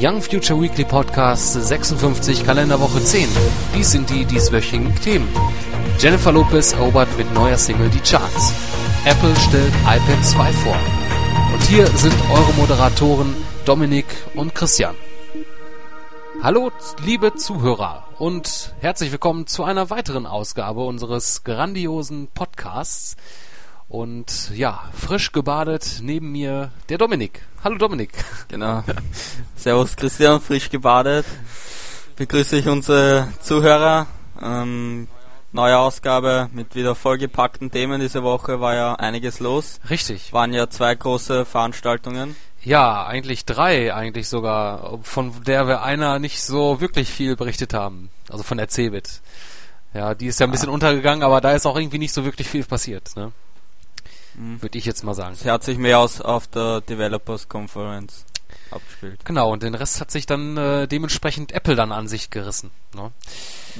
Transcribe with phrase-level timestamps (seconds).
[0.00, 3.28] Young Future Weekly Podcast 56 Kalenderwoche 10.
[3.76, 5.28] Dies sind die dieswöchigen Themen.
[6.00, 8.52] Jennifer Lopez erobert mit neuer Single die Charts.
[9.04, 10.76] Apple stellt iPad 2 vor.
[11.52, 14.96] Und hier sind eure Moderatoren Dominik und Christian.
[16.42, 16.72] Hallo,
[17.04, 23.16] liebe Zuhörer und herzlich willkommen zu einer weiteren Ausgabe unseres grandiosen Podcasts.
[23.88, 27.42] Und ja, frisch gebadet neben mir der Dominik.
[27.62, 28.10] Hallo Dominik.
[28.48, 28.82] Genau.
[29.56, 31.26] Servus Christian, frisch gebadet.
[32.16, 34.06] Begrüße ich unsere Zuhörer.
[34.40, 35.08] Ähm,
[35.52, 38.00] neue Ausgabe mit wieder vollgepackten Themen.
[38.00, 39.80] Diese Woche war ja einiges los.
[39.90, 40.32] Richtig.
[40.32, 42.36] Waren ja zwei große Veranstaltungen.
[42.62, 48.10] Ja, eigentlich drei, eigentlich sogar, von der wir einer nicht so wirklich viel berichtet haben.
[48.30, 49.20] Also von der Cebit.
[49.92, 52.48] Ja, die ist ja ein bisschen untergegangen, aber da ist auch irgendwie nicht so wirklich
[52.48, 53.32] viel passiert, ne?
[54.36, 54.62] Mhm.
[54.62, 55.34] Würde ich jetzt mal sagen.
[55.34, 58.24] Sie hat sich mehr aus auf der Developers Conference
[58.70, 59.24] abgespielt.
[59.24, 62.70] Genau, und den Rest hat sich dann äh, dementsprechend Apple dann an sich gerissen.
[62.94, 63.10] Ne?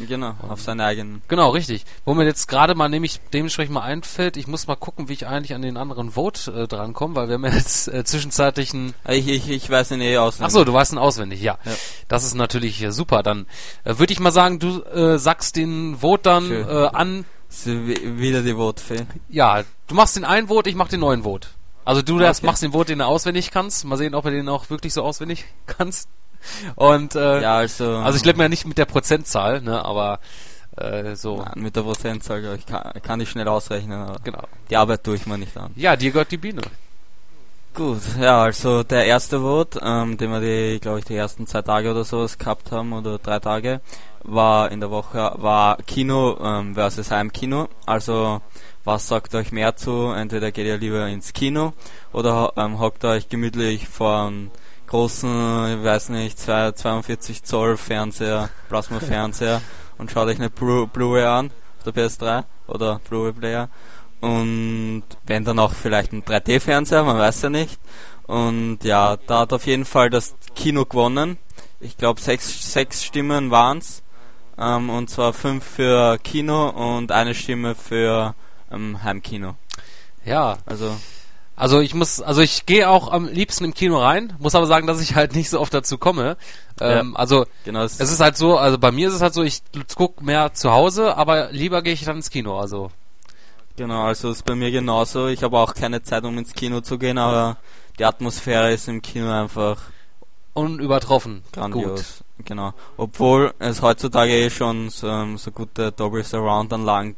[0.09, 1.23] Genau, auf seinen eigenen.
[1.29, 1.85] Genau, richtig.
[2.05, 5.27] Wo mir jetzt gerade mal nämlich dementsprechend mal einfällt, ich muss mal gucken, wie ich
[5.27, 8.95] eigentlich an den anderen Vote äh, drankomme, weil wir haben ja jetzt äh, zwischenzeitlich ein
[9.09, 10.41] Ich, ich, ich weiß ihn eh aus.
[10.41, 11.59] Ach so, du weißt ihn auswendig, ja.
[11.65, 11.73] Ja.
[12.09, 13.23] Das ist natürlich äh, super.
[13.23, 13.47] Dann
[13.85, 16.69] äh, würde ich mal sagen, du äh, sagst den Vote dann Schön.
[16.69, 17.25] äh, an.
[17.65, 19.07] Wieder die Votefee.
[19.29, 21.49] Ja, du machst den einen Vote, ich mach den neuen Vote.
[21.85, 22.47] Also du das Okay.
[22.47, 23.85] machst den Vote, den du auswendig kannst.
[23.85, 26.09] Mal sehen, ob du den auch wirklich so auswendig kannst.
[26.75, 27.97] Und äh, Ja, also.
[27.99, 30.21] also ich glaube mir nicht mit der Prozentzahl, ne, aber
[30.77, 34.43] äh, so Nein, mit der Prozentzahl, ich kann, kann ich schnell ausrechnen, aber genau.
[34.69, 35.73] die Arbeit tue ich mir nicht an.
[35.77, 36.63] Ja, dir gehört die Bühne.
[37.75, 41.63] Gut, ja, also der erste Vote, ähm, den wir die, glaube ich, die ersten zwei
[41.63, 43.81] Tage oder sowas gehabt haben oder drei Tage,
[44.23, 47.69] war in der Woche, war Kino ähm, versus Heimkino.
[47.85, 48.41] Also
[48.85, 50.13] was sagt euch mehr zu?
[50.17, 51.73] Entweder geht ihr lieber ins Kino
[52.13, 54.53] oder ähm, hockt euch gemütlich vor einem
[54.87, 59.61] großen, ich weiß nicht, zwei- 42 Zoll Fernseher, Plasma-Fernseher
[59.99, 63.69] und schaut euch eine Blu- Blu-ray an auf der PS3 oder Blu-ray-Player
[64.25, 67.79] und wenn dann auch vielleicht ein 3D-Fernseher, man weiß ja nicht.
[68.27, 71.37] Und ja, da hat auf jeden Fall das Kino gewonnen.
[71.79, 74.03] Ich glaube, sechs, sechs Stimmen waren's.
[74.57, 78.35] Ähm, und zwar fünf für Kino und eine Stimme für
[78.73, 79.57] ähm, Heimkino.
[80.25, 80.97] Ja, Also,
[81.55, 84.87] also ich muss, also ich gehe auch am liebsten im Kino rein, muss aber sagen,
[84.87, 86.39] dass ich halt nicht so oft dazu komme.
[86.81, 87.83] Ähm, Also genau.
[87.83, 89.63] Es, es ist halt so, also bei mir ist es halt so, ich
[89.95, 92.59] guck mehr zu Hause, aber lieber gehe ich dann ins Kino.
[92.59, 92.91] Also
[93.77, 95.29] genau, also ist bei mir genauso.
[95.29, 97.57] Ich habe auch keine Zeit, um ins Kino zu gehen, aber
[97.99, 99.81] die Atmosphäre ist im Kino einfach
[100.55, 101.43] unübertroffen.
[101.43, 101.53] Gut.
[101.53, 102.25] grandios.
[102.45, 102.75] Genau.
[102.97, 107.17] Obwohl es heutzutage eh schon so, ähm, so gute Dolby Surround Anlagen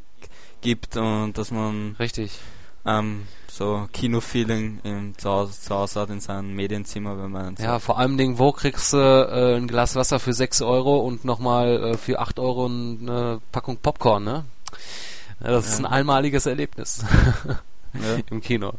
[0.61, 2.39] gibt und dass man Richtig.
[2.85, 7.79] ähm, so Kino-Feeling im zu Hause, zu Hause hat in seinem Medienzimmer, wenn man Ja,
[7.79, 11.93] vor allem Dingen, wo kriegst du äh, ein Glas Wasser für 6 Euro und nochmal
[11.93, 14.45] äh, für 8 Euro eine Packung Popcorn, ne?
[15.43, 15.89] Ja, das ist ein Ja.
[15.91, 17.03] einmaliges Erlebnis
[17.93, 18.73] ja, im Kino.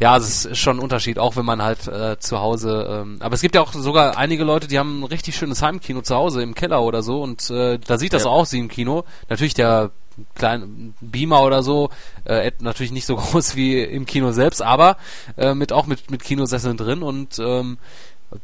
[0.00, 2.86] Ja, es ist schon ein Unterschied, auch wenn man halt äh, zu Hause.
[3.02, 6.02] Ähm, aber es gibt ja auch sogar einige Leute, die haben ein richtig schönes Heimkino
[6.02, 8.30] zu Hause im Keller oder so und äh, da sieht das Ja.
[8.30, 9.04] auch aus wie im Kino.
[9.28, 9.90] Natürlich der
[10.36, 10.68] kleine
[11.00, 11.90] Beamer oder so,
[12.24, 14.96] äh, natürlich nicht so groß wie im Kino selbst, aber
[15.36, 17.78] äh, mit auch mit mit Kinosesseln drin und ähm,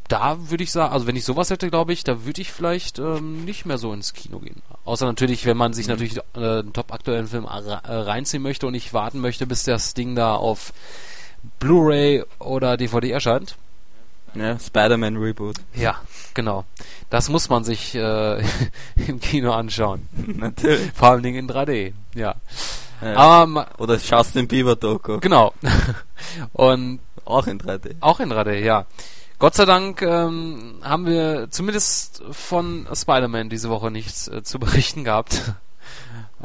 [0.08, 2.98] da würde ich sagen, also wenn ich sowas hätte, glaube ich, da würde ich vielleicht
[2.98, 4.62] ähm, nicht mehr so ins Kino gehen.
[4.84, 5.92] Außer natürlich, wenn man sich Mhm.
[5.92, 6.22] natürlich äh,
[6.60, 10.34] einen top aktuellen Film äh, reinziehen möchte und nicht warten möchte, bis das Ding da
[10.36, 10.72] auf
[11.60, 13.56] Blu-ray oder DVD erscheint.
[14.34, 15.56] ja, Spider-Man Reboot.
[15.74, 15.96] Ja,
[16.32, 16.64] genau.
[17.10, 18.38] Das muss man sich äh,
[19.06, 20.08] im Kino anschauen.
[20.26, 20.90] Natürlich.
[20.94, 21.92] Vor allem Dingen in 3D.
[22.14, 22.34] Ja.
[23.02, 23.44] Ja.
[23.44, 25.18] Ma- Oder Justin Bieber Doku.
[25.20, 25.52] genau.
[26.54, 27.96] und Auch in 3D.
[28.00, 28.86] Auch in 3D, ja.
[29.38, 35.04] Gott sei Dank ähm, haben wir zumindest von Spider-Man diese Woche nichts äh, zu berichten
[35.04, 35.42] gehabt.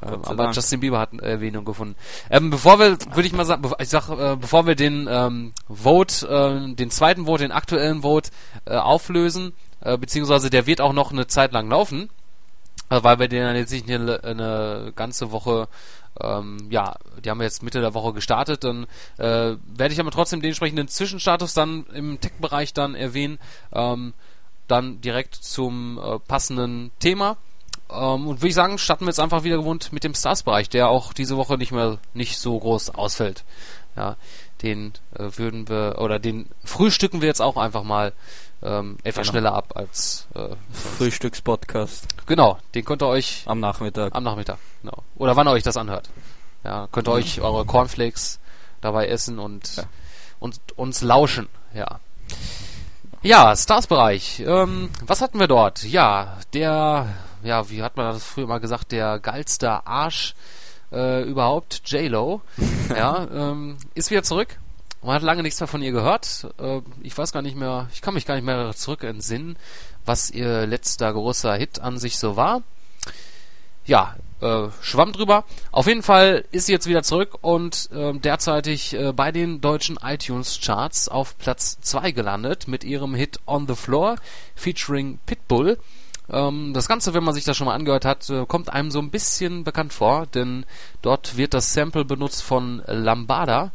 [0.02, 0.56] Ähm, aber Dank.
[0.56, 1.96] Justin Bieber hat eine Erwähnung gefunden.
[2.30, 5.52] Ähm, bevor wir, würde ich mal sagen, bev- ich sag, äh, bevor wir den ähm,
[5.68, 8.30] Vote, äh, den zweiten Vote, den aktuellen Vote
[8.66, 9.52] äh, auflösen,
[9.82, 12.10] äh, beziehungsweise der wird auch noch eine Zeit lang laufen,
[12.90, 15.68] äh, weil wir den dann jetzt nicht eine, eine ganze Woche,
[16.22, 18.86] ähm, ja, die haben wir jetzt Mitte der Woche gestartet, dann
[19.18, 23.40] äh, werde ich aber trotzdem den entsprechenden Zwischenstatus dann im Tech-Bereich dann erwähnen,
[23.74, 24.14] ähm,
[24.68, 27.38] dann direkt zum äh, passenden Thema.
[27.90, 30.90] Ähm, und würde ich sagen, starten wir jetzt einfach wieder gewohnt mit dem Stars-Bereich, der
[30.90, 33.44] auch diese Woche nicht mehr nicht so groß ausfällt.
[33.96, 34.18] Ja,
[34.62, 38.14] den äh, würden wir oder den frühstücken wir jetzt auch einfach mal
[38.62, 39.32] ähm, etwas Genau.
[39.32, 42.58] schneller ab als äh, Frühstückspodcast genau.
[42.76, 44.14] Den könnt ihr euch am Nachmittag.
[44.16, 45.04] am Nachmittag, genau.
[45.16, 46.10] Oder wann ihr euch das anhört.
[46.64, 48.40] Ja, könnt ihr euch eure Cornflakes
[48.82, 49.84] dabei essen und Ja.
[50.40, 51.48] und uns lauschen.
[51.74, 52.00] Ja.
[53.22, 54.42] Ja, Stars-Bereich.
[54.46, 55.84] Ähm, was hatten wir dort?
[55.84, 57.08] Ja, der,
[57.44, 60.36] ja, wie hat man das früher mal gesagt, der geilste Arsch
[60.92, 62.42] äh, überhaupt, J-Lo,
[62.90, 64.58] ja, ähm, ist wieder zurück.
[65.02, 66.48] Man hat lange nichts mehr von ihr gehört.
[66.60, 69.58] Äh, ich weiß gar nicht mehr, ich kann mich gar nicht mehr zurück entsinnen,
[70.06, 72.64] was ihr letzter großer Hit an sich so war.
[73.86, 75.46] Ja, äh, schwamm drüber.
[75.72, 79.98] Auf jeden Fall ist sie jetzt wieder zurück und äh, derzeitig äh, bei den deutschen
[80.04, 84.18] iTunes Charts auf Platz 2 gelandet mit ihrem Hit On the Floor
[84.56, 85.78] featuring Pitbull.
[86.30, 89.00] Ähm, das Ganze, wenn man sich das schon mal angehört hat, äh, kommt einem so
[89.00, 90.66] ein bisschen bekannt vor, denn
[91.02, 93.72] dort wird das Sample benutzt von Lambada.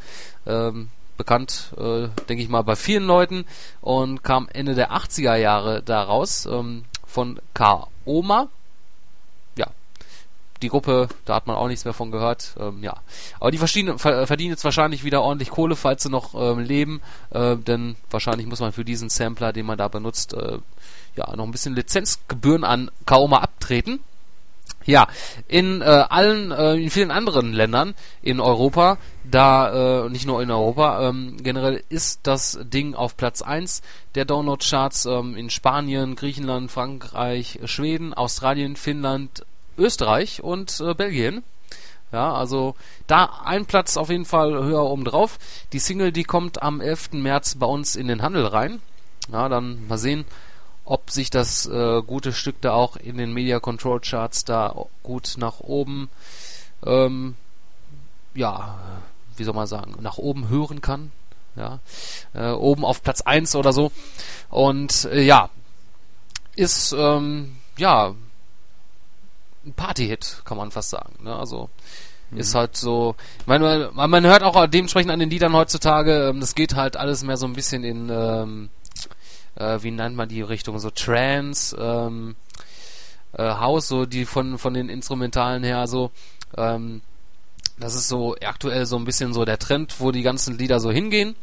[0.46, 3.44] Ähm, bekannt, äh, denke ich mal, bei vielen Leuten
[3.80, 8.48] und kam Ende der 80er Jahre daraus ähm, von Kaoma.
[9.56, 9.66] Ja,
[10.62, 12.54] die Gruppe, da hat man auch nichts mehr von gehört.
[12.58, 12.96] Ähm, ja,
[13.38, 17.00] aber die verdienen, verdienen jetzt wahrscheinlich wieder ordentlich Kohle, falls sie noch ähm, leben,
[17.30, 20.58] äh, denn wahrscheinlich muss man für diesen Sampler, den man da benutzt, äh,
[21.16, 24.00] ja noch ein bisschen Lizenzgebühren an Kaoma abtreten.
[24.86, 25.06] Ja,
[25.48, 30.50] in äh, allen, äh, in vielen anderen Ländern in Europa, da, äh, nicht nur in
[30.50, 33.80] Europa, ähm, generell ist das Ding auf Platz 1
[34.14, 39.46] der Download-Charts ähm, in Spanien, Griechenland, Frankreich, Schweden, Australien, Finnland,
[39.78, 41.42] Österreich und äh, Belgien.
[42.12, 42.76] Ja, also
[43.06, 45.38] da ein Platz auf jeden Fall höher oben drauf.
[45.72, 47.14] Die Single, die kommt am 11.
[47.14, 48.80] März bei uns in den Handel rein.
[49.32, 50.24] Ja, dann mal sehen,
[50.84, 55.34] ob sich das äh, gute Stück da auch in den Media Control Charts da gut
[55.38, 56.10] nach oben,
[56.84, 57.36] ähm,
[58.34, 58.78] ja,
[59.36, 61.12] wie soll man sagen, nach oben hören kann.
[61.56, 61.78] Ja,
[62.34, 63.92] äh, oben auf Platz 1 oder so.
[64.50, 65.50] Und äh, ja,
[66.56, 68.14] ist, ähm, ja,
[69.64, 71.14] ein Party-Hit, kann man fast sagen.
[71.22, 71.34] Ne?
[71.34, 71.70] Also,
[72.30, 72.38] mhm.
[72.38, 76.40] ist halt so, ich meine, man, man hört auch dementsprechend an den Liedern heutzutage, ähm,
[76.40, 78.70] das geht halt alles mehr so ein bisschen in, ähm,
[79.56, 82.36] äh, wie nennt man die Richtung, so Trance, ähm,
[83.32, 86.10] äh, House, so die von, von den Instrumentalen her, so,
[86.56, 87.02] ähm,
[87.78, 90.90] das ist so aktuell so ein bisschen so der Trend, wo die ganzen Lieder so
[90.90, 91.34] hingehen.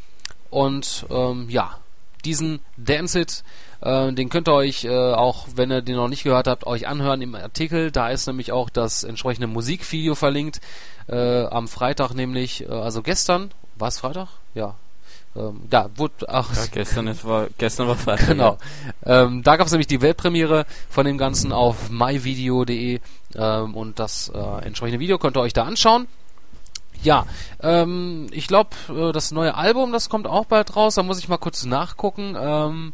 [0.50, 1.78] Und ähm, ja,
[2.24, 3.44] diesen Dance It,
[3.82, 6.88] äh, den könnt ihr euch äh, auch, wenn ihr den noch nicht gehört habt, euch
[6.88, 7.92] anhören im Artikel.
[7.92, 10.62] Da ist nämlich auch das entsprechende Musikvideo verlinkt.
[11.08, 14.30] Äh, am Freitag nämlich, äh, also gestern, war es Freitag?
[14.54, 14.76] Ja,
[15.36, 16.54] ähm, da wurde auch.
[16.54, 18.28] Ja, gestern, ist, war, gestern war Freitag.
[18.28, 18.58] Genau.
[19.06, 23.00] Ähm, da gab es nämlich die Weltpremiere von dem Ganzen auf myvideo.de
[23.36, 26.08] ähm, und das äh, entsprechende Video könnt ihr euch da anschauen.
[27.04, 27.26] Ja,
[27.62, 30.96] ähm, ich glaube, äh, das neue Album, das kommt auch bald raus.
[30.96, 32.36] Da muss ich mal kurz nachgucken.
[32.40, 32.94] Ähm,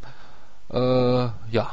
[0.72, 0.78] äh,
[1.52, 1.72] ja,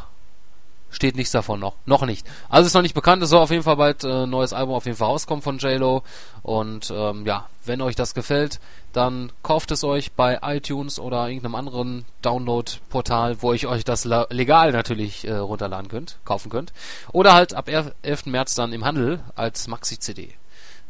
[0.95, 1.75] steht nichts davon noch.
[1.87, 2.27] Noch nicht.
[2.49, 3.23] Also ist noch nicht bekannt.
[3.23, 5.59] Es soll auf jeden Fall bald ein äh, neues Album auf jeden Fall rauskommen von
[5.59, 6.03] JLo.
[6.43, 8.61] Und ähm, ja, wenn euch das gefällt,
[8.93, 14.73] dann kauft es euch bei iTunes oder irgendeinem anderen Download-Portal, wo ich euch das legal
[14.73, 16.73] natürlich äh, runterladen könnt, kaufen könnt.
[17.13, 18.27] Oder halt ab 11.
[18.27, 20.35] März dann im Handel als Maxi-CD.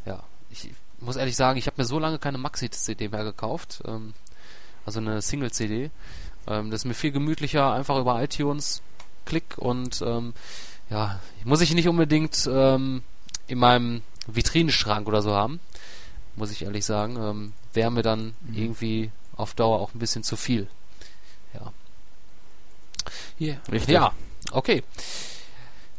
[0.04, 3.82] Ja, ich muss ehrlich sagen, ich habe mir so lange keine Maxi-CD mehr gekauft.
[3.86, 4.12] Ähm,
[4.84, 5.90] also eine Single-CD.
[6.46, 8.82] Ähm, das ist mir viel gemütlicher, einfach über iTunes
[9.24, 10.34] Klick und ähm,
[10.90, 13.02] ja, muss ich nicht unbedingt ähm,
[13.46, 15.60] in meinem Vitrinenschrank oder so haben,
[16.36, 17.16] muss ich ehrlich sagen.
[17.16, 18.54] Ähm, Wäre mir dann mhm.
[18.54, 20.68] irgendwie auf Dauer auch ein bisschen zu viel.
[21.52, 21.72] Ja.
[23.40, 23.56] Yeah.
[23.70, 23.94] Richtig.
[23.94, 24.12] Ja,
[24.52, 24.82] okay.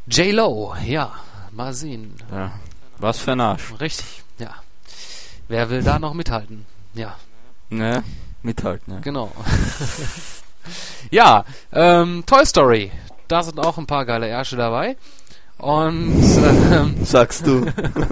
[0.06, 1.12] J-Lo, ja,
[1.50, 2.14] mal sehen.
[2.30, 2.52] Ja.
[2.98, 3.74] Was für ein Arsch.
[3.80, 4.54] Richtig, ja.
[5.48, 6.64] Wer will da noch mithalten?
[6.94, 7.16] Ja.
[7.68, 8.02] Ne,
[8.42, 9.00] mithalten, ja.
[9.00, 9.32] Genau.
[11.10, 12.90] ja, ähm, Toy Story.
[13.28, 14.96] Da sind auch ein paar geile Ärsche dabei.
[15.58, 16.14] Und
[16.72, 17.66] ähm, sagst du.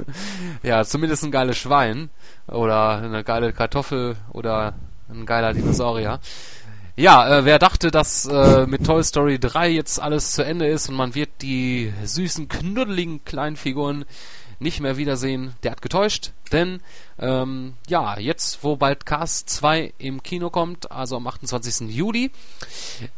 [0.62, 2.11] ja, zumindest ein geiles Schwein
[2.47, 4.75] oder eine geile Kartoffel oder
[5.11, 6.21] ein geiler Dinosaurier.
[6.97, 10.88] Ja, äh, wer dachte, dass äh, mit Toy Story 3 jetzt alles zu Ende ist
[10.88, 14.04] und man wird die süßen, knuddeligen kleinen Figuren
[14.58, 16.80] nicht mehr wiedersehen, der hat getäuscht, denn
[17.18, 21.88] ähm, ja, jetzt wo bald Cast 2 im Kino kommt, also am 28.
[21.88, 22.30] Juli,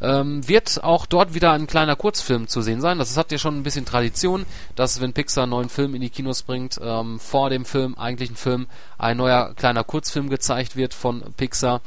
[0.01, 2.99] ähm, wird auch dort wieder ein kleiner Kurzfilm zu sehen sein.
[2.99, 6.11] Das hat ja schon ein bisschen Tradition, dass wenn Pixar einen neuen Film in die
[6.11, 8.67] Kinos bringt, ähm, vor dem Film, eigentlichen Film,
[8.99, 11.81] ein neuer kleiner Kurzfilm gezeigt wird von Pixar.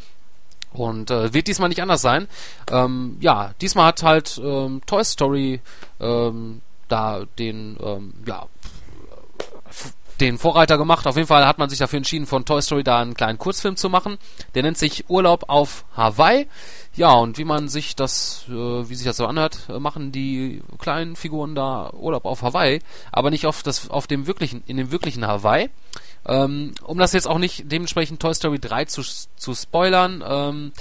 [0.71, 2.27] Und äh, wird diesmal nicht anders sein.
[2.71, 5.61] Ähm, ja, diesmal hat halt ähm, Toy Story
[5.99, 8.45] ähm, da den ähm, ja,
[10.19, 11.07] den Vorreiter gemacht.
[11.07, 13.75] Auf jeden Fall hat man sich dafür entschieden, von Toy Story da einen kleinen Kurzfilm
[13.75, 14.17] zu machen.
[14.53, 16.47] Der nennt sich Urlaub auf Hawaii.
[16.95, 20.61] Ja, und wie man sich das, äh, wie sich das so anhört, äh, machen die
[20.79, 24.91] kleinen Figuren da Urlaub auf Hawaii, aber nicht auf das, auf dem wirklichen, in dem
[24.91, 25.69] wirklichen Hawaii.
[26.25, 30.73] Ähm, um das jetzt auch nicht dementsprechend Toy Story 3 zu, zu spoilern, ähm,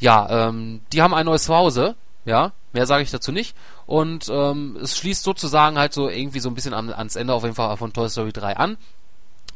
[0.00, 3.54] ja, ähm, die haben ein neues Zuhause, ja, mehr sage ich dazu nicht.
[3.92, 7.42] Und ähm, es schließt sozusagen halt so irgendwie so ein bisschen an, ans Ende auf
[7.42, 8.78] jeden Fall von Toy Story 3 an.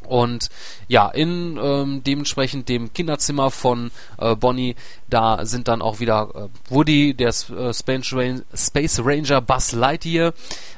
[0.07, 0.51] Und
[0.89, 4.77] ja, in ähm, dementsprechend dem Kinderzimmer von äh, Bonnie,
[5.09, 10.35] da sind dann auch wieder äh, Woody, der äh, Space, Ranger, Buzz Lightyear,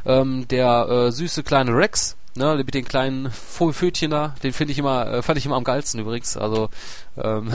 [0.07, 4.79] ähm, der äh, süße kleine Rex, ne, mit den kleinen Fötchen da, den finde ich
[4.79, 6.37] immer, äh, fand ich immer am geilsten übrigens.
[6.37, 6.71] Also
[7.17, 7.51] ähm,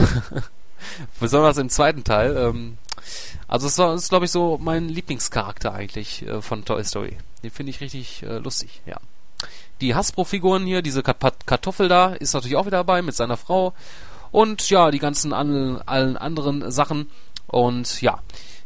[1.18, 2.36] besonders im zweiten Teil.
[2.36, 2.76] Ähm,
[3.48, 7.16] also es ist glaube ich so mein Lieblingscharakter eigentlich äh, von Toy Story.
[7.42, 8.98] Den finde ich richtig äh, lustig, ja.
[9.80, 13.74] Die Hasbro-Figuren hier, diese Kartoffel da, ist natürlich auch wieder dabei mit seiner Frau.
[14.30, 17.10] Und ja, die ganzen an, allen anderen Sachen.
[17.46, 18.20] Und ja,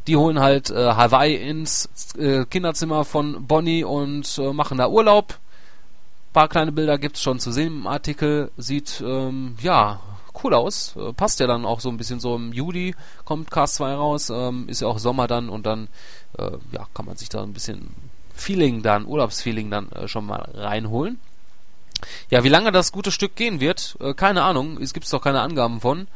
[0.07, 5.33] die holen halt äh, Hawaii ins äh, Kinderzimmer von Bonnie und äh, machen da Urlaub.
[5.33, 8.50] Ein paar kleine Bilder gibt's schon zu sehen im Artikel.
[8.57, 10.00] Sieht, ähm, ja,
[10.42, 10.97] cool aus.
[10.97, 14.30] Äh, passt ja dann auch so ein bisschen so im Juli kommt Cast 2 raus.
[14.30, 15.88] Ähm, ist ja auch Sommer dann und dann,
[16.37, 17.95] äh, ja, kann man sich da ein bisschen
[18.35, 21.21] Feeling dann, Urlaubsfeeling dann äh, schon mal reinholen.
[22.30, 24.80] Ja, wie lange das gute Stück gehen wird, äh, keine Ahnung.
[24.80, 26.07] Es gibt doch keine Angaben von.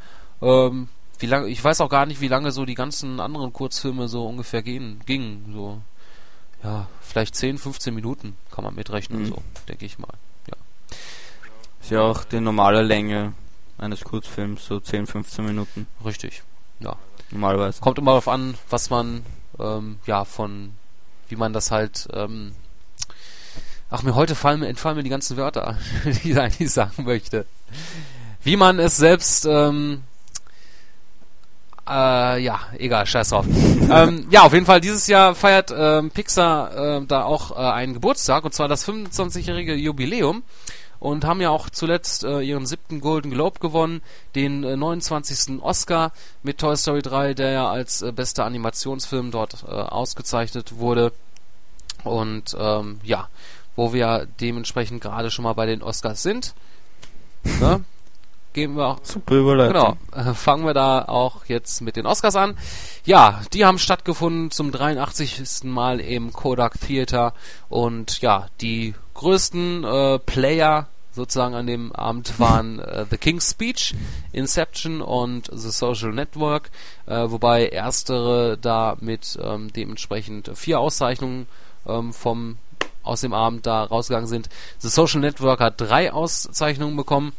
[0.40, 0.88] Ähm,
[1.18, 4.26] wie lange, ich weiß auch gar nicht, wie lange so die ganzen anderen Kurzfilme so
[4.26, 5.52] ungefähr gehen, gingen.
[5.52, 5.80] So,
[6.62, 9.26] ja, vielleicht 10, 15 Minuten kann man mitrechnen, mhm.
[9.26, 10.14] so, denke ich mal.
[10.48, 10.56] Ja.
[11.80, 13.34] Ist ja auch die normale Länge
[13.82, 15.86] eines Kurzfilms, so 10, 15 Minuten.
[16.04, 16.42] Richtig,
[16.80, 16.96] ja.
[17.30, 17.80] Normalerweise.
[17.80, 19.24] Kommt immer darauf an, was man
[19.58, 20.74] ähm, ja von
[21.32, 22.08] wie man das halt.
[22.12, 22.52] Ähm,
[23.90, 27.46] ach, mir heute fallen, entfallen mir die ganzen Wörter, die ich eigentlich sagen möchte.
[28.42, 29.46] Wie man es selbst.
[29.46, 30.02] Ähm,
[31.88, 33.46] äh, ja, egal, scheiß drauf.
[33.90, 37.94] ähm, ja, auf jeden Fall, dieses Jahr feiert ähm, Pixar äh, da auch äh, einen
[37.94, 40.44] Geburtstag, und zwar das 25-jährige Jubiläum
[41.02, 44.02] und haben ja auch zuletzt äh, ihren siebten Golden Globe gewonnen,
[44.36, 45.60] den äh, 29.
[45.60, 46.12] Oscar
[46.44, 51.10] mit Toy Story 3, der ja als äh, bester Animationsfilm dort äh, ausgezeichnet wurde.
[52.04, 53.28] Und ähm, ja,
[53.74, 56.54] wo wir dementsprechend gerade schon mal bei den Oscars sind,
[57.42, 57.84] ne,
[58.52, 59.00] gehen wir auch.
[59.02, 59.98] Super Überleitung.
[60.12, 62.56] Genau, äh, fangen wir da auch jetzt mit den Oscars an.
[63.04, 65.64] Ja, die haben stattgefunden zum 83.
[65.64, 67.34] Mal im Kodak Theater
[67.68, 73.94] und ja, die größten äh, Player sozusagen an dem Abend waren äh, The King's Speech,
[74.32, 76.70] Inception und The Social Network,
[77.06, 81.46] äh, wobei erstere da mit ähm, dementsprechend vier Auszeichnungen
[81.86, 82.58] ähm, vom
[83.02, 84.48] aus dem Abend da rausgegangen sind.
[84.78, 87.32] The Social Network hat drei Auszeichnungen bekommen.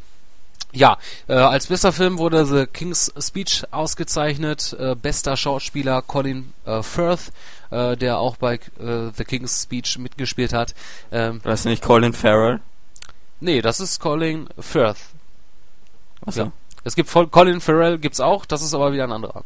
[0.75, 4.75] Ja, äh, als bester Film wurde The King's Speech ausgezeichnet.
[4.79, 7.31] Äh, bester Schauspieler Colin äh, Firth,
[7.69, 10.73] äh, der auch bei äh, The King's Speech mitgespielt hat.
[11.11, 12.59] Ähm, das nicht Colin Farrell?
[13.39, 14.97] Nee, das ist Colin Firth.
[16.25, 16.45] Achso.
[16.45, 16.51] Ja.
[16.83, 19.43] Es gibt Colin Farrell gibt's auch, das ist aber wieder ein anderer.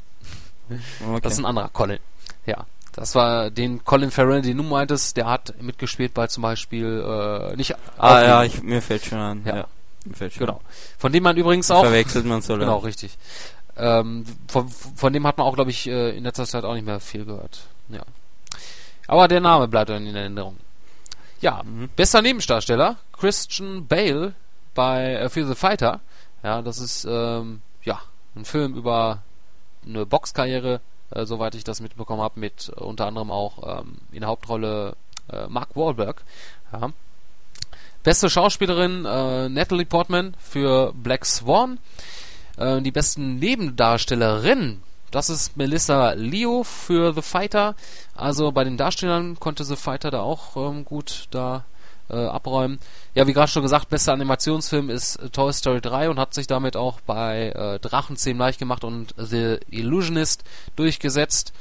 [0.70, 1.20] Okay.
[1.22, 2.00] Das ist ein anderer Colin.
[2.46, 2.66] Ja.
[2.94, 7.56] Das war den Colin Farrell, den du meintest, der hat mitgespielt bei zum Beispiel äh,
[7.56, 7.76] nicht.
[7.98, 9.42] Ah ja, ich, mir fällt schon an.
[9.46, 9.56] Ja.
[9.58, 9.68] ja
[10.14, 10.62] fällt schon genau.
[10.98, 11.84] Von dem man übrigens auch.
[11.84, 12.58] Verwechselt man so.
[12.58, 13.18] Genau, richtig.
[13.78, 16.86] Ähm, von, von dem hat man auch, glaube ich, äh, in letzter Zeit auch nicht
[16.86, 17.62] mehr viel gehört.
[17.90, 18.02] Ja.
[19.08, 20.58] Aber der Name bleibt dann in Erinnerung.
[21.40, 21.90] Ja, mhm.
[21.96, 24.34] bester Nebendarsteller Christian Bale
[24.74, 26.02] bei äh, Fear the Fighter.
[26.44, 28.02] Ja, das ist ähm, ja
[28.36, 29.22] ein Film über
[29.86, 34.22] eine Boxkarriere, äh, soweit ich das mitbekommen habe, mit äh, unter anderem auch ähm, in
[34.22, 34.96] der Hauptrolle
[35.32, 36.24] äh, Mark Wahlberg.
[36.72, 36.92] Ja.
[38.08, 41.78] Beste Schauspielerin äh, Natalie Portman für Black Swan.
[42.56, 47.76] Äh, die besten Nebendarstellerinnen das ist Melissa Leo für The Fighter.
[48.16, 51.66] Also bei den Darstellern konnte The Fighter da auch ähm, gut da
[52.10, 52.80] äh, abräumen.
[53.14, 56.78] Ja, wie gerade schon gesagt, bester Animationsfilm ist Toy Story 3 und hat sich damit
[56.78, 60.46] auch bei äh, Drachenzähmen leicht gemacht und The Illusionist
[60.78, 61.52] durchgesetzt.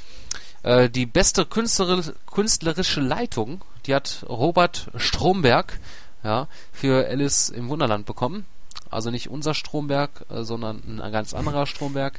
[0.62, 5.80] Äh, die beste künstlerische Leitung, die hat Robert Stromberg
[6.26, 8.44] ja, für Alice im Wunderland bekommen.
[8.90, 12.18] Also nicht unser Stromberg, äh, sondern ein ganz anderer Stromberg.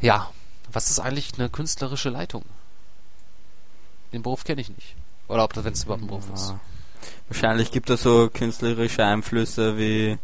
[0.00, 0.30] Ja,
[0.72, 2.44] was ist eigentlich eine künstlerische Leitung?
[4.12, 4.94] Den Beruf kenne ich nicht.
[5.28, 6.34] Oder ob das, wenn es überhaupt ein Beruf ja.
[6.34, 6.54] ist.
[7.28, 10.18] Wahrscheinlich gibt es so künstlerische Einflüsse wie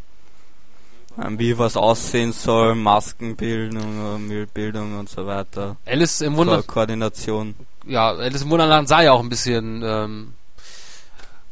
[1.17, 5.77] ähm, wie was aussehen soll, Maskenbildung, Müllbildung und so weiter.
[5.85, 7.55] Alice im Wunder Ko Koordination.
[7.87, 10.33] Ja, Alice im Wunderland sah ja auch ein bisschen ähm,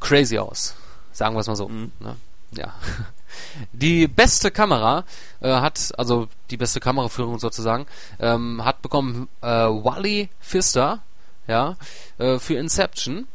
[0.01, 0.75] crazy aus.
[1.13, 1.69] Sagen wir es mal so.
[1.69, 1.91] Mhm.
[1.99, 2.15] Ne?
[2.51, 2.73] Ja.
[3.71, 5.05] Die beste Kamera
[5.39, 7.87] äh, hat, also die beste Kameraführung sozusagen,
[8.19, 10.99] ähm, hat bekommen äh, Wally Pfister,
[11.47, 11.75] ja,
[12.19, 13.27] äh, für Inception.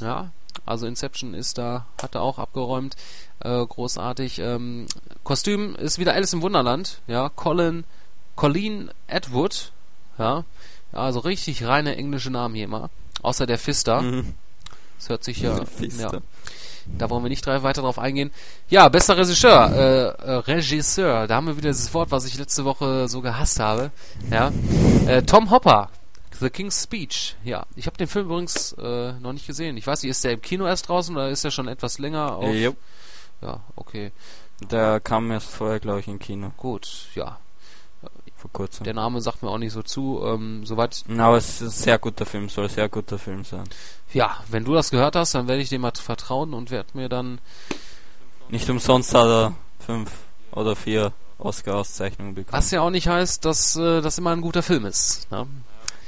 [0.00, 0.32] Ja,
[0.66, 2.96] also Inception ist da, hat er auch abgeräumt.
[3.40, 4.40] Äh, großartig.
[4.40, 4.86] Ähm,
[5.22, 7.84] Kostüm ist wieder Alice im Wunderland, ja, Colin,
[8.36, 9.72] Colleen Atwood,
[10.18, 10.44] Ja.
[10.92, 12.88] Also richtig reine englische Namen hier immer.
[13.22, 14.00] Außer der Fister.
[14.00, 14.34] Mhm.
[14.98, 15.64] Das hört sich ja.
[15.76, 16.12] Fister.
[16.12, 16.20] ja.
[16.86, 18.30] Da wollen wir nicht drei- weiter drauf eingehen.
[18.68, 19.70] Ja, bester Regisseur.
[19.72, 21.26] Äh, äh, Regisseur.
[21.26, 23.90] Da haben wir wieder dieses Wort, was ich letzte Woche so gehasst habe.
[24.30, 24.52] Ja.
[25.06, 25.88] Äh, Tom Hopper.
[26.40, 27.36] The King's Speech.
[27.44, 27.64] Ja.
[27.76, 29.76] Ich habe den Film übrigens äh, noch nicht gesehen.
[29.76, 32.36] Ich weiß nicht, ist der im Kino erst draußen oder ist der schon etwas länger
[32.36, 32.52] auf?
[32.54, 32.74] Jo.
[33.40, 34.10] Ja, okay.
[34.70, 36.52] Der kam erst vorher, glaube ich, im Kino.
[36.56, 37.38] Gut, ja.
[38.44, 38.84] Vor kurzem.
[38.84, 40.20] Der Name sagt mir auch nicht so zu.
[40.22, 43.64] Ähm, soweit Aber es ist ein sehr guter Film, soll ein sehr guter Film sein.
[44.12, 47.08] Ja, wenn du das gehört hast, dann werde ich dem mal vertrauen und werde mir
[47.08, 47.40] dann.
[48.50, 50.10] Nicht umsonst hat er fünf
[50.52, 52.52] oder vier Oscar-Auszeichnungen bekommen.
[52.52, 55.30] Was ja auch nicht heißt, dass äh, das immer ein guter Film ist.
[55.30, 55.46] Ne?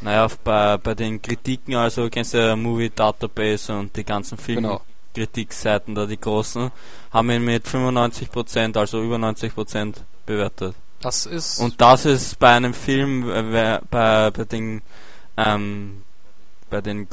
[0.03, 4.83] Naja, bei, bei den Kritiken, also kennst du ja Movie Database und die ganzen Genau.
[5.15, 6.71] Filmkritikseiten da, die großen,
[7.11, 9.95] haben ihn mit 95%, also über 90%
[10.27, 10.75] bewertet.
[11.07, 11.61] Das ist.
[11.61, 14.83] Und das ist bei einem Film, äh, bei, bei den,
[15.37, 16.03] ähm,
[16.69, 17.07] bei den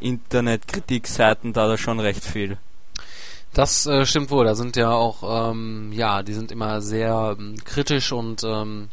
[0.00, 2.58] Internetkritikseiten da da schon recht viel.
[3.54, 4.46] das äh, stimmt wohl.
[4.46, 8.88] Da sind ja auch, ähm, ja, die sind immer sehr ähm, kritisch und ähm,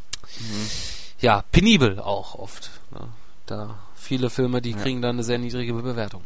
[1.19, 2.69] ja, penibel auch oft.
[2.91, 3.07] Ne?
[3.47, 4.77] Da viele Filme, die Ja.
[4.77, 6.23] kriegen dann eine sehr niedrige Bewertung.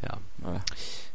[0.00, 0.16] Ja.
[0.42, 0.60] Ja.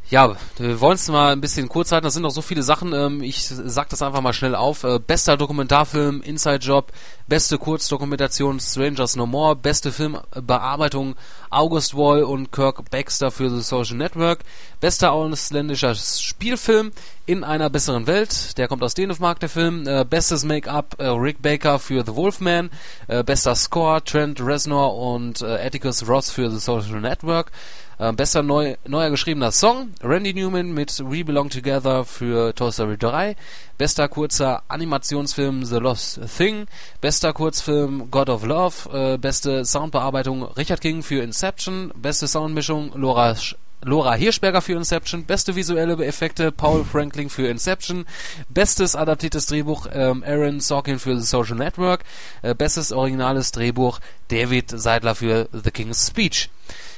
[0.10, 2.03] Ja, wir wollen es mal ein bisschen kurz halten.
[2.03, 2.93] Das sind noch so viele Sachen.
[2.93, 4.83] Ähm, ich sag das einfach mal schnell auf.
[4.83, 6.91] Äh, bester Dokumentarfilm, Inside Job,
[7.27, 11.15] beste Kurzdokumentation, Strangers No More, beste Filmbearbeitung,
[11.50, 14.39] August Wall und Kirk Baxter für The Social Network,
[14.81, 16.91] bester ausländischer Spielfilm
[17.25, 21.41] in einer besseren Welt, der kommt aus Dänemark, der Film, äh, bestes Make-up, äh, Rick
[21.41, 22.69] Baker für The Wolfman,
[23.07, 27.51] äh, bester Score, Trent Reznor und äh, Atticus Ross für The Social Network,
[27.97, 32.97] äh, bester neu, neuer geschriebener Song, Randy Newman mit We Belong Together für Toy Story
[32.97, 33.35] 3.
[33.77, 36.67] Bester kurzer Animationsfilm The Lost Thing.
[37.01, 39.13] Bester Kurzfilm God of Love.
[39.13, 41.91] Äh, beste Soundbearbeitung Richard King für Inception.
[41.95, 48.05] Beste Soundmischung Laura Sch Laura Hirschberger für Inception, beste visuelle Effekte Paul Franklin für Inception,
[48.48, 52.03] bestes adaptiertes Drehbuch ähm, Aaron Sorkin für The Social Network,
[52.41, 56.50] äh, bestes originales Drehbuch David Seidler für The King's Speech.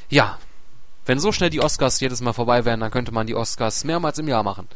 [0.09, 0.37] Ja,
[1.05, 4.17] wenn so schnell die Oscars jedes Mal vorbei wären, dann könnte man die Oscars mehrmals
[4.19, 4.67] im Jahr machen.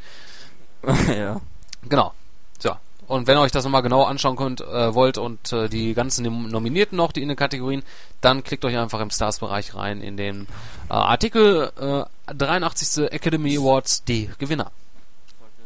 [1.16, 1.42] ja.
[1.88, 2.14] Genau.
[2.60, 2.72] So.
[3.08, 6.24] Und wenn ihr euch das nochmal genau anschauen könnt, äh, wollt und äh, die ganzen
[6.26, 7.84] Nom- Nominierten noch, die in den Kategorien,
[8.22, 10.44] dann klickt euch einfach im Stars-Bereich rein in den
[10.90, 13.12] äh, Artikel äh, 83.
[13.12, 14.72] Academy Awards, die Gewinner.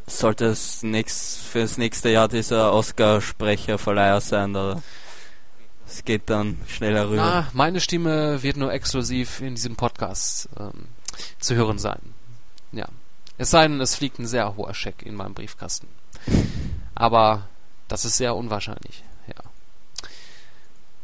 [0.08, 4.82] Sollte es nächst, für das nächste Jahr dieser Oscar-Sprecherverleiher sein, oder?
[5.94, 7.18] Es geht dann schneller rüber.
[7.18, 10.88] Na, meine Stimme wird nur exklusiv in diesem Podcast ähm,
[11.40, 12.02] zu hören sein.
[12.72, 12.88] Ja.
[13.38, 15.88] Es sei denn, es fliegt ein sehr hoher Scheck in meinem Briefkasten.
[16.96, 17.48] Aber
[17.88, 19.36] das ist sehr unwahrscheinlich, ja.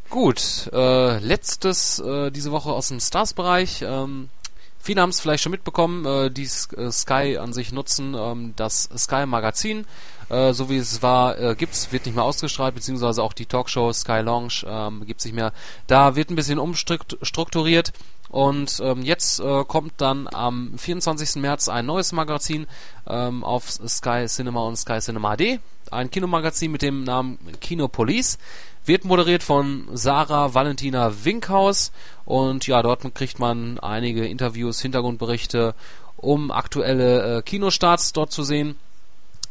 [0.10, 3.84] Gut, äh, letztes äh, diese Woche aus dem Stars-Bereich.
[3.84, 4.32] Ähm,
[4.80, 6.44] viele haben es vielleicht schon mitbekommen, äh, die
[6.78, 9.86] äh, Sky an sich nutzen, ähm, das Sky Magazin,
[10.30, 13.92] äh, so wie es war, äh, gibt's, wird nicht mehr ausgestrahlt, beziehungsweise auch die Talkshow
[13.94, 15.54] Sky Lounge ähm, gibt's nicht mehr.
[15.88, 17.94] Da wird ein bisschen umstrukturiert
[18.30, 21.38] und ähm, jetzt äh, kommt dann am 24.
[21.38, 22.68] März ein neues Magazin
[23.08, 25.60] ähm, auf Sky Cinema und Sky Cinema HD.
[25.90, 28.38] Ein Kinomagazin mit dem Namen Kinopolis.
[28.86, 31.92] Wird moderiert von Sarah Valentina Winkhaus.
[32.26, 35.74] Und ja, dort kriegt man einige Interviews, Hintergrundberichte,
[36.16, 38.76] um aktuelle äh, Kinostarts dort zu sehen.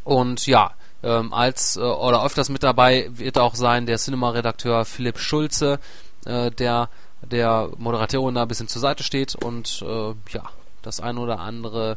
[0.05, 0.71] Und ja,
[1.03, 5.81] ähm, als äh, oder öfters mit dabei wird auch sein der Cinema-Redakteur Philipp Schulze,
[6.27, 6.89] äh, der
[7.23, 10.45] der Moderatorin da ein bisschen zur Seite steht und äh, ja,
[10.83, 11.97] das eine oder andere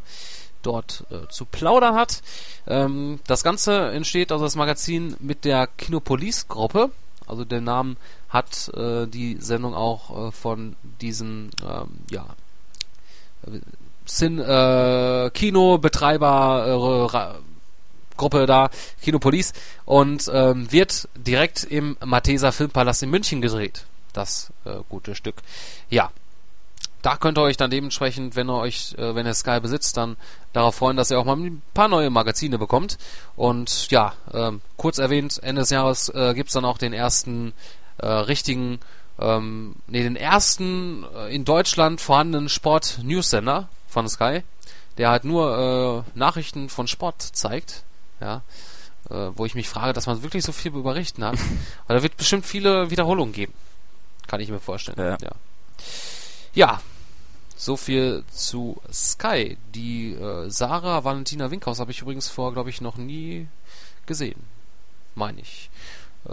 [0.61, 2.21] dort äh, zu plaudern hat.
[2.67, 6.91] Ähm, das Ganze entsteht, also das Magazin, mit der Kinopolis-Gruppe.
[7.27, 7.97] Also den Namen
[8.29, 12.25] hat äh, die Sendung auch äh, von diesen, ähm, ja,
[14.05, 18.69] Sin, äh, Kinobetreiber äh, Gruppe da,
[19.01, 19.53] Kinopolis,
[19.85, 23.85] und ähm, wird direkt im Malteser Filmpalast in München gedreht.
[24.13, 25.35] Das äh, gute Stück.
[25.89, 26.11] Ja,
[27.01, 30.17] da könnt ihr euch dann dementsprechend, wenn ihr euch, äh, wenn ihr Sky besitzt, dann
[30.53, 32.97] darauf freuen, dass ihr auch mal ein paar neue Magazine bekommt.
[33.35, 37.53] Und ja, ähm, kurz erwähnt, Ende des Jahres äh, gibt's dann auch den ersten
[37.97, 38.79] äh, richtigen,
[39.19, 44.43] ähm, nee, den ersten äh, in Deutschland vorhandenen Sport-News-Sender von Sky,
[44.97, 47.83] der halt nur äh, Nachrichten von Sport zeigt.
[48.19, 48.43] Ja,
[49.09, 51.37] äh, wo ich mich frage, dass man wirklich so viel berichten hat.
[51.87, 53.53] Weil da wird bestimmt viele Wiederholungen geben.
[54.31, 54.97] Kann ich mir vorstellen.
[54.97, 55.17] Ja.
[55.21, 55.31] ja.
[56.53, 56.81] Ja,
[57.57, 59.57] so viel zu Sky.
[59.75, 63.49] Die äh, Sarah Valentina Winkhaus habe ich übrigens vor, glaube ich, noch nie
[64.05, 64.39] gesehen.
[65.15, 65.69] Meine ich.
[66.29, 66.31] Äh,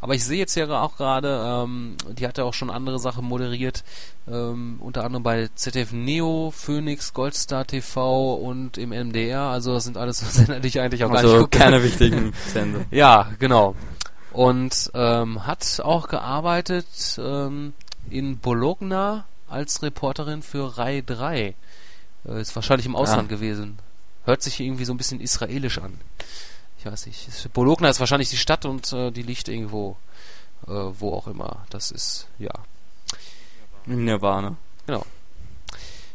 [0.00, 3.26] Aber ich sehe jetzt ja auch gerade, ähm, die hat ja auch schon andere Sachen
[3.26, 3.84] moderiert,
[4.26, 9.42] ähm, unter anderem bei ZDF Neo, Phoenix, Goldstar TV und im MDR.
[9.42, 11.58] Also das sind alles so Sender, die ich eigentlich auch also gar nicht gucke.
[11.58, 12.86] keine wichtigen Sender.
[12.90, 13.74] Ja, genau.
[14.32, 16.86] Und ähm, hat auch gearbeitet
[17.18, 17.74] ähm,
[18.08, 21.54] in Bologna als Reporterin für Rai 3.
[22.26, 23.34] Äh, ist wahrscheinlich im Ausland Ah.
[23.34, 23.78] gewesen.
[24.24, 25.98] Hört sich irgendwie so ein bisschen israelisch an.
[26.78, 27.52] Ich weiß nicht.
[27.52, 29.96] Bologna ist wahrscheinlich die Stadt und äh, die liegt irgendwo,
[30.66, 31.64] äh, wo auch immer.
[31.70, 32.52] Das ist, ja.
[33.86, 34.56] Im Nirvana.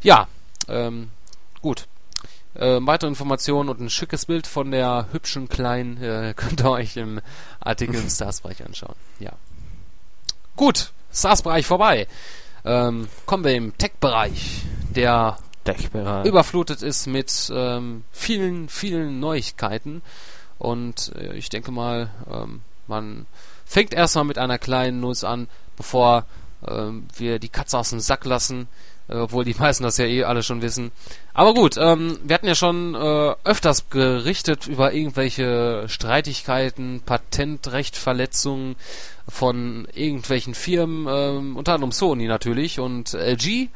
[0.02, 0.28] Ja,
[0.68, 1.10] ähm,
[1.62, 1.88] gut.
[2.56, 6.98] Äh, weitere Informationen und ein schickes Bild von der hübschen kleinen äh, könnt ihr euch
[6.98, 7.22] im
[7.60, 8.96] Artikel im Stars-Bereich anschauen.
[9.20, 9.34] Ja.
[10.56, 12.08] Gut, Stars-Bereich vorbei.
[12.64, 16.26] Ähm, kommen wir im Tech-Bereich, der Tech-Bereich.
[16.26, 20.02] überflutet ist mit ähm, vielen, vielen Neuigkeiten.
[20.58, 23.26] Und äh, ich denke mal, ähm, man
[23.66, 26.26] fängt erstmal mit einer kleinen News an, bevor
[26.68, 28.68] ähm, wir die Katze aus dem Sack lassen,
[29.08, 30.92] obwohl die meisten das ja eh alle schon wissen.
[31.34, 38.76] Aber gut, ähm, wir hatten ja schon äh, öfters gerichtet über irgendwelche Streitigkeiten, Patentrechtverletzungen
[39.28, 43.70] von irgendwelchen Firmen, ähm, unter anderem Sony natürlich und LG,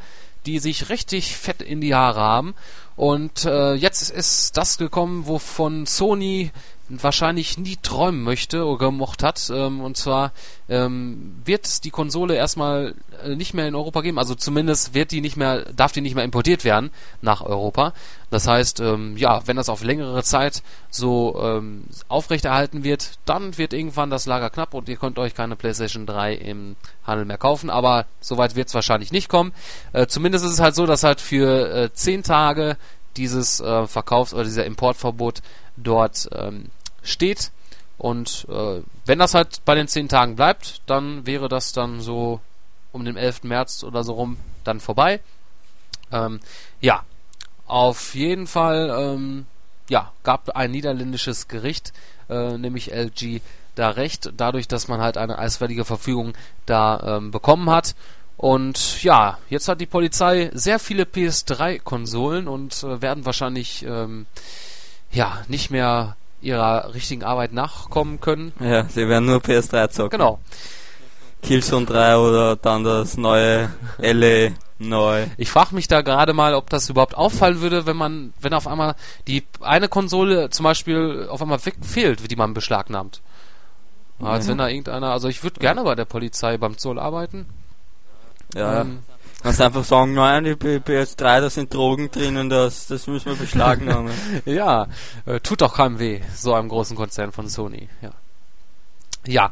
[0.45, 2.55] die sich richtig fett in die Haare haben.
[2.95, 6.51] Und äh, jetzt ist das gekommen, wovon Sony
[6.89, 9.49] wahrscheinlich nie träumen möchte oder gemocht hat.
[9.54, 10.32] Ähm, und zwar
[10.67, 14.17] ähm, wird die Konsole erstmal äh, nicht mehr in Europa geben.
[14.17, 16.89] Also zumindest wird die nicht mehr, darf die nicht mehr importiert werden
[17.21, 17.93] nach Europa.
[18.32, 23.73] Das heißt, ähm, ja, wenn das auf längere Zeit so ähm, aufrechterhalten wird, dann wird
[23.73, 27.69] irgendwann das Lager knapp und ihr könnt euch keine PlayStation 3 im Handel mehr kaufen.
[27.69, 29.54] Aber soweit wird es wahrscheinlich nicht kommen.
[29.93, 32.78] Äh, zumindest ist es halt so, dass halt für äh, 10 Tage
[33.17, 35.41] dieses äh, Verkaufs- oder dieser Importverbot
[35.78, 36.65] dort ähm,
[37.03, 37.51] steht.
[37.97, 42.39] Und äh, wenn das halt bei den 10 Tagen bleibt, dann wäre das dann so
[42.91, 43.43] um den 11.
[43.43, 45.19] März oder so rum dann vorbei.
[46.12, 46.39] Ähm,
[46.81, 47.03] ja,
[47.67, 49.45] auf jeden Fall ähm,
[49.89, 51.93] ja, gab ein niederländisches Gericht,
[52.29, 53.41] äh, nämlich LG,
[53.75, 56.33] da recht, dadurch, dass man halt eine eisfertige Verfügung
[56.65, 57.95] da ähm, bekommen hat.
[58.38, 64.27] Und ja, jetzt hat die Polizei sehr viele PS3-Konsolen und äh, werden wahrscheinlich ähm,
[65.12, 68.54] ja nicht mehr ihrer richtigen Arbeit nachkommen können.
[68.60, 70.17] Ja, sie werden nur PS3 zocken.
[70.17, 70.39] Genau.
[71.41, 75.25] Killzone 3 oder dann das neue LA neu.
[75.38, 78.67] Ich frage mich da gerade mal, ob das überhaupt auffallen würde, wenn man, wenn auf
[78.67, 78.95] einmal
[79.28, 83.21] die eine Konsole zum Beispiel auf einmal wegfehlt, die man beschlagnahmt.
[84.21, 84.52] Als Ja.
[84.52, 87.45] wenn da irgendeiner, also ich würde gerne bei der Polizei beim Zoll arbeiten.
[88.54, 88.99] Ja, Ähm,
[89.43, 93.36] kannst einfach sagen, nein, die P- PS3, da sind Drogen drinnen, das, das müssen wir
[93.36, 94.13] beschlagnahmen.
[94.45, 94.88] ja,
[95.25, 97.88] äh, tut doch keinem weh, so einem großen Konzern von Sony.
[98.02, 98.12] Ja.
[99.25, 99.52] Ja,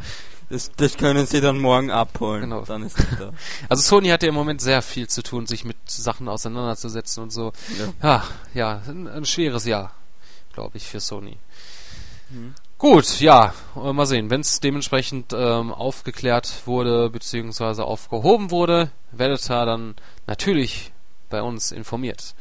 [0.50, 2.42] Das, das können sie dann morgen abholen.
[2.42, 2.62] Genau.
[2.64, 3.32] Dann ist da.
[3.70, 7.32] also Sony hat ja im Moment sehr viel zu tun, sich mit Sachen auseinanderzusetzen und
[7.32, 7.52] so.
[7.78, 7.94] Ja.
[8.02, 8.24] Ja,
[8.54, 9.92] ja, ein, ein schweres Jahr,
[10.54, 11.38] glaube ich, für Sony.
[12.30, 12.54] Mhm.
[12.78, 14.30] Gut, ja, äh, mal sehen.
[14.30, 19.96] Wenn es dementsprechend ähm, aufgeklärt wurde, beziehungsweise aufgehoben wurde, werdet ihr dann
[20.28, 20.92] natürlich
[21.30, 22.36] bei uns informiert.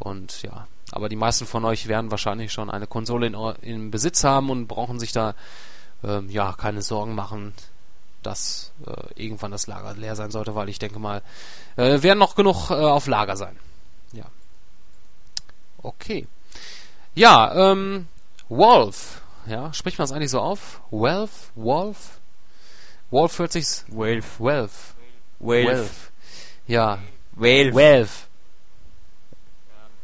[0.00, 4.24] Und ja, aber die meisten von euch werden wahrscheinlich schon eine Konsole in, im Besitz
[4.24, 5.34] haben und brauchen sich da
[6.02, 7.54] ähm, ja keine Sorgen machen,
[8.24, 11.22] dass äh, irgendwann das Lager leer sein sollte, weil ich denke mal,
[11.76, 13.56] äh, werden noch genug äh, auf Lager sein.
[14.12, 14.24] Ja.
[15.80, 16.26] Okay.
[17.14, 18.08] Ja, ähm,
[18.48, 19.22] Wolf.
[19.46, 20.80] Ja, spricht man das eigentlich so auf?
[20.90, 21.50] Wolf?
[21.54, 22.20] Wolf?
[23.10, 24.24] Wolf hört sich Wave.
[24.38, 24.94] Wolf.
[25.38, 25.90] Wave.
[26.66, 26.98] Ja,
[27.32, 27.72] Wave.
[27.72, 28.26] Wolf.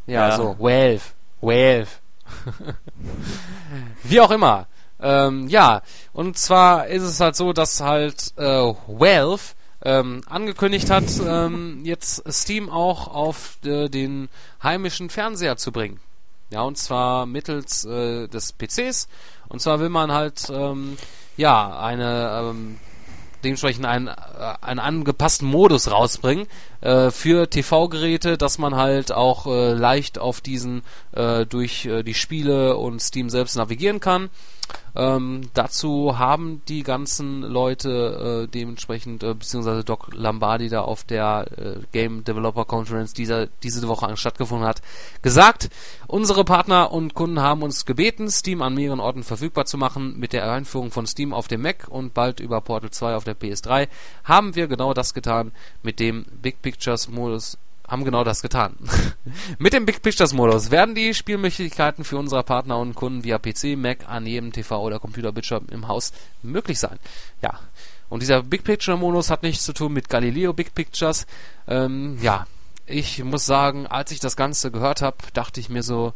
[0.06, 0.36] Ja, Ja.
[0.36, 1.14] so, Wolf.
[1.40, 2.00] Wolf.
[4.04, 4.66] Wie auch immer.
[5.00, 11.04] Ähm, ja, und zwar ist es halt so, dass halt äh, Valve ähm, angekündigt hat,
[11.26, 14.28] ähm, jetzt Steam auch auf äh, den
[14.62, 16.00] heimischen Fernseher zu bringen.
[16.52, 19.08] Ja, und zwar mittels äh, des PCs.
[19.48, 20.98] Und zwar will man halt ähm,
[21.38, 22.78] ja eine ähm,
[23.42, 24.12] dementsprechend einen, äh,
[24.60, 26.46] einen angepassten Modus rausbringen
[26.82, 32.14] äh, für TV-Geräte, dass man halt auch äh, leicht auf diesen äh, durch äh, die
[32.14, 34.28] Spiele und Steam selbst navigieren kann.
[34.94, 41.46] Ähm, dazu haben die ganzen Leute äh, dementsprechend, äh, beziehungsweise Doc Lombardi da auf der
[41.56, 44.82] äh, Game Developer Conference, die da diese Woche stattgefunden hat,
[45.22, 45.70] gesagt,
[46.06, 50.18] unsere Partner und Kunden haben uns gebeten, Steam an mehreren Orten verfügbar zu machen.
[50.18, 53.38] Mit der Einführung von Steam auf dem Mac und bald über Portal 2 auf der
[53.38, 53.88] PS3
[54.24, 57.56] haben wir genau das getan, mit dem Big Pictures Modus
[57.92, 58.74] haben genau das getan.
[59.58, 63.76] Mit dem Big Pictures Modus werden die Spielmöglichkeiten für unsere Partner und Kunden via PC,
[63.76, 66.98] Mac, an jedem TV oder Computerbildschirm im Haus möglich sein.
[67.42, 67.60] Ja.
[68.08, 71.26] Und dieser Big Picture Modus hat nichts zu tun mit Galileo Big Pictures.
[71.68, 72.46] Ähm, ja,
[72.86, 76.14] ich muss sagen, als ich das Ganze gehört habe, dachte ich mir so,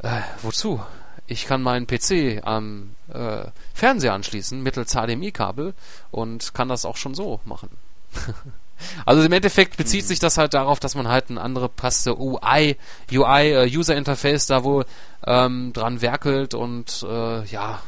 [0.00, 0.80] äh, wozu?
[1.28, 3.44] Ich kann meinen PC am äh,
[3.74, 5.74] Fernseher anschließen mittels HDMI-Kabel
[6.10, 7.70] und kann das auch schon so machen.
[9.06, 10.08] also im Endeffekt bezieht mhm.
[10.08, 12.76] sich das halt darauf, dass man halt ein andere passte UI,
[13.12, 14.84] UI äh, User Interface da wohl
[15.26, 17.80] ähm, dran werkelt und äh, ja,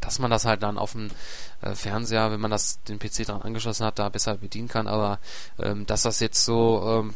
[0.00, 1.10] dass man das halt dann auf dem
[1.62, 4.86] äh, Fernseher, wenn man das den PC dran angeschlossen hat, da besser bedienen kann.
[4.86, 5.18] Aber
[5.58, 7.14] ähm, dass das jetzt so ähm,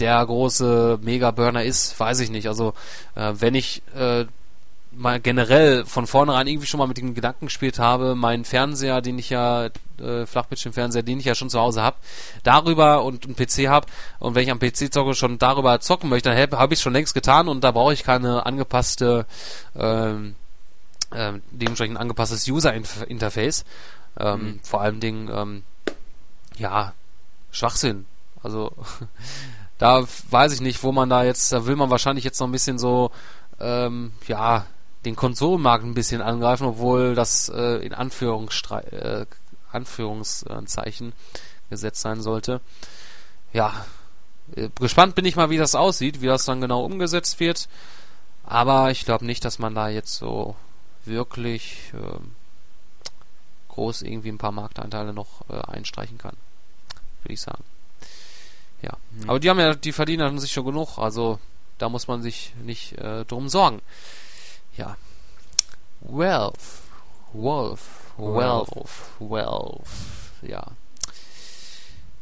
[0.00, 2.48] der große Mega-Burner ist, weiß ich nicht.
[2.48, 2.74] Also
[3.14, 4.26] äh, wenn ich äh,
[4.90, 9.18] mal generell von vornherein irgendwie schon mal mit dem Gedanken gespielt habe, meinen Fernseher, den
[9.18, 11.96] ich ja, äh, Flachbildschirmfernseher, den ich ja schon zu Hause habe,
[12.42, 13.86] darüber und einen PC habe
[14.18, 16.92] und wenn ich am PC zocke, schon darüber zocken möchte, dann habe ich es schon
[16.92, 19.26] längst getan und da brauche ich keine angepasste,
[19.76, 20.34] ähm,
[21.10, 23.64] äh, dementsprechend angepasstes User-Interface.
[24.18, 24.60] Ähm, mhm.
[24.62, 25.62] Vor allen Dingen, ähm,
[26.58, 26.92] ja,
[27.50, 28.06] Schwachsinn.
[28.42, 28.72] Also
[29.78, 32.52] da weiß ich nicht, wo man da jetzt, da will man wahrscheinlich jetzt noch ein
[32.52, 33.10] bisschen so,
[33.60, 34.66] ähm, ja,
[35.04, 39.26] den Konsolenmarkt ein bisschen angreifen, obwohl das äh, in Anführungsstre äh,
[39.70, 41.12] Anführungszeichen
[41.70, 42.60] gesetzt sein sollte.
[43.52, 43.86] Ja,
[44.56, 47.68] äh, gespannt bin ich mal, wie das aussieht, wie das dann genau umgesetzt wird.
[48.44, 50.56] Aber ich glaube nicht, dass man da jetzt so
[51.04, 52.20] wirklich äh,
[53.68, 56.36] groß irgendwie ein paar Marktanteile noch äh, einstreichen kann.
[57.22, 57.62] Würde ich sagen.
[58.82, 58.96] Ja.
[59.10, 59.30] Mhm.
[59.30, 61.38] Aber die haben ja, die verdienen sich schon genug, also
[61.78, 63.80] da muss man sich nicht äh, drum sorgen.
[64.78, 64.96] Ja.
[66.00, 66.58] Wealth.
[67.32, 67.80] Wolf.
[68.16, 68.88] Wealth.
[69.18, 69.86] Wealth.
[70.42, 70.64] Ja.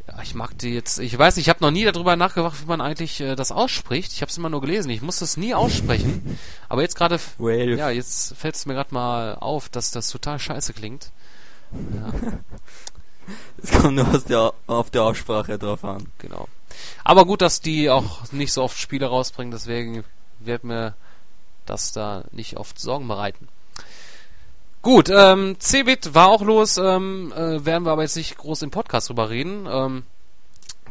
[0.09, 0.99] Ja, ich mag die jetzt.
[0.99, 4.13] Ich weiß, ich habe noch nie darüber nachgedacht, wie man eigentlich äh, das ausspricht.
[4.13, 4.91] Ich habe es immer nur gelesen.
[4.91, 6.39] Ich muss das nie aussprechen.
[6.69, 10.73] Aber jetzt gerade, ja, jetzt fällt es mir gerade mal auf, dass das total scheiße
[10.73, 11.11] klingt.
[11.73, 12.13] Ja.
[13.61, 16.07] Es kommt nur aus der, auf der Aussprache drauf an.
[16.19, 16.47] Genau.
[17.03, 20.05] Aber gut, dass die auch nicht so oft Spiele rausbringen, deswegen
[20.39, 20.95] wird mir
[21.67, 23.49] das da nicht oft Sorgen bereiten.
[24.83, 28.71] Gut, ähm, Cebit war auch los, ähm, äh, werden wir aber jetzt nicht groß im
[28.71, 29.67] Podcast drüber reden.
[29.69, 30.05] Ähm,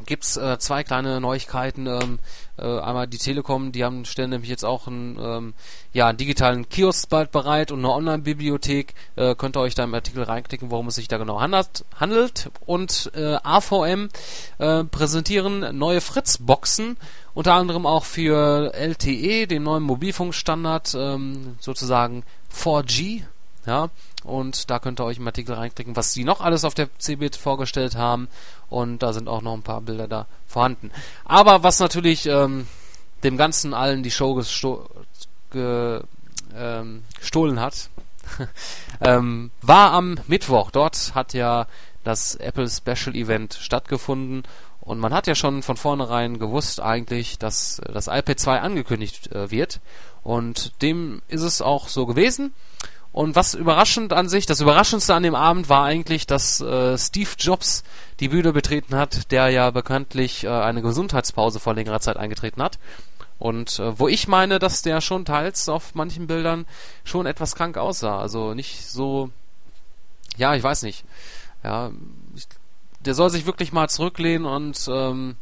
[0.05, 1.87] gibt's äh, zwei kleine Neuigkeiten.
[1.87, 2.19] Ähm,
[2.57, 5.53] äh, einmal die Telekom, die haben stellen nämlich jetzt auch einen, ähm,
[5.93, 8.93] ja, einen digitalen Kiosk bald bereit und eine Online-Bibliothek.
[9.15, 11.85] Äh, könnt ihr euch da im Artikel reinklicken, worum es sich da genau handelt.
[11.99, 12.49] handelt.
[12.65, 14.09] Und äh, AVM
[14.57, 16.97] äh, präsentieren neue Fritz-Boxen,
[17.33, 23.23] unter anderem auch für LTE, den neuen Mobilfunkstandard, ähm, sozusagen 4G.
[23.65, 23.89] Ja,
[24.23, 27.35] und da könnt ihr euch im Artikel reinklicken, was sie noch alles auf der CeBIT
[27.35, 28.27] vorgestellt haben.
[28.69, 30.91] Und da sind auch noch ein paar Bilder da vorhanden.
[31.23, 32.67] Aber was natürlich ähm,
[33.23, 34.87] dem Ganzen allen die Show gesto
[35.51, 36.01] ge
[36.55, 37.89] ähm, gestohlen hat,
[39.01, 40.71] ähm, war am Mittwoch.
[40.71, 41.67] Dort hat ja
[42.03, 44.43] das Apple Special Event stattgefunden.
[44.79, 49.49] Und man hat ja schon von vornherein gewusst eigentlich, dass das iPad 2 angekündigt äh,
[49.49, 49.79] wird.
[50.23, 52.53] Und dem ist es auch so gewesen.
[53.15, 57.29] Und was überraschend an sich, das Überraschendste an dem Abend war eigentlich, dass äh, Steve
[57.39, 57.85] Jobs
[58.19, 62.77] die Bühne betreten hat, der ja bekanntlich äh, eine Gesundheitspause vor längerer Zeit eingetreten hat.
[63.39, 66.65] Und äh, wo ich meine, dass der schon teils auf manchen Bildern
[67.05, 68.19] schon etwas krank aussah.
[68.19, 69.29] Also nicht so,
[70.35, 71.05] ja, ich weiß nicht.
[71.63, 71.91] Ja,
[72.35, 72.49] ich,
[72.99, 75.37] der soll sich wirklich mal zurücklehnen und ähm,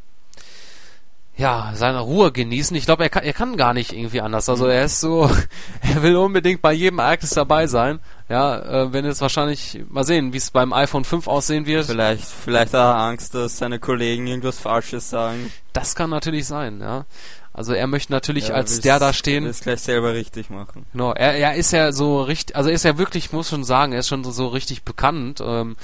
[1.35, 2.75] ja, seine Ruhe genießen.
[2.77, 4.49] Ich glaube, er kann, er kann gar nicht irgendwie anders.
[4.49, 5.29] Also er ist so,
[5.81, 7.99] er will unbedingt bei jedem Ereignis dabei sein.
[8.29, 11.87] Ja, äh, wenn jetzt wahrscheinlich mal sehen, wie es beim iPhone 5 aussehen wird.
[11.87, 15.51] Vielleicht, vielleicht hat er Angst, dass seine Kollegen irgendwas Falsches sagen.
[15.73, 17.05] Das kann natürlich sein, ja.
[17.51, 19.45] Also er möchte natürlich ja, als der da stehen.
[19.45, 20.85] Das gleich selber richtig machen.
[20.91, 23.93] Genau, er, er ist ja so richtig, also er ist ja wirklich, muss schon sagen,
[23.93, 25.39] er ist schon so, so richtig bekannt.
[25.43, 25.75] Ähm,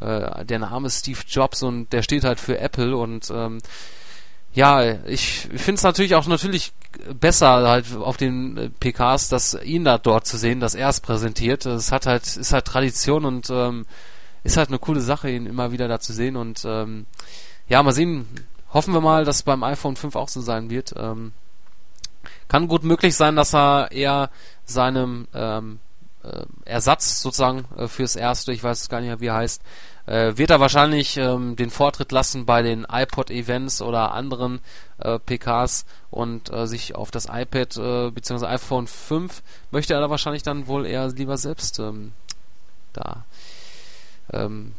[0.00, 3.58] äh, der Name ist Steve Jobs und der steht halt für Apple und ähm,
[4.52, 6.72] ja, ich finde es natürlich auch natürlich
[7.20, 11.00] besser halt auf den äh, PKs, dass ihn da dort zu sehen, dass er es
[11.00, 11.66] präsentiert.
[11.66, 13.86] Es hat halt ist halt Tradition und ähm,
[14.42, 17.06] ist halt eine coole Sache, ihn immer wieder da zu sehen und ähm,
[17.68, 18.26] ja, mal sehen.
[18.72, 20.94] Hoffen wir mal, dass beim iPhone 5 auch so sein wird.
[20.96, 21.32] Ähm,
[22.48, 24.30] kann gut möglich sein, dass er eher
[24.64, 25.80] seinem ähm,
[26.22, 29.62] äh, Ersatz sozusagen äh, fürs erste, ich weiß gar nicht mehr, wie er heißt,
[30.10, 34.60] äh, wird er wahrscheinlich ähm, den Vortritt lassen bei den iPod-Events oder anderen
[34.98, 38.46] äh, PKs und äh, sich auf das iPad äh, bzw.
[38.46, 42.12] iPhone 5 möchte er da wahrscheinlich dann wohl eher lieber selbst ähm,
[42.92, 43.24] da
[44.32, 44.72] ähm,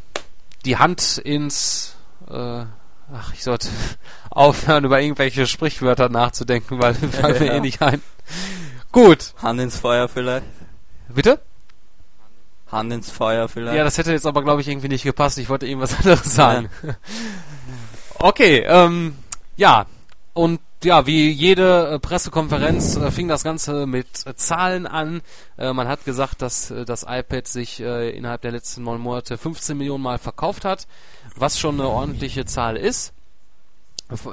[0.66, 1.96] die Hand ins
[2.30, 2.66] äh,
[3.14, 3.68] ach, ich sollte
[4.30, 7.54] aufhören, über irgendwelche Sprichwörter nachzudenken, weil fallen mir Ja.
[7.54, 8.02] eh nicht ein.
[8.92, 10.46] Gut, Hand ins Feuer vielleicht.
[11.10, 11.40] bitte?
[12.72, 13.78] Hand ins Feuer vielleicht.
[13.78, 15.38] Ja, das hätte jetzt aber, glaube ich, irgendwie nicht gepasst.
[15.38, 16.70] Ich wollte irgendwas anderes sagen.
[18.18, 19.16] Okay, ähm,
[19.58, 19.86] ja.
[20.34, 25.22] Und ja, wie jede äh, Pressekonferenz äh, fing das Ganze mit äh, Zahlen an.
[25.58, 29.38] Äh, man hat gesagt, dass äh, das iPad sich äh, innerhalb der letzten neun Monate
[29.38, 30.88] 15 Millionen Mal verkauft hat,
[31.36, 33.14] was schon eine ordentliche Zahl ist.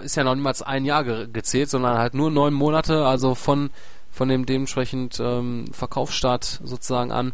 [0.02, 3.70] Ist ja noch niemals ein Jahr ge gezählt, sondern halt nur neun Monate, also von,
[4.10, 7.32] von dem dementsprechend ähm, Verkaufsstart sozusagen an.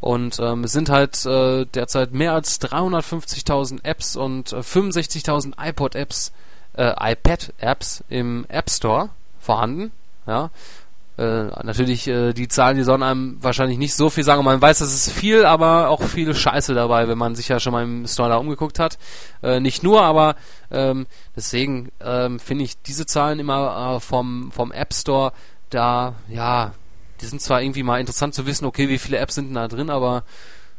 [0.00, 6.32] Und ähm, es sind halt äh, derzeit mehr als 350.000 Apps und äh, 65.000 iPod-Apps,
[6.76, 9.90] äh, iPad-Apps im App Store vorhanden.
[10.26, 10.50] Ja,
[11.18, 14.44] äh, natürlich äh, die Zahlen, die sollen einem wahrscheinlich nicht so viel sagen.
[14.44, 17.72] Man weiß, es ist viel, aber auch viel Scheiße dabei, wenn man sich ja schon
[17.72, 18.98] mal im Store da umgeguckt hat.
[19.42, 20.36] Äh, nicht nur, aber
[20.70, 25.32] ähm, deswegen ähm, finde ich diese Zahlen immer äh, vom vom App Store
[25.70, 26.72] da ja
[27.20, 29.90] die sind zwar irgendwie mal interessant zu wissen, okay, wie viele Apps sind da drin,
[29.90, 30.24] aber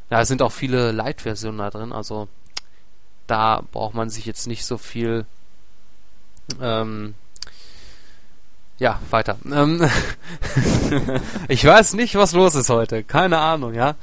[0.10, 2.28] ja, es sind auch viele Light-Versionen da drin, also
[3.28, 5.26] da braucht man sich jetzt nicht so viel
[6.62, 7.14] ähm,
[8.80, 9.38] ja, weiter.
[9.52, 9.88] Ähm,
[11.48, 13.04] ich weiß nicht, was los ist heute.
[13.04, 13.96] Keine Ahnung, ja.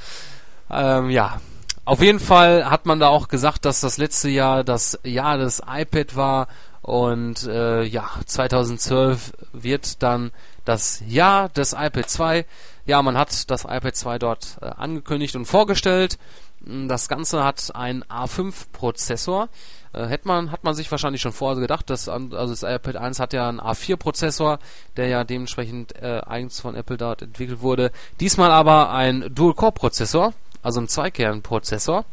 [0.71, 1.41] Ähm, ja.
[1.85, 5.63] Auf jeden Fall hat man da auch gesagt, dass das letzte Jahr das Jahr des
[5.67, 6.49] iPad war
[6.83, 10.33] und äh, ja, 2012 wird dann
[10.67, 12.45] das Jahr des iPad 2.
[12.85, 16.19] Ja, man hat das iPad 2 dort äh, angekündigt und vorgestellt.
[16.61, 19.49] Mm, Das Ganze hat einen A5-Prozessor.
[19.93, 23.21] Äh, hätte man, hat man sich wahrscheinlich schon vorher gedacht, dass also das iPad 1
[23.21, 24.59] hat ja einen A4-Prozessor,
[24.97, 27.93] der ja dementsprechend äh, eigens von Apple dort entwickelt wurde.
[28.21, 32.05] Diesmal aber ein Dual-Core-Prozessor, also ein Zweikern-Prozessor.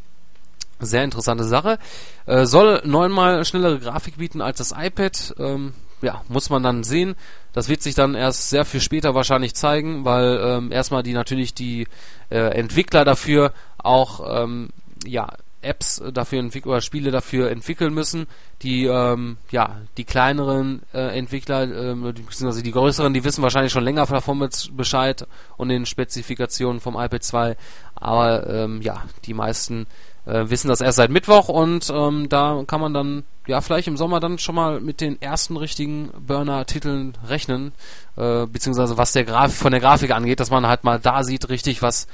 [0.80, 1.80] Sehr interessante Sache.
[2.26, 5.36] Äh, soll neunmal schnellere Grafik bieten als das iPad.
[5.39, 7.16] Ähm, ja, muss man dann sehen.
[7.54, 11.54] Das wird sich dann erst sehr viel später wahrscheinlich zeigen, weil ähm, erstmal die natürlich
[11.54, 11.88] die
[12.30, 14.70] äh, Entwickler dafür auch ähm,
[15.06, 15.28] ja
[15.62, 18.28] Apps dafür entwickeln oder Spiele dafür entwickeln müssen.
[18.62, 23.84] Die ähm, ja die kleineren äh, Entwickler ähm, beziehungsweise die größeren, die wissen wahrscheinlich schon
[23.84, 25.26] länger davon Bescheid
[25.58, 27.58] und den Spezifikationen vom iPad 2.
[27.96, 29.88] Aber ähm, ja, die meisten
[30.25, 33.97] äh, wissen das erst seit Mittwoch und ähm, da kann man dann ja vielleicht im
[33.97, 37.73] Sommer dann schon mal mit den ersten richtigen Burner-Titeln rechnen,
[38.15, 41.49] äh, beziehungsweise was der Graf von der Grafik angeht, dass man halt mal da sieht
[41.49, 42.07] richtig, was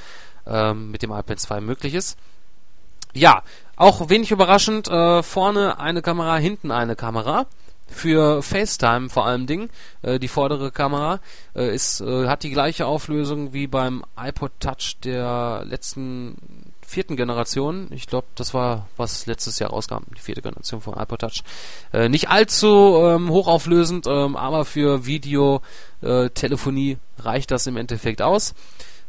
[0.48, 2.18] ähm, mit dem iPad 2 möglich ist.
[3.14, 3.44] Ja,
[3.76, 7.46] auch wenig überraschend, äh, vorne eine Kamera, hinten eine Kamera.
[7.92, 9.70] Für FaceTime vor allem Ding.
[10.04, 11.20] Äh, die vordere Kamera
[11.56, 16.59] äh, ist, äh, hat die gleiche Auflösung wie beim iPod Touch der letzten
[16.90, 17.88] vierten Generation.
[17.92, 21.44] Ich glaube, das war, was letztes Jahr rauskam, die vierte Generation von iPod Touch.
[21.94, 25.62] Äh, nicht allzu ähm, hochauflösend, ähm, aber für Video,
[26.02, 26.30] äh,
[27.20, 28.54] reicht das im Endeffekt aus.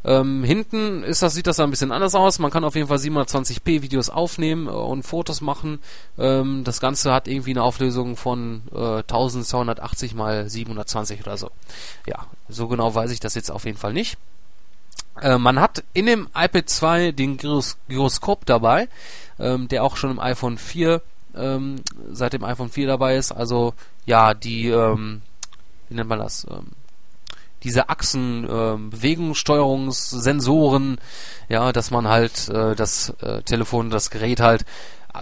[0.02, 2.38] Ähm, hinten ist das, sieht das ein bisschen anders aus.
[2.38, 5.78] Man kann auf jeden Fall 720p Videos aufnehmen äh, und Fotos machen.
[6.18, 11.50] Ähm, das Ganze hat irgendwie eine Auflösung von äh, 1280 mal 720 oder so.
[12.06, 14.16] Ja, so genau weiß ich das jetzt auf jeden Fall nicht.
[15.20, 18.88] Äh, man hat in dem iPad 2 den Gyros Gyroskop dabei,
[19.38, 21.02] ähm, der auch schon im iPhone 4
[21.36, 21.76] ähm,
[22.10, 23.32] seit dem iPhone 4 dabei ist.
[23.32, 23.74] Also
[24.06, 25.22] ja, die ähm,
[25.88, 26.46] wie nennt man das?
[26.50, 26.68] Ähm,
[27.62, 30.98] diese Achsen, ähm, Bewegungssteuerungssensoren,
[31.50, 34.64] ja, dass man halt äh, das äh, Telefon, das Gerät halt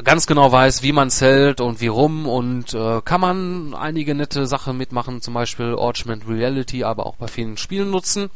[0.04, 4.14] ganz genau weiß, wie man es hält und wie rum und äh, kann man einige
[4.14, 8.30] nette Sachen mitmachen, zum Beispiel Augmented Reality, aber auch bei vielen Spielen nutzen.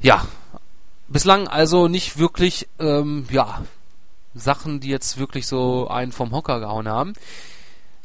[0.00, 0.26] Ja,
[1.08, 3.62] bislang also nicht wirklich, ähm, ja,
[4.34, 7.14] Sachen, die jetzt wirklich so einen vom Hocker gehauen haben.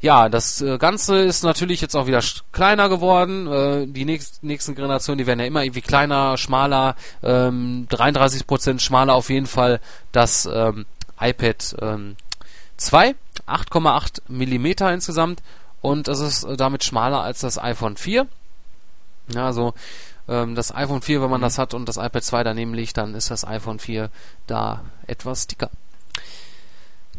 [0.02, 3.46] Ja, das äh, Ganze ist natürlich jetzt auch wieder kleiner geworden.
[3.46, 9.14] Äh, die nächst, nächsten Generationen, die werden ja immer irgendwie kleiner, schmaler, ähm, 33% schmaler
[9.14, 9.80] auf jeden Fall
[10.12, 10.86] das ähm,
[11.20, 12.16] iPad ähm,
[12.78, 15.44] 2, 8,8 Millimeter insgesamt
[15.82, 18.26] und es ist äh, damit schmaler als das iPhone 4.
[19.36, 19.76] Ja, also
[20.32, 23.14] ähm, das iPhone 4, wenn man das hat und das iPad 2 daneben liegt, dann
[23.14, 24.10] ist das iPhone 4
[24.48, 25.70] da etwas dicker.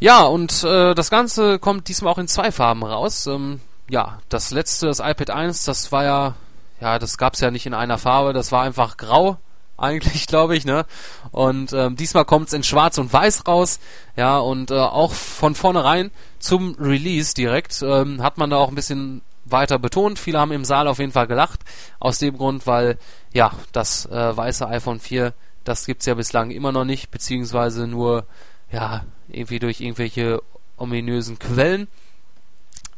[0.00, 3.26] Ja, und äh, das Ganze kommt diesmal auch in zwei Farben raus.
[3.26, 6.34] Ähm, ja, das letzte, das iPad 1, das war ja,
[6.80, 9.36] ja, das gab's ja nicht in einer Farbe, das war einfach grau,
[9.76, 10.86] eigentlich, glaube ich, ne?
[11.32, 13.78] Und ähm, diesmal kommt's in Schwarz und Weiß raus,
[14.16, 18.74] ja, und äh, auch von vornherein zum Release direkt ähm, hat man da auch ein
[18.74, 20.18] bisschen weiter betont.
[20.18, 21.60] Viele haben im Saal auf jeden Fall gelacht,
[21.98, 22.98] aus dem Grund, weil,
[23.32, 25.32] ja, das äh, weiße iPhone 4,
[25.64, 28.26] das gibt's ja bislang immer noch nicht, beziehungsweise nur,
[28.70, 30.42] ja, irgendwie durch irgendwelche
[30.76, 31.88] ominösen Quellen.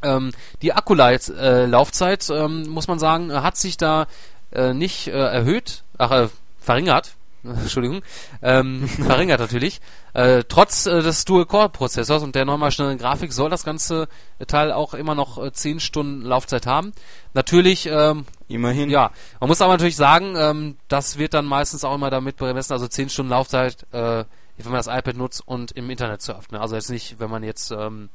[0.02, 0.32] Ähm,
[0.62, 4.06] die Akkulaufzeit, äh, ähm, muss man sagen, hat sich da
[4.52, 6.28] äh, nicht äh, erhöht, ach, äh,
[6.60, 7.14] verringert.
[7.62, 8.02] Entschuldigung,
[8.42, 9.80] ähm, verringert natürlich.
[10.14, 14.08] Äh, trotz äh, des Dual-Core-Prozessors und der nochmal schnellen Grafik soll das ganze
[14.46, 16.92] Teil auch immer noch äh, 10 Stunden Laufzeit haben.
[17.34, 18.88] Natürlich, ähm, Immerhin.
[18.90, 22.72] ja, man muss aber natürlich sagen, ähm, das wird dann meistens auch immer damit bemessen,
[22.72, 24.24] also 10 Stunden Laufzeit, äh,
[24.56, 26.52] wenn man das iPad nutzt und im Internet surft.
[26.52, 26.60] Ne?
[26.60, 28.08] Also jetzt nicht, wenn man jetzt ähm,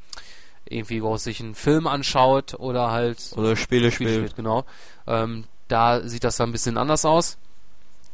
[0.66, 4.16] irgendwie groß sich einen Film anschaut oder halt Oder Spiele Spiele spielt.
[4.16, 4.66] spielt, genau.
[5.06, 7.38] Ähm, da sieht das dann ein bisschen anders aus.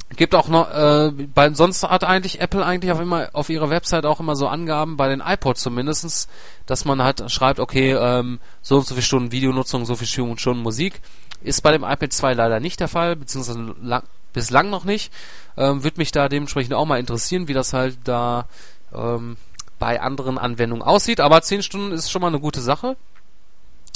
[0.09, 4.05] Gibt auch noch, äh, bei, sonst hat eigentlich Apple eigentlich auch immer auf ihrer Website
[4.05, 6.27] auch immer so Angaben, bei den iPods zumindestens,
[6.67, 10.37] dass man halt schreibt, okay, ähm, so und so viele Stunden Videonutzung, so viele Stunden
[10.37, 11.01] Stunden Musik.
[11.41, 15.11] Ist bei dem iPad 2 leider nicht der Fall, beziehungsweise lang, bislang noch nicht.
[15.57, 18.45] Ähm, Würde mich da dementsprechend auch mal interessieren, wie das halt da
[18.93, 19.37] ähm,
[19.79, 21.19] bei anderen Anwendungen aussieht.
[21.19, 22.95] Aber 10 Stunden ist schon mal eine gute Sache,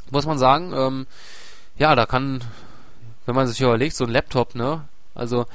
[0.10, 0.74] muss man sagen.
[0.74, 1.07] Ähm,
[1.78, 2.43] ja, da kann,
[3.26, 4.82] wenn man sich überlegt, so ein Laptop, ne,
[5.16, 5.45] also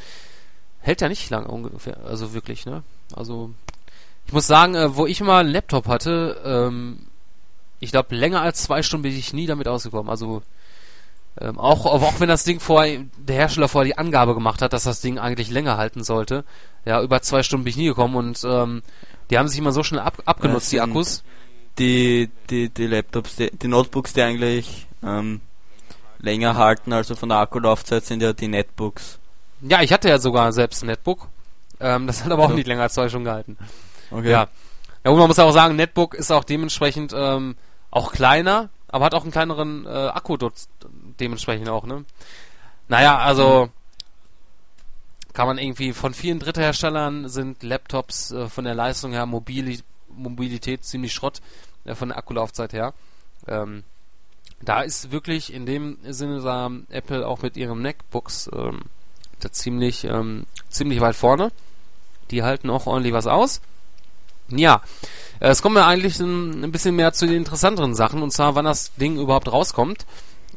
[0.84, 2.82] hält ja nicht lang ungefähr, also wirklich, ne?
[3.16, 3.50] Also
[4.26, 7.06] ich muss sagen, äh, wo ich mal einen Laptop hatte, ähm,
[7.80, 10.10] ich glaube länger als zwei Stunden bin ich nie damit ausgekommen.
[10.10, 10.42] Also
[11.40, 14.84] ähm, auch, auch wenn das Ding vorher, der Hersteller vorher die Angabe gemacht hat, dass
[14.84, 16.44] das Ding eigentlich länger halten sollte,
[16.84, 18.82] ja, über zwei Stunden bin ich nie gekommen und ähm,
[19.30, 21.24] die haben sich immer so schnell ab, abgenutzt, die Akkus.
[21.78, 25.40] Die, die, die Laptops, die, die Notebooks, die eigentlich ähm,
[26.20, 29.18] länger halten, also von der Akkulaufzeit, sind ja die Netbooks.
[29.66, 31.28] Ja, ich hatte ja sogar selbst ein Netbook.
[31.80, 32.54] Ähm, das hat aber auch Ja.
[32.56, 33.56] nicht länger als zwei Stunden gehalten.
[34.10, 34.30] Okay.
[34.30, 34.48] Ja.
[35.04, 37.56] Ja, und man muss auch sagen, Netbook ist auch dementsprechend ähm,
[37.90, 40.54] auch kleiner, aber hat auch einen kleineren äh, Akku dort
[41.20, 42.04] dementsprechend auch, ne?
[42.88, 43.68] Naja, also
[45.32, 50.84] kann man irgendwie von vielen Drittherstellern sind Laptops äh, von der Leistung her, Mobili Mobilität
[50.84, 51.40] ziemlich Schrott
[51.84, 52.94] äh, von der Akkulaufzeit her.
[53.48, 53.82] Ähm,
[54.62, 58.82] da ist wirklich in dem Sinne da Apple auch mit ihren MacBooks ähm,
[59.40, 61.52] da ziemlich ähm, ziemlich weit vorne.
[62.30, 63.60] Die halten auch ordentlich was aus.
[64.48, 64.82] Ja,
[65.40, 68.64] äh, es kommen wir eigentlich ein, bisschen mehr zu den interessanteren Sachen und zwar, wann
[68.64, 70.06] das Ding überhaupt rauskommt.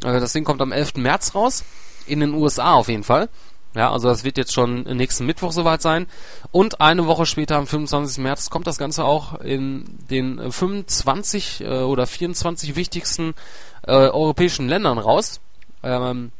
[0.03, 0.95] Äh, das Ding kommt am 11.
[0.97, 1.63] März raus,
[2.05, 3.29] in den USA auf jeden Fall.
[3.75, 6.07] Ja, also das wird jetzt schon nächsten Mittwoch soweit sein.
[6.51, 8.23] Und eine Woche später, am 25.
[8.23, 13.35] März, kommt das Ganze auch in den äh, 25 äh, oder 24 wichtigsten
[13.83, 15.39] äh, europäischen Ländern raus.
[15.83, 16.31] Ähm,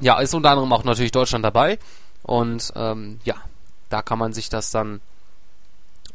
[0.00, 1.78] ja, ist unter anderem auch natürlich Deutschland dabei.
[2.22, 3.36] Und ähm, ja,
[3.88, 5.00] da kann man sich das dann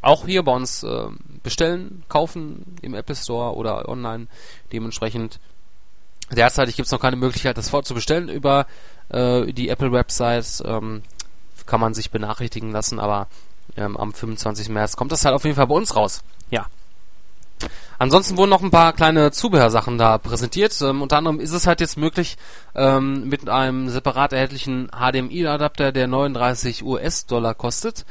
[0.02, 1.06] auch hier bei uns äh,
[1.42, 4.26] bestellen, kaufen im Apple Store oder online.
[4.72, 5.38] Dementsprechend
[6.30, 8.66] derzeitig gibt es noch keine Möglichkeit, das vorzubestellen über
[9.08, 10.62] äh, die Apple Website.
[10.64, 11.02] Ähm,
[11.66, 13.28] kann man sich benachrichtigen lassen, aber
[13.76, 14.68] ähm, am 25.
[14.68, 16.22] März kommt das halt auf jeden Fall bei uns raus.
[16.50, 16.66] Ja.
[18.02, 20.76] Ansonsten wurden noch ein paar kleine Zubehörsachen da präsentiert.
[20.82, 22.36] Ähm, unter anderem ist es halt jetzt möglich,
[22.74, 28.04] ähm, mit einem separat erhältlichen HDMI-Adapter, der 39 US-Dollar kostet,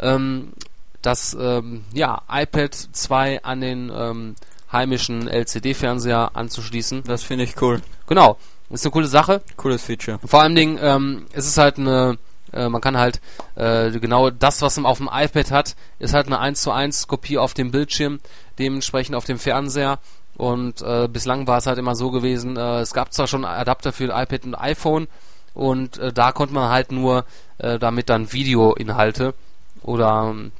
[0.00, 0.54] ähm,
[1.02, 4.34] das ähm, ja, iPad 2 an den ähm,
[4.72, 7.02] heimischen LCD-Fernseher anzuschließen.
[7.04, 7.82] Das finde ich cool.
[8.06, 8.38] Genau,
[8.70, 9.42] ist eine coole Sache.
[9.58, 10.20] Cooles Feature.
[10.24, 12.16] Vor allen Dingen ähm, es ist halt eine,
[12.54, 13.20] äh, man kann halt
[13.56, 17.06] äh, genau das, was man auf dem iPad hat, ist halt eine 1 zu 1
[17.08, 18.20] Kopie auf dem Bildschirm,
[18.58, 19.98] dementsprechend auf dem Fernseher.
[20.36, 23.92] Und äh, bislang war es halt immer so gewesen, äh, es gab zwar schon Adapter
[23.92, 25.06] für iPad und iPhone
[25.54, 27.24] und äh, da konnte man halt nur
[27.58, 29.34] äh, damit dann Videoinhalte
[29.82, 30.50] oder ähm,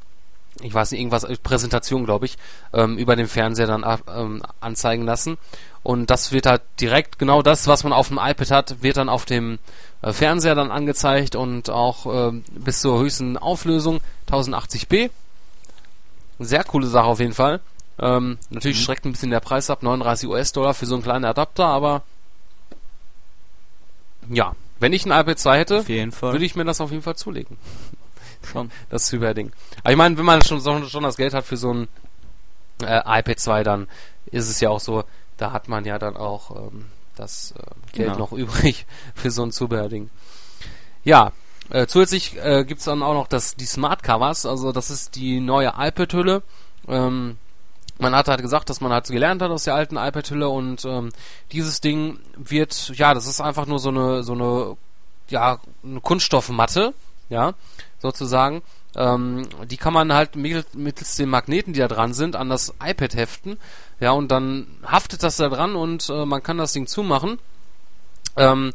[0.62, 2.38] ich weiß nicht, irgendwas, äh, Präsentation, glaube ich,
[2.72, 5.36] ähm, über den Fernseher dann ab- ähm, anzeigen lassen.
[5.82, 9.08] Und das wird halt direkt, genau das, was man auf dem iPad hat, wird dann
[9.08, 9.58] auf dem äh,
[10.12, 14.00] Fernseher dann angezeigt und auch ähm, bis zur höchsten Auflösung
[14.30, 15.10] 1080p.
[16.40, 17.60] Sehr coole Sache auf jeden Fall.
[17.98, 18.82] Ähm, natürlich Mhm.
[18.82, 22.02] schreckt ein bisschen der Preis ab, 39 US-Dollar für so einen kleinen Adapter, aber
[24.28, 25.84] ja, wenn ich ein iPad 2 hätte,
[26.32, 27.56] würde ich mir das auf jeden Fall zulegen.
[28.52, 28.70] schon.
[28.90, 29.52] Das Zyber-Ding.
[29.82, 31.88] Aber ich meine, wenn man schon, schon, schon das Geld hat für so ein
[32.82, 33.88] äh, iPad 2, dann
[34.26, 35.04] ist es ja auch so,
[35.36, 36.86] da hat man ja dann auch ähm,
[37.16, 38.18] das äh, Geld Genau.
[38.18, 40.10] noch übrig für so ein Zubehörding.
[41.04, 41.32] Ja,
[41.70, 45.40] äh, zusätzlich äh, gibt's dann auch noch das, die Smart Covers, also das ist die
[45.40, 46.42] neue iPad-Hülle.
[46.88, 47.36] Ähm,
[47.98, 51.10] man hat halt gesagt, dass man halt gelernt hat aus der alten iPad-Hülle und ähm,
[51.52, 54.76] dieses Ding wird, ja, das ist einfach nur so eine, so eine,
[55.28, 56.92] ja, eine Kunststoffmatte,
[57.28, 57.54] ja,
[58.00, 58.62] sozusagen.
[58.96, 62.74] Ähm, die kann man halt mittel, mittels den Magneten, die da dran sind, an das
[62.84, 63.58] iPad heften.
[64.04, 67.38] Ja, und dann haftet das da dran und äh, man kann das Ding zumachen.
[68.36, 68.74] Ähm,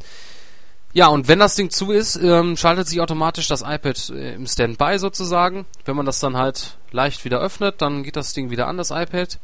[0.91, 4.47] ja, und wenn das Ding zu ist, ähm, schaltet sich automatisch das iPad äh, im
[4.47, 5.67] Standby sozusagen.
[5.86, 8.89] Wenn man das dann halt leicht wieder öffnet, dann geht das Ding wieder an, das
[8.89, 9.38] iPad.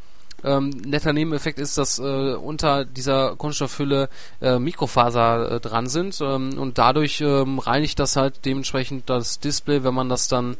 [0.44, 4.10] ähm, netter Nebeneffekt ist, dass äh, unter dieser Kunststoffhülle
[4.42, 9.84] äh, Mikrofaser äh, dran sind ähm, und dadurch ähm, reinigt das halt dementsprechend das Display,
[9.84, 10.58] wenn man das dann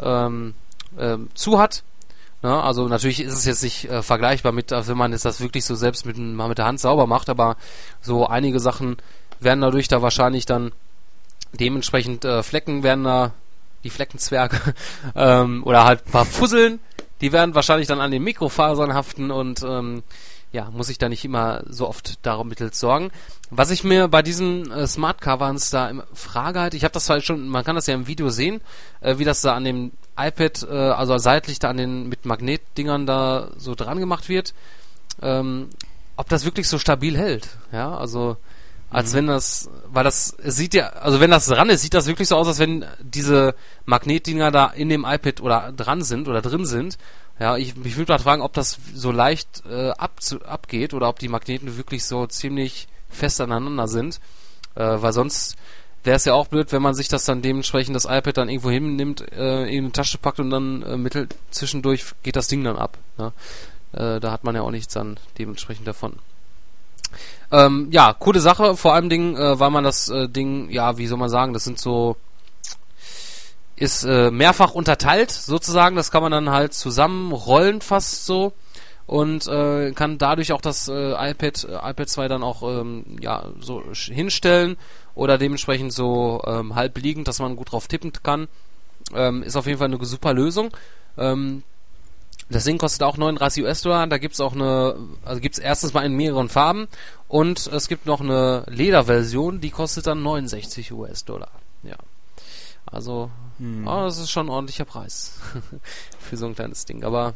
[0.00, 0.54] ähm,
[0.98, 1.84] ähm, zu hat.
[2.46, 5.40] Ja, also natürlich ist es jetzt nicht äh, vergleichbar mit, also wenn man jetzt das
[5.40, 7.56] wirklich so selbst mit, mal mit der Hand sauber macht, aber
[8.00, 8.98] so einige Sachen
[9.40, 10.70] werden dadurch da wahrscheinlich dann
[11.54, 13.32] dementsprechend äh, Flecken werden da,
[13.82, 14.60] die Fleckenzwerge,
[15.16, 16.78] ähm, oder halt ein paar Fusseln,
[17.20, 20.04] die werden wahrscheinlich dann an den Mikrofasern haften und ähm,
[20.52, 23.10] ja, muss ich da nicht immer so oft darum mittels sorgen.
[23.50, 27.10] Was ich mir bei diesen äh, Smart Covers da im Frage halt, ich habe das
[27.10, 28.60] halt schon, man kann das ja im Video sehen,
[29.00, 33.06] äh, wie das da an dem iPad, äh, also seitlich da an den mit Magnetdingern
[33.06, 34.54] da so dran gemacht wird,
[35.20, 35.68] ähm,
[36.16, 37.48] ob das wirklich so stabil hält.
[37.72, 38.36] Ja, also
[38.90, 39.16] als mhm.
[39.16, 42.36] wenn das, weil das sieht ja, also wenn das dran ist, sieht das wirklich so
[42.36, 46.96] aus, als wenn diese Magnetdinger da in dem iPad oder dran sind oder drin sind.
[47.38, 51.18] Ja, ich, ich würde mal fragen, ob das so leicht äh, ab, abgeht oder ob
[51.18, 54.20] die Magneten wirklich so ziemlich fest aneinander sind.
[54.74, 55.56] Äh, weil sonst
[56.04, 58.70] wäre es ja auch blöd, wenn man sich das dann dementsprechend das iPad dann irgendwo
[58.70, 62.76] hinnimmt, äh, in eine Tasche packt und dann äh, mittel zwischendurch geht das Ding dann
[62.76, 62.96] ab.
[63.18, 63.32] Ne?
[63.92, 66.14] Äh, da hat man ja auch nichts dann dementsprechend davon.
[67.52, 71.06] Ähm, ja, coole Sache, vor allem Ding, äh, weil man das äh, Ding, ja, wie
[71.06, 72.16] soll man sagen, das sind so
[73.76, 78.52] ist äh, mehrfach unterteilt sozusagen, das kann man dann halt zusammenrollen fast so
[79.06, 83.44] und äh, kann dadurch auch das äh, iPad äh, iPad 2 dann auch ähm, ja
[83.60, 84.76] so hinstellen
[85.14, 88.48] oder dementsprechend so ähm, halb liegend, dass man gut drauf tippen kann.
[89.14, 90.70] Ähm, ist auf jeden Fall eine super Lösung.
[91.16, 91.62] Ähm,
[92.48, 94.06] das Ding kostet auch 39 US-Dollar.
[94.06, 96.86] Da gibt's auch eine, also gibt's erstens mal in mehreren Farben
[97.28, 101.50] und es gibt noch eine Lederversion, die kostet dann 69 US-Dollar.
[101.82, 101.96] Ja.
[102.86, 103.86] Also, hm.
[103.86, 105.38] oh, das ist schon ein ordentlicher Preis
[106.18, 107.04] für so ein kleines Ding.
[107.04, 107.34] Aber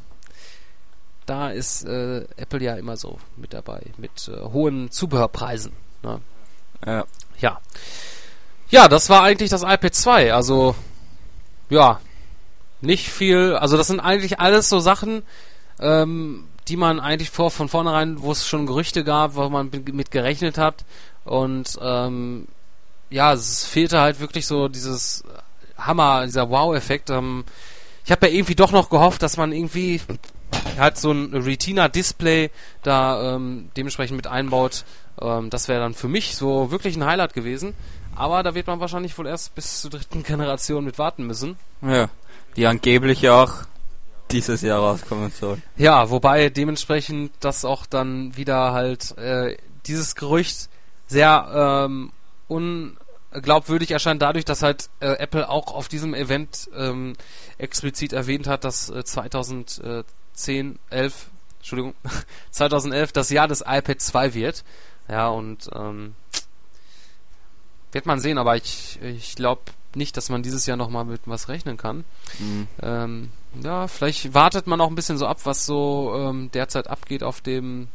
[1.27, 5.73] da ist äh, Apple ja immer so mit dabei, mit äh, hohen Zubehörpreisen.
[6.03, 6.21] Ne?
[6.85, 7.05] Ja.
[7.39, 7.61] ja.
[8.71, 10.35] Ja, das war eigentlich das iPad 2.
[10.35, 10.75] Also,
[11.69, 12.01] ja,
[12.81, 15.23] nicht viel, also das sind eigentlich alles so Sachen,
[15.81, 20.11] ähm, die man eigentlich vor von vornherein, wo es schon Gerüchte gab, wo man mit
[20.11, 20.85] gerechnet hat.
[21.25, 22.47] Und ähm,
[23.11, 25.25] ja, es fehlte halt wirklich so dieses
[25.87, 27.11] Hammer, dieser Wow-Effekt.
[27.11, 27.45] Ähm,
[28.05, 30.01] ich habe ja irgendwie doch noch gehofft, dass man irgendwie
[30.79, 32.51] halt so ein Retina-Display
[32.83, 34.85] da ähm, dementsprechend mit einbaut.
[35.21, 37.75] Ähm, das wäre dann für mich so wirklich ein Highlight gewesen.
[38.17, 41.57] Aber da wird man wahrscheinlich wohl erst bis zur dritten Generation mit warten müssen.
[41.83, 42.09] Ja
[42.57, 43.53] die angeblich auch
[44.31, 45.59] dieses Jahr rauskommen soll.
[45.77, 49.57] Ja, wobei dementsprechend das auch dann wieder halt äh,
[49.87, 50.69] dieses Gerücht
[51.07, 52.13] sehr ähm,
[53.33, 57.15] unglaubwürdig erscheint dadurch, dass halt äh, Apple auch auf diesem Event ähm,
[57.59, 61.95] explizit erwähnt hat, dass äh, 2010, 11, Entschuldigung,
[62.51, 64.65] 2011 das Jahr des iPad 2 wird.
[65.09, 66.15] Ja, und ähm,
[67.93, 69.63] wird man sehen, aber ich, ich glaube,
[69.95, 72.05] nicht, dass man dieses Jahr nochmal mit was rechnen kann.
[72.39, 72.69] Mhm.
[72.81, 73.31] Ähm,
[73.63, 77.41] ja, vielleicht wartet man auch ein bisschen so ab, was so ähm, derzeit abgeht auf
[77.41, 77.89] dem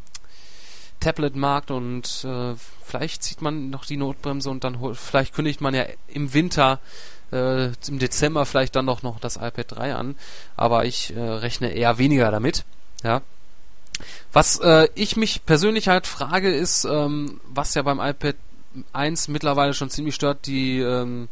[1.00, 5.86] Tablet-Markt und äh, vielleicht zieht man noch die Notbremse und dann vielleicht kündigt man ja
[6.08, 6.80] im Winter
[7.32, 10.16] äh, im Dezember vielleicht dann doch noch das iPad 3 an,
[10.56, 12.66] aber ich äh, rechne eher weniger damit.
[13.04, 13.22] Ja.
[14.34, 18.36] Was äh, ich mich persönlich halt frage, ist, ähm, was ja beim iPad
[18.94, 21.30] 1 mittlerweile schon ziemlich stört, die ähm,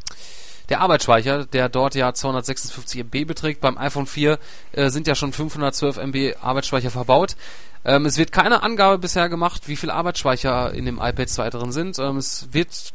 [0.70, 3.60] der Arbeitsspeicher, der dort ja 256 MB beträgt.
[3.60, 4.38] Beim iPhone 4
[4.72, 7.36] äh, sind ja schon 512 MB Arbeitsspeicher verbaut.
[7.84, 11.72] Ähm, es wird keine Angabe bisher gemacht, wie viel Arbeitsspeicher in dem iPad 2 drin
[11.72, 11.98] sind.
[11.98, 12.92] Ähm, es wird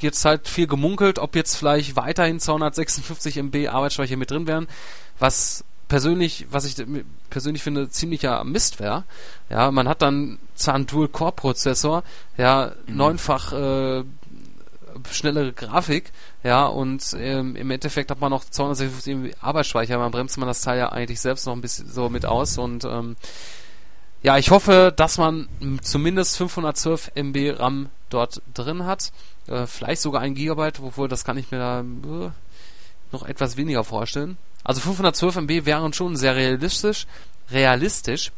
[0.00, 4.66] jetzt halt viel gemunkelt, ob jetzt vielleicht weiterhin 256 MB Arbeitsspeicher mit drin wären,
[5.18, 6.76] was persönlich, was ich
[7.28, 9.04] persönlich finde, ziemlicher Mist wäre.
[9.50, 12.04] Ja, man hat dann zwar einen Dual-Core-Prozessor,
[12.38, 12.96] ja, mhm.
[12.96, 14.04] neunfach äh,
[15.10, 16.12] schnellere Grafik,
[16.44, 20.78] ja, und ähm, im Endeffekt hat man noch 256 Arbeitsspeicher, man bremst man das Teil
[20.78, 23.16] ja eigentlich selbst noch ein bisschen so mit aus und ähm,
[24.22, 25.48] ja, ich hoffe, dass man
[25.82, 29.12] zumindest 512 MB RAM dort drin hat,
[29.46, 32.30] äh, vielleicht sogar ein Gigabyte, obwohl das kann ich mir da äh,
[33.12, 34.36] noch etwas weniger vorstellen.
[34.62, 37.06] Also 512 MB wären schon sehr realistisch,
[37.50, 38.30] realistisch.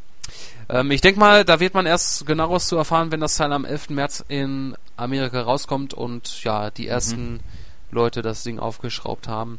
[0.69, 3.65] Ähm, ich denke mal, da wird man erst genaueres zu erfahren, wenn das Teil am
[3.65, 3.91] 11.
[3.91, 7.41] März in Amerika rauskommt und ja, die ersten mhm.
[7.91, 9.59] Leute das Ding aufgeschraubt haben.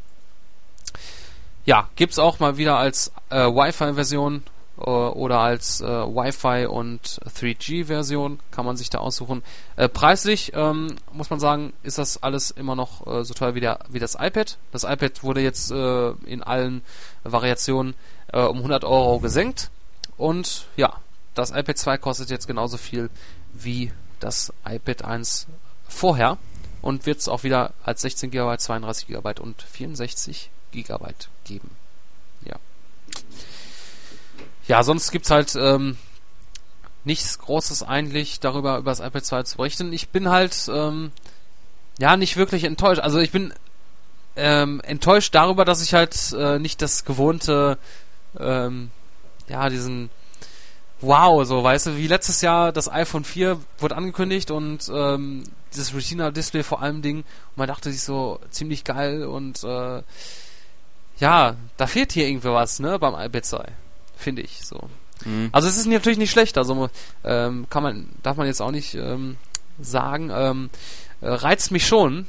[1.66, 4.44] Ja, gibt's auch mal wieder als äh, Wi-Fi-Version
[4.88, 9.44] oder als äh, Wi-Fi und 3G-Version kann man sich da aussuchen.
[9.76, 13.62] Äh, preislich ähm, muss man sagen, ist das alles immer noch äh, so teuer wie,
[13.62, 14.58] der, wie das iPad.
[14.72, 16.82] Das iPad wurde jetzt äh, in allen
[17.24, 17.96] Variationen
[18.32, 19.72] äh, um 100 Euro gesenkt
[20.18, 20.94] Und ja,
[21.34, 23.10] das iPad 2 kostet jetzt genauso viel
[23.54, 25.48] wie das iPad 1
[25.88, 26.38] vorher
[26.82, 31.06] und wird es auch wieder als 16 GB, 32 GB und 64 GB
[31.46, 31.83] geben.
[34.68, 34.84] Ja.
[34.84, 35.98] Sonst gibt's halt ähm,
[37.04, 39.94] nichts Großes eigentlich darüber, über das iPad 2 zu berichten.
[39.94, 41.12] Ich bin halt ähm,
[42.00, 43.02] ja nicht wirklich enttäuscht.
[43.02, 43.54] Also ich bin
[44.36, 47.78] ähm, enttäuscht darüber, dass ich halt äh, nicht das gewohnte,
[48.40, 48.92] ähm,
[49.48, 50.10] ja, diesen
[51.06, 55.44] Wow, so, weißt du, wie letztes Jahr das iPhone 4 wurde angekündigt und ähm,
[55.74, 60.02] dieses Retina-Display vor allem Ding und man dachte sich so ziemlich geil und äh,
[61.18, 63.66] ja, da fehlt hier irgendwie was, ne, beim iPad 2,
[64.16, 64.90] finde ich so.
[65.26, 65.50] Mhm.
[65.52, 66.90] Also es ist natürlich nicht schlecht, also
[67.24, 69.38] ähm, kann man, darf man jetzt auch nicht ähm,
[69.80, 70.70] sagen, ähm,
[71.22, 72.26] äh, reizt mich schon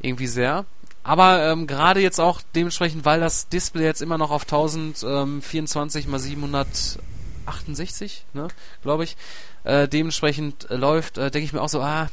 [0.00, 0.64] irgendwie sehr.
[1.04, 6.22] Aber ähm, gerade jetzt auch dementsprechend, weil das Display jetzt immer noch auf 1024 x
[6.22, 8.48] 768, ne,
[8.82, 9.16] glaube ich,
[9.64, 12.08] äh, dementsprechend äh, läuft, äh, denke ich mir auch so, ah,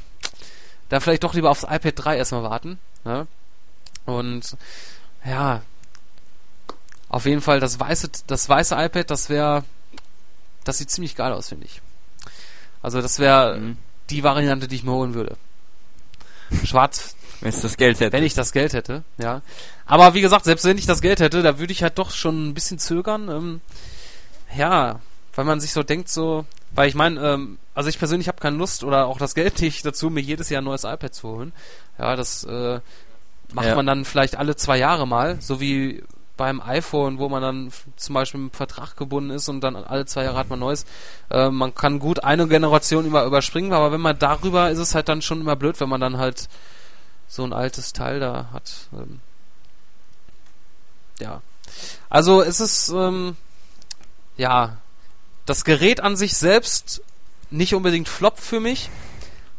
[0.90, 2.80] da vielleicht doch lieber aufs iPad 3 erstmal warten.
[3.06, 3.28] Ne?
[4.06, 4.58] Und
[5.24, 5.62] ja,
[7.10, 9.64] auf jeden Fall das weiße, das weiße iPad, das wäre,
[10.64, 11.82] das sieht ziemlich geil aus, finde ich.
[12.82, 13.78] Also das wäre mhm.
[14.10, 15.36] die Variante, die ich mir holen würde.
[16.64, 17.16] Schwarz.
[17.42, 18.12] Wenn ich das Geld hätte.
[18.12, 19.42] Wenn ich das Geld hätte, ja.
[19.86, 22.50] Aber wie gesagt, selbst wenn ich das Geld hätte, da würde ich halt doch schon
[22.50, 23.30] ein bisschen zögern.
[23.30, 23.62] Ähm,
[24.58, 25.00] ja,
[25.36, 28.58] weil man sich so denkt, so, weil ich meine, ähm, also ich persönlich habe keine
[28.58, 31.54] Lust oder auch das Geld nicht dazu, mir jedes Jahr ein neues iPad zu holen.
[31.98, 32.82] Ja, das äh,
[33.54, 33.76] macht ja.
[33.76, 36.04] man dann vielleicht alle zwei Jahre mal, so wie
[36.40, 40.24] beim iPhone, wo man dann zum Beispiel im Vertrag gebunden ist und dann alle zwei
[40.24, 40.86] Jahre hat man neues.
[41.30, 45.10] Äh, man kann gut eine Generation immer überspringen, aber wenn man darüber ist es halt
[45.10, 46.48] dann schon immer blöd, wenn man dann halt
[47.28, 48.88] so ein altes Teil da hat.
[48.94, 49.20] Ähm,
[51.20, 51.42] ja.
[52.10, 53.36] Also es ist ähm,
[54.38, 54.78] ja
[55.46, 57.02] das Gerät an sich selbst
[57.52, 58.90] nicht unbedingt Flop für mich,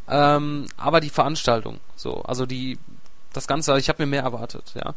[0.08, 1.78] ähm, aber die Veranstaltung.
[1.94, 2.78] So, also die
[3.32, 4.94] das Ganze, ich habe mir mehr erwartet, ja.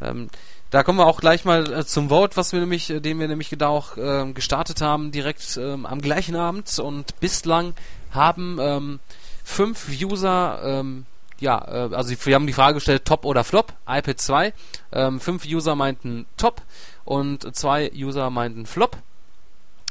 [0.00, 0.28] Ähm,
[0.74, 3.28] da kommen wir auch gleich mal äh, zum Vote, was wir nämlich, äh, den wir
[3.28, 6.80] nämlich da auch äh, gestartet haben, direkt ähm, am gleichen Abend.
[6.80, 7.74] Und bislang
[8.10, 8.98] haben ähm,
[9.44, 11.06] fünf User, ähm,
[11.38, 14.52] ja, äh, also wir haben die Frage gestellt, Top oder Flop, iPad 2.
[14.90, 16.60] Ähm, fünf User meinten Top
[17.04, 18.96] und zwei User meinten Flop.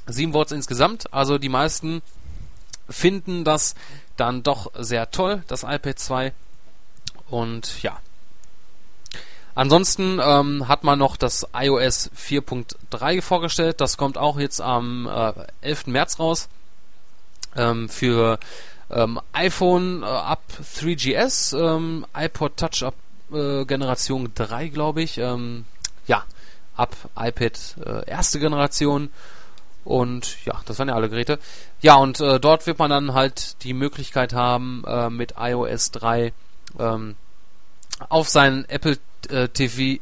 [0.05, 2.01] Sieben Votes insgesamt, also die meisten
[2.89, 3.75] finden das
[4.17, 6.33] dann doch sehr toll, das iPad 2.
[7.29, 8.01] Und ja,
[9.55, 13.81] Ansonsten ähm, hat man noch das iOS 4.3 vorgestellt.
[13.81, 15.87] Das kommt auch jetzt am äh, 11.
[15.87, 16.49] März raus.
[17.55, 18.39] Ähm, für
[18.89, 20.41] ähm, iPhone äh, ab
[20.79, 22.95] 3GS, ähm, iPod Touch ab
[23.31, 25.19] äh, Generation 3, glaube ich.
[25.19, 25.65] Ähm,
[26.07, 26.23] ja,
[26.75, 29.09] ab iPad äh, erste Generation.
[29.83, 31.39] Und ja, das waren ja alle Geräte.
[31.81, 36.33] Ja, und äh, dort wird man dann halt die Möglichkeit haben, äh, mit iOS 3
[36.79, 37.15] ähm,
[38.09, 38.97] auf seinen Apple
[39.29, 39.99] äh, TV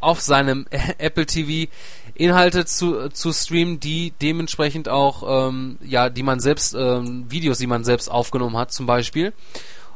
[0.00, 0.66] auf seinem
[0.98, 1.70] Apple TV
[2.14, 7.66] Inhalte zu, zu streamen, die dementsprechend auch, ähm, ja, die man selbst, ähm, Videos, die
[7.66, 9.32] man selbst aufgenommen hat, zum Beispiel.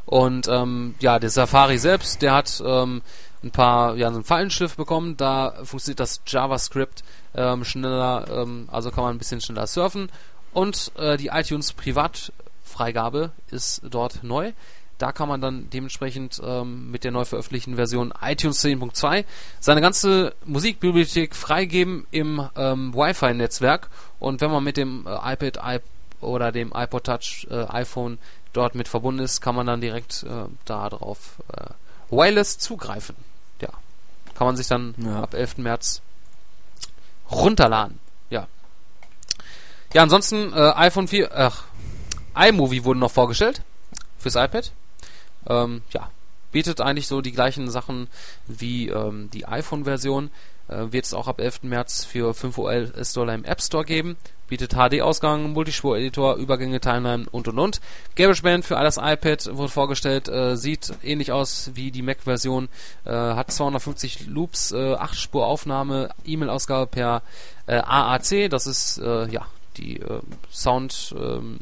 [0.05, 3.03] Und ähm, ja, der Safari selbst, der hat ähm,
[3.43, 5.17] ein paar, ja, so einen Fallenschrift bekommen.
[5.17, 7.03] Da funktioniert das JavaScript
[7.35, 10.11] ähm, schneller, ähm, also kann man ein bisschen schneller surfen.
[10.53, 14.53] Und äh, die iTunes Privatfreigabe ist dort neu.
[15.01, 19.25] Da kann man dann dementsprechend ähm, mit der neu veröffentlichten Version iTunes 10.2
[19.59, 23.89] seine ganze Musikbibliothek freigeben im ähm, Wi-Fi-Netzwerk.
[24.19, 25.83] Und wenn man mit dem äh, iPad iP
[26.21, 28.19] oder dem iPod Touch äh, iPhone
[28.53, 33.17] dort mit verbunden ist, kann man dann direkt äh, darauf äh, wireless zugreifen.
[33.63, 33.71] Ja,
[34.35, 35.23] kann man sich dann ja.
[35.23, 35.57] ab 11.
[35.57, 36.03] März
[37.31, 38.01] runterladen.
[38.29, 38.49] Ja.
[39.95, 41.65] Ja, ansonsten äh, iPhone 4, ach,
[42.37, 43.63] iMovie wurden noch vorgestellt
[44.19, 44.73] fürs iPad.
[45.47, 46.11] Ähm, ja,
[46.53, 48.09] bietet eigentlich so die gleichen Sachen
[48.47, 50.31] wie ähm, die iPhone-Version.
[50.69, 51.65] Äh, Wird es auch ab 11.
[51.65, 54.17] März für 5 US-Dollar im App Store geben.
[54.49, 57.81] Bietet HD-Ausgang, Multispur-Editor, Übergänge, Timeline und und und.
[58.17, 60.29] GarageBand für alles iPad wurde vorgestellt.
[60.29, 62.69] Äh, sieht ähnlich aus wie die Mac-Version.
[63.05, 67.23] Äh, hat 250 Loops, äh, 8 Spur Aufnahme, E-Mail-Ausgabe per
[67.67, 68.51] äh, AAC.
[68.51, 70.21] Das ist äh, ja die äh,
[70.51, 71.59] Sound, ähm,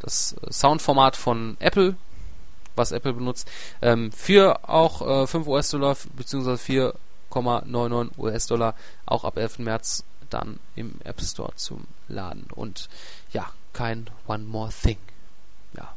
[0.00, 1.94] das Soundformat von Apple
[2.76, 3.48] was Apple benutzt,
[3.82, 6.92] ähm, für auch äh, 5 US-Dollar bzw.
[7.30, 8.74] 4,99 US-Dollar
[9.06, 9.58] auch ab 11.
[9.60, 12.46] März dann im App Store zum Laden.
[12.54, 12.88] Und
[13.32, 14.98] ja, kein One More Thing.
[15.76, 15.94] Ja.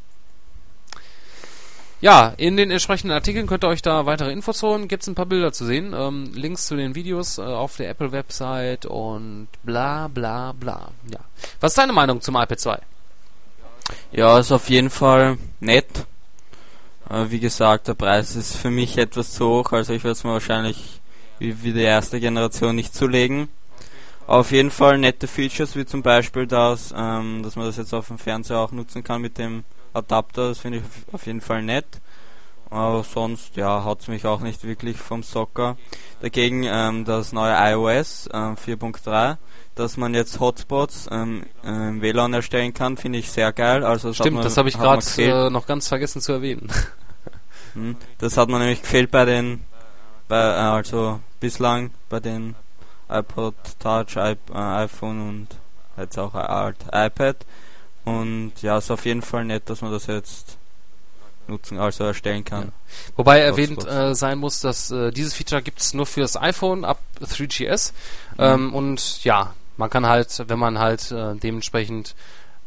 [1.99, 4.88] Ja, in den entsprechenden Artikeln könnt ihr euch da weitere Infos holen.
[4.88, 5.93] Gibt es ein paar Bilder zu sehen.
[5.93, 10.91] Ähm, Links zu den Videos äh, auf der Apple-Website und bla bla bla.
[11.11, 11.19] Ja.
[11.59, 12.80] Was ist deine Meinung zum iPad 2?
[14.11, 16.05] Ja, ist auf jeden Fall nett.
[17.10, 20.32] Wie gesagt, der Preis ist für mich etwas zu hoch, also ich werde es mir
[20.32, 20.99] wahrscheinlich
[21.39, 23.47] wie, wie die erste Generation nicht zulegen.
[24.26, 28.08] Auf jeden Fall nette Features, wie zum Beispiel das, ähm, dass man das jetzt auf
[28.08, 30.84] dem Fernseher auch nutzen kann mit dem Adapter, das finde ich
[31.14, 31.88] auf jeden Fall nett.
[32.70, 35.78] Aber sonst, ja, hat es mich auch nicht wirklich vom Soccer.
[36.20, 39.38] Dagegen ähm, das neue iOS ähm, 4.3,
[39.78, 43.84] dass man jetzt Hotspots ähm, im WLAN erstellen kann, finde ich sehr geil.
[43.84, 46.71] Also das Stimmt, man, das habe ich gerade äh, noch ganz vergessen zu erwähnen.
[47.73, 49.59] Hm, das hat man nämlich gefehlt bei den,
[50.28, 52.55] bei, äh, also bislang bei den
[53.07, 55.47] iPod Touch, I, äh, iPhone und
[55.97, 57.36] jetzt auch halt iPad.
[58.05, 60.57] Und ja, ist auf jeden Fall nett, dass man das jetzt
[61.47, 62.65] nutzen, also erstellen kann.
[62.65, 62.71] Ja.
[63.15, 66.86] Wobei erwähnt äh, sein muss, dass äh, dieses Feature gibt es nur für das iPhone
[66.86, 67.91] ab 3GS.
[68.38, 68.43] Mhm.
[68.43, 72.15] Ähm, und ja, man kann halt, wenn man halt äh, dementsprechend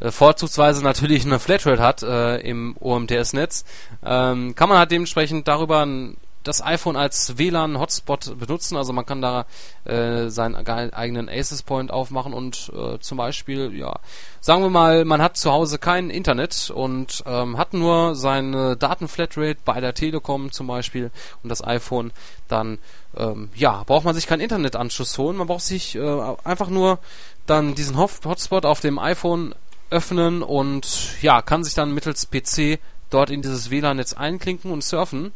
[0.01, 3.65] äh, vorzugsweise natürlich eine Flatrate hat äh, im OMTS-Netz,
[4.05, 8.77] ähm, kann man halt dementsprechend darüber ein das iPhone als WLAN-Hotspot benutzen.
[8.77, 9.47] Also man kann da
[9.85, 13.99] äh, seinen eigenen Aces Point aufmachen und äh, zum Beispiel, ja,
[14.41, 19.59] sagen wir mal, man hat zu Hause kein Internet und ähm, hat nur seine Datenflatrate
[19.65, 21.11] bei der Telekom zum Beispiel
[21.43, 22.13] und das iPhone,
[22.49, 22.79] dann
[23.17, 25.37] ähm, ja, braucht man sich keinen Internetanschluss holen.
[25.37, 26.99] Man braucht sich äh, einfach nur
[27.47, 29.55] dann diesen Hotspot auf dem iPhone
[29.91, 32.79] öffnen und ja, kann sich dann mittels PC
[33.11, 35.33] dort in dieses WLAN-Netz einklinken und surfen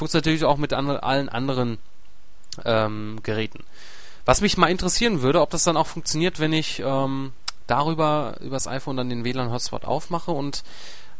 [0.00, 1.78] funktioniert natürlich auch mit andre, allen anderen
[2.64, 3.64] ähm, Geräten.
[4.24, 7.32] Was mich mal interessieren würde, ob das dann auch funktioniert, wenn ich ähm,
[7.66, 10.62] darüber, übers iPhone dann den WLAN-Hotspot aufmache und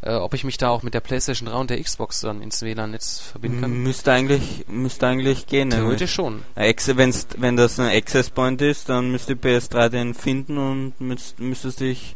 [0.02, 2.62] äh, ob ich mich da auch mit der PlayStation 3 und der Xbox dann ins
[2.62, 3.82] WLAN-Netz verbinden kann.
[3.82, 5.70] Müsste eigentlich, müsste eigentlich gehen.
[5.70, 6.42] Theoretisch schon.
[6.54, 11.80] Wenn's, wenn das ein Access Point ist, dann müsste PS3 den finden und müsst, müsstest
[11.80, 12.14] dich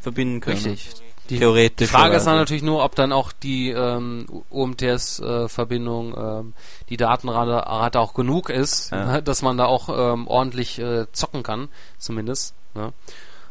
[0.00, 0.56] verbinden können.
[0.56, 1.01] Richtig.
[1.38, 6.54] Die, die Frage ist dann natürlich nur, ob dann auch die ähm, UMTS-Verbindung, äh, ähm,
[6.88, 9.12] die Datenrate auch genug ist, ja.
[9.12, 11.68] ne, dass man da auch ähm, ordentlich äh, zocken kann,
[11.98, 12.54] zumindest.
[12.74, 12.92] Ne?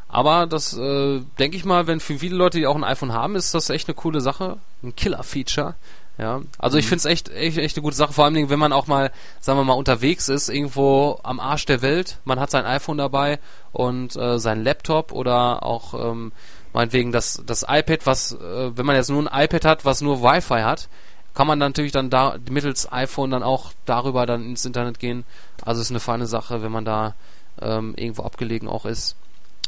[0.07, 3.35] Aber das äh, denke ich mal, wenn für viele Leute, die auch ein iPhone haben,
[3.35, 5.75] ist das echt eine coole Sache, ein Killer-Feature.
[6.17, 6.89] Ja, also ich mhm.
[6.89, 9.57] finde es echt, echt, echt eine gute Sache, vor allem wenn man auch mal, sagen
[9.57, 13.39] wir mal, unterwegs ist, irgendwo am Arsch der Welt, man hat sein iPhone dabei
[13.71, 16.33] und äh, sein Laptop oder auch ähm,
[16.73, 20.21] meinetwegen das, das iPad, was, äh, wenn man jetzt nur ein iPad hat, was nur
[20.21, 20.87] Wi-Fi hat,
[21.33, 25.23] kann man natürlich dann da mittels iPhone dann auch darüber dann ins Internet gehen.
[25.63, 27.15] Also ist eine feine Sache, wenn man da
[27.61, 29.15] ähm, irgendwo abgelegen auch ist.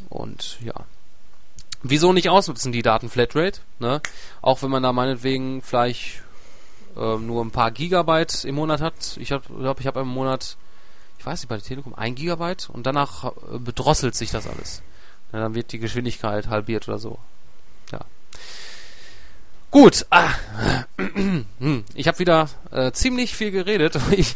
[0.09, 0.73] Und ja.
[1.81, 3.61] Wieso nicht ausnutzen die Daten Flatrate?
[3.79, 4.01] Ne?
[4.41, 6.23] Auch wenn man da meinetwegen vielleicht
[6.97, 9.17] ähm, nur ein paar Gigabyte im Monat hat.
[9.17, 10.57] Ich glaube, ich habe im Monat,
[11.19, 14.81] ich weiß nicht, bei der Telekom ein Gigabyte und danach äh, bedrosselt sich das alles.
[15.33, 17.17] Ja, dann wird die Geschwindigkeit halbiert oder so.
[17.91, 17.99] Ja.
[19.71, 20.05] Gut.
[20.11, 20.29] Ah.
[21.95, 23.97] Ich habe wieder äh, ziemlich viel geredet.
[24.11, 24.35] Ich,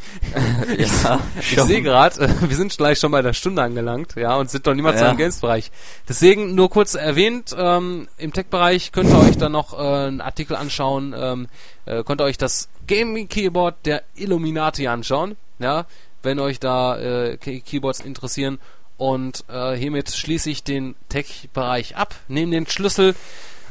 [1.04, 4.36] ja, ich, ich sehe gerade, äh, wir sind gleich schon bei der Stunde angelangt, ja,
[4.36, 5.12] und sind noch niemals ja.
[5.12, 5.72] im Games-Bereich.
[6.10, 10.56] Deswegen nur kurz erwähnt, ähm, im Tech-Bereich könnt ihr euch dann noch äh, einen Artikel
[10.56, 11.48] anschauen, ähm,
[11.86, 15.86] äh, könnt ihr euch das Gaming Keyboard der Illuminati anschauen, ja,
[16.24, 18.60] wenn euch da äh, Keyboards interessieren
[18.98, 23.16] und äh, hiermit schließe ich den Tech-Bereich ab, nehme den Schlüssel,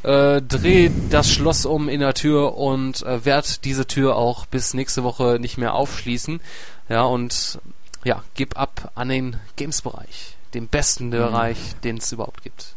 [0.03, 4.75] äh, drehe das Schloss um in der Tür und äh, werde diese Tür auch bis
[4.75, 6.41] nächste Woche nicht mehr aufschließen.
[6.89, 7.59] Ja, und
[8.05, 11.11] ja, gib ab an den Games-Bereich, den besten mhm.
[11.11, 12.75] Bereich, den es überhaupt gibt.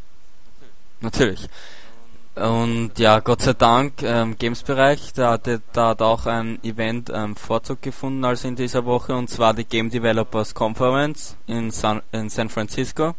[1.01, 1.47] Natürlich.
[2.39, 7.35] Und ja, Gott sei Dank, ähm, Games-Bereich, da, hatte, da hat auch ein Event ähm,
[7.35, 12.29] Vorzug gefunden, also in dieser Woche, und zwar die Game Developers Conference in San, in
[12.29, 13.13] San Francisco.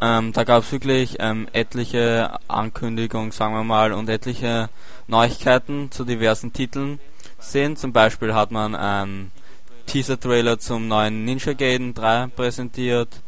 [0.00, 4.68] Ähm, da gab es wirklich ähm, etliche Ankündigungen, sagen wir mal, und etliche
[5.08, 7.00] Neuigkeiten zu diversen Titeln
[7.40, 7.76] sehen.
[7.76, 9.32] Zum Beispiel hat man einen
[9.86, 13.22] Teaser-Trailer zum neuen Ninja Gaiden 3 präsentiert,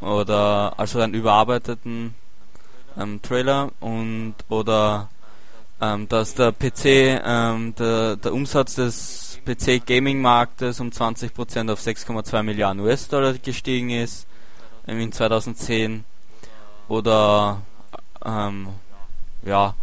[0.00, 2.14] oder also einen überarbeiteten
[2.98, 5.08] ähm, Trailer und oder
[5.80, 6.84] ähm, dass der PC,
[7.24, 13.90] ähm, der, der Umsatz des PC Gaming Marktes um 20% auf 6,2 Milliarden US-Dollar gestiegen
[13.90, 14.26] ist
[14.86, 16.04] ähm, in 2010
[16.88, 17.62] oder
[18.24, 18.68] ähm,
[19.42, 19.74] ja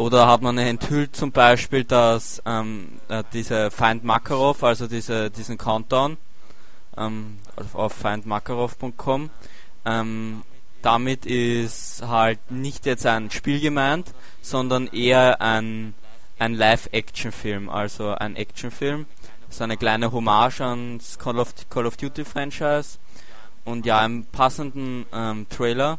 [0.00, 5.58] oder hat man enthüllt zum Beispiel, dass ähm, äh, diese Find Makarov, also diese, diesen
[5.58, 6.16] Countdown
[6.96, 7.38] ähm,
[7.74, 9.28] auf findmakarov.com
[9.84, 10.42] ähm,
[10.82, 14.12] damit ist halt nicht jetzt ein Spiel gemeint,
[14.42, 15.94] sondern eher ein
[16.40, 19.06] ein Live-Action-Film, also ein Action-Film.
[19.46, 22.98] Das ist eine kleine Hommage ans Call of, Call of Duty Franchise.
[23.64, 25.98] Und ja, einen passenden ähm, Trailer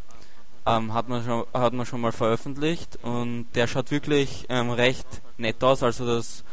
[0.66, 5.08] ähm, hat, man schon, hat man schon mal veröffentlicht und der schaut wirklich ähm, recht
[5.38, 6.44] nett aus, also das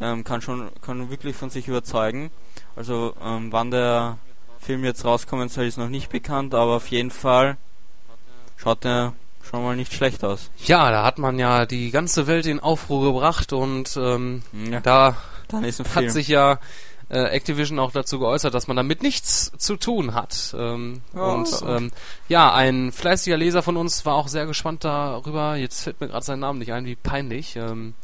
[0.00, 2.30] ähm, kann schon kann wirklich von sich überzeugen.
[2.76, 4.18] Also ähm, wann der
[4.58, 7.56] Film jetzt rauskommen soll, ist noch nicht bekannt, aber auf jeden Fall
[8.60, 10.50] schaut er schon mal nicht schlecht aus.
[10.64, 15.16] Ja, da hat man ja die ganze Welt in Aufruhr gebracht und ähm, ja, da
[15.52, 16.58] hat sich ja
[17.08, 20.54] äh, Activision auch dazu geäußert, dass man damit nichts zu tun hat.
[20.56, 21.18] Ähm, oh.
[21.18, 21.90] Und ähm,
[22.28, 25.56] ja, ein fleißiger Leser von uns war auch sehr gespannt darüber.
[25.56, 27.56] Jetzt fällt mir gerade sein Name nicht ein, wie peinlich.
[27.56, 27.94] Ähm,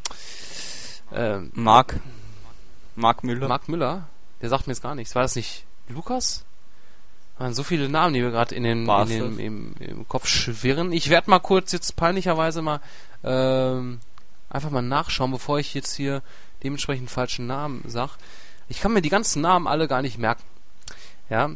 [1.13, 2.01] äh, Mark.
[2.97, 3.47] Mark Müller.
[3.47, 4.09] Mark Müller.
[4.43, 5.15] Der sagt mir jetzt gar nichts.
[5.15, 6.46] War das nicht Lukas?
[7.39, 10.93] Waren so viele Namen, die mir gerade in den, in den im, im, Kopf schwirren.
[10.93, 12.81] Ich werde mal kurz jetzt peinlicherweise mal
[13.25, 14.01] ähm,
[14.49, 16.23] einfach mal nachschauen, bevor ich jetzt hier
[16.63, 18.17] dementsprechend falschen Namen sag.
[18.69, 20.43] Ich kann mir die ganzen Namen alle gar nicht merken.
[21.29, 21.51] Ja,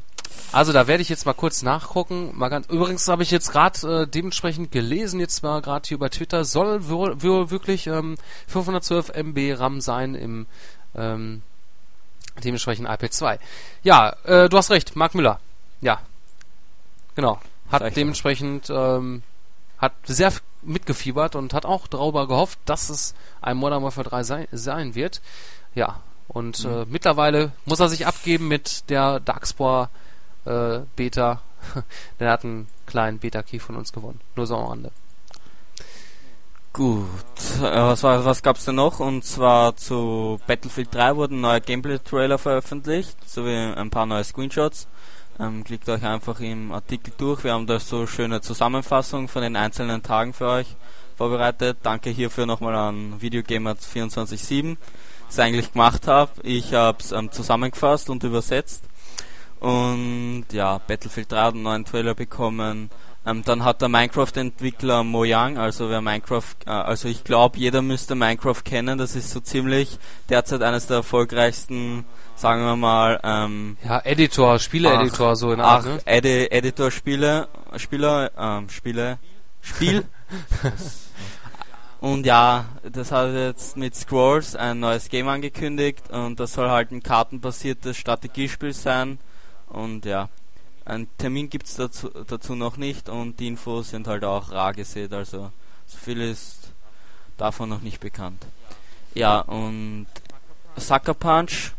[0.53, 2.33] also da werde ich jetzt mal kurz nachgucken.
[2.37, 6.11] Mal ganz, übrigens habe ich jetzt gerade äh, dementsprechend gelesen, jetzt mal gerade hier über
[6.11, 8.17] Twitter, soll wohl wirklich ähm,
[8.49, 10.47] 512 MB RAM sein im
[10.95, 11.43] ähm,
[12.45, 13.39] dementsprechend iPad 2.
[13.83, 15.41] Ja, äh, du hast recht, Mark Müller.
[15.81, 16.01] Ja.
[17.15, 17.41] Genau.
[17.71, 19.23] Hat dementsprechend ähm,
[19.79, 24.49] hat sehr mitgefiebert und hat auch darüber gehofft, dass es ein Modern Warfare 3 sein,
[24.53, 25.21] sein wird.
[25.75, 26.03] Ja.
[26.29, 26.71] Und mhm.
[26.71, 29.89] äh, mittlerweile muss er sich abgeben mit der Darkspore
[30.45, 31.43] äh, Beta.
[32.21, 34.21] der hat einen kleinen Beta-Key von uns gewonnen.
[34.37, 34.93] Nur so am Rande.
[36.73, 37.05] Gut,
[37.59, 39.01] äh, was, war, was gab's denn noch?
[39.01, 44.87] Und zwar zu Battlefield 3 wurden neue Gameplay-Trailer veröffentlicht, sowie ein paar neue Screenshots.
[45.41, 47.45] Ähm, klickt euch einfach im Artikel durch.
[47.45, 50.77] Wir haben da so schöne Zusammenfassung von den einzelnen Tagen für euch
[51.17, 51.79] vorbereitet.
[51.83, 54.77] Danke hierfür nochmal an Videogamer247,
[55.29, 56.31] das ich eigentlich gemacht habe.
[56.43, 58.85] Ich habe es ähm, zusammengefasst und übersetzt.
[59.61, 62.91] Und ja, Battlefield 3 hat einen neuen Trailer bekommen.
[63.27, 68.15] Ähm, dann hat der Minecraft-Entwickler Mojang, also wer Minecraft, äh, also ich glaube, jeder müsste
[68.15, 68.97] Minecraft kennen.
[68.97, 69.99] Das ist so ziemlich
[70.29, 72.07] derzeit eines der erfolgreichsten
[72.41, 76.01] sagen wir mal, ähm, ja, Editor, Spiele-Editor, so in Art, ne?
[76.07, 79.19] Edi Editor, Spiele, Spieler, ähm, Spiele,
[79.61, 80.07] Spiel.
[82.01, 86.93] und ja, das hat jetzt mit Scrolls ein neues Game angekündigt und das soll halt
[86.93, 89.19] ein kartenbasiertes Strategiespiel sein.
[89.69, 90.31] Und ja,
[90.91, 95.13] ein Termin gibt's dazu, dazu noch nicht und die Infos sind halt auch rar gesät,
[95.13, 95.51] also
[95.87, 96.73] so viel ist
[97.37, 98.45] davon noch nicht bekannt.
[99.15, 100.07] Ja, und
[100.77, 101.73] Sucker Punch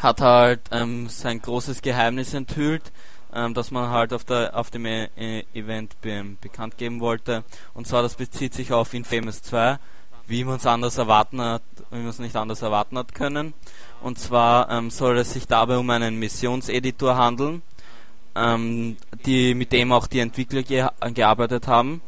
[0.00, 2.92] hat halt ähm, sein großes Geheimnis enthüllt,
[3.32, 5.08] ähm, das man halt auf, der, auf dem e
[5.54, 7.44] Event be bekannt geben wollte.
[7.74, 9.78] Und zwar, das bezieht sich auf Infamous 2,
[10.26, 13.54] wie man es anders erwarten hat, wie man es nicht anders erwarten hat können.
[14.02, 17.62] Und zwar ähm, soll es sich dabei um einen Missionseditor handeln,
[18.34, 22.00] ähm, die, mit dem auch die Entwickler ge gearbeitet haben.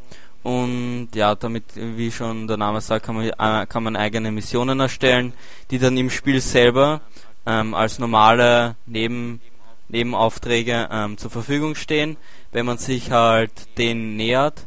[0.43, 4.79] Und ja, damit, wie schon der Name sagt, kann man, äh, kann man eigene Missionen
[4.79, 5.33] erstellen,
[5.71, 7.01] die dann im Spiel selber
[7.47, 9.41] ähm, als normale Neben,
[9.89, 12.19] Nebenaufträge ähm, zur Verfügung stehen.
[12.53, 14.67] Wenn man sich halt denen nähert,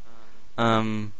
[0.58, 1.12] ähm,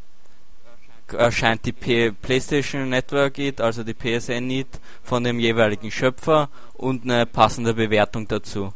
[1.14, 7.04] erscheint die P PlayStation Network It, also die PSN It von dem jeweiligen Schöpfer und
[7.04, 8.74] eine passende Bewertung dazu.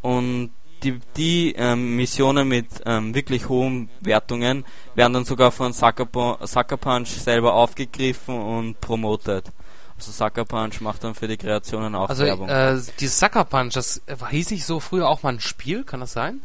[0.00, 0.50] Und
[0.82, 4.64] die, die ähm, Missionen mit ähm, wirklich hohen Wertungen
[4.94, 6.06] werden dann sogar von Sucker,
[6.42, 9.46] Sucker Punch selber aufgegriffen und promotet.
[9.96, 12.48] Also Sucker Punch macht dann für die Kreationen auch also, Werbung.
[12.48, 16.12] Äh, die Sucker Punch, das hieß ich so früher auch mal ein Spiel, kann das
[16.12, 16.42] sein?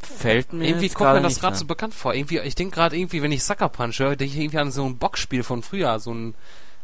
[0.00, 2.12] Fällt mir Irgendwie kommt mir das gerade so bekannt vor.
[2.12, 4.84] Irgendwie, ich denke gerade irgendwie, wenn ich Sucker Punch höre, denke ich irgendwie an so
[4.84, 6.34] ein Boxspiel von früher, so ein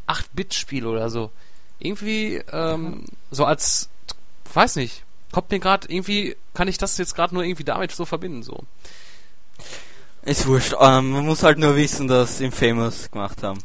[0.06, 1.30] 8-Bit-Spiel oder so.
[1.80, 3.88] Irgendwie, ähm, so als,
[4.54, 8.04] weiß nicht, kommt mir gerade irgendwie, kann ich das jetzt gerade nur irgendwie damit so
[8.04, 8.64] verbinden, so.
[10.22, 13.60] Ist wurscht, ähm, man muss halt nur wissen, dass Infamous gemacht haben.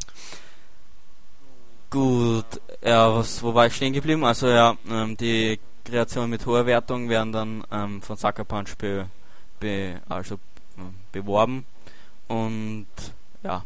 [1.89, 2.45] Gut,
[2.83, 4.23] ja, was, wo war ich stehen geblieben?
[4.23, 9.07] Also ja, ähm, die Kreationen mit hoher Wertung werden dann ähm, von Sucker Punch be,
[9.59, 11.65] be, also, äh, beworben
[12.27, 12.87] und
[13.43, 13.63] ja,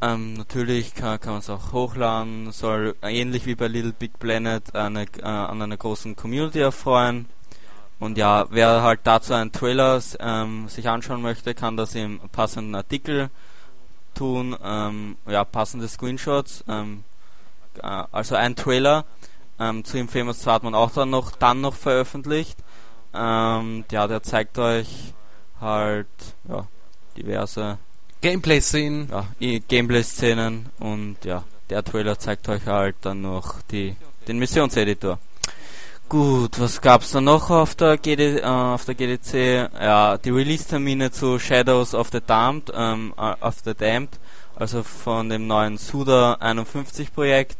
[0.00, 4.74] ähm, natürlich kann, kann man es auch hochladen, soll ähnlich wie bei Little Big Planet
[4.74, 7.26] eine, äh, an einer großen Community erfreuen.
[7.98, 12.76] Und ja, wer halt dazu einen Trailer ähm, sich anschauen möchte, kann das im passenden
[12.76, 13.28] Artikel
[14.14, 14.56] tun.
[14.62, 16.64] Ähm, ja, passende Screenshots.
[16.68, 17.02] Ähm,
[17.82, 19.04] äh, also ein Trailer
[19.58, 22.58] ähm, zu Infamous 2 hat man auch dann noch, dann noch veröffentlicht.
[23.12, 25.12] Ähm, ja, der zeigt euch
[25.60, 26.06] halt
[26.48, 26.68] ja,
[27.16, 27.78] diverse
[28.20, 29.08] Gameplay-Szenen.
[29.10, 33.94] Ja, Gameplay-Szenen und ja, der Trailer zeigt euch halt dann noch die,
[34.26, 35.18] den Missionseditor.
[36.08, 39.70] Gut, was gab's da noch auf der, GD, äh, auf der GDC?
[39.78, 44.18] Ja, die Release-Termine zu Shadows of the Damned, ähm, äh, of the Damned,
[44.56, 47.58] also von dem neuen Suda 51 Projekt,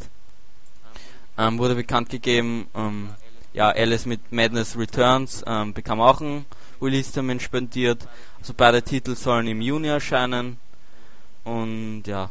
[1.37, 2.69] ähm, wurde bekannt gegeben.
[2.75, 3.11] Ähm,
[3.53, 6.47] ja, Alice mit Madness Returns ähm, bekam auch ein
[6.81, 8.09] Release-Termin spendiert.
[8.41, 10.59] Also beide Titel sollen im Juni erscheinen.
[11.45, 12.31] Und ja,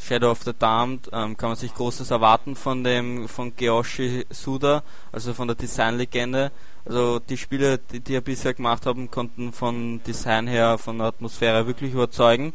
[0.00, 4.82] Shadow of the Damned ähm, kann man sich Großes erwarten von dem von Geoshi Suda,
[5.12, 6.50] also von der Designlegende.
[6.84, 11.08] Also die Spiele, die, die er bisher gemacht haben, konnten von Design her, von der
[11.08, 12.52] Atmosphäre wirklich überzeugen.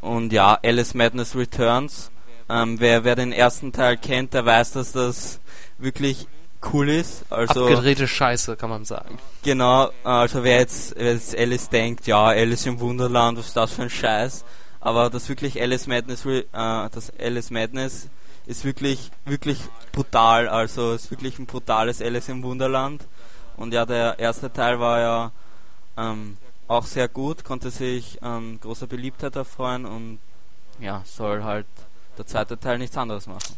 [0.00, 2.10] Und ja, Alice Madness Returns.
[2.48, 5.40] Ähm, wer, wer den ersten Teil kennt, der weiß, dass das
[5.78, 6.28] wirklich
[6.72, 7.24] cool ist.
[7.30, 9.18] Also Abgedrehte Scheiße, kann man sagen.
[9.42, 13.72] Genau, also wer jetzt, wer jetzt Alice denkt, ja, Alice im Wunderland, was ist das
[13.72, 14.44] für ein Scheiß?
[14.82, 18.08] aber das wirklich Alice Madness, äh, das Alice Madness
[18.46, 19.60] ist wirklich, wirklich
[19.92, 20.48] brutal.
[20.48, 23.06] Also ist wirklich ein brutales Alice im Wunderland.
[23.56, 25.32] Und ja, der erste Teil war ja
[25.96, 26.36] ähm,
[26.66, 30.18] auch sehr gut, konnte sich ähm, großer Beliebtheit erfreuen und
[30.80, 31.66] ja, soll halt
[32.18, 33.54] der zweite Teil nichts anderes machen.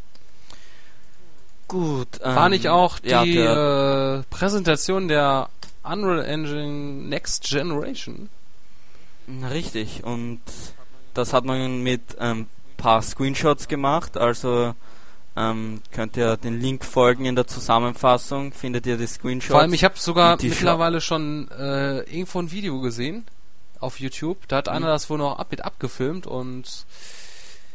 [1.68, 2.08] Gut.
[2.22, 5.48] Ähm, war nicht auch die ja, äh, Präsentation der
[5.82, 8.28] Unreal Engine Next Generation?
[9.50, 10.40] Richtig, und
[11.14, 12.46] das hat man mit ein ähm,
[12.76, 14.74] paar Screenshots gemacht, also
[15.36, 19.50] ähm, könnt ihr den Link folgen in der Zusammenfassung, findet ihr die Screenshots.
[19.50, 23.24] Vor allem, ich habe sogar mittlerweile schon äh, irgendwo ein Video gesehen
[23.80, 24.46] auf YouTube.
[24.48, 24.74] Da hat mhm.
[24.74, 26.86] einer das wohl noch ab mit abgefilmt und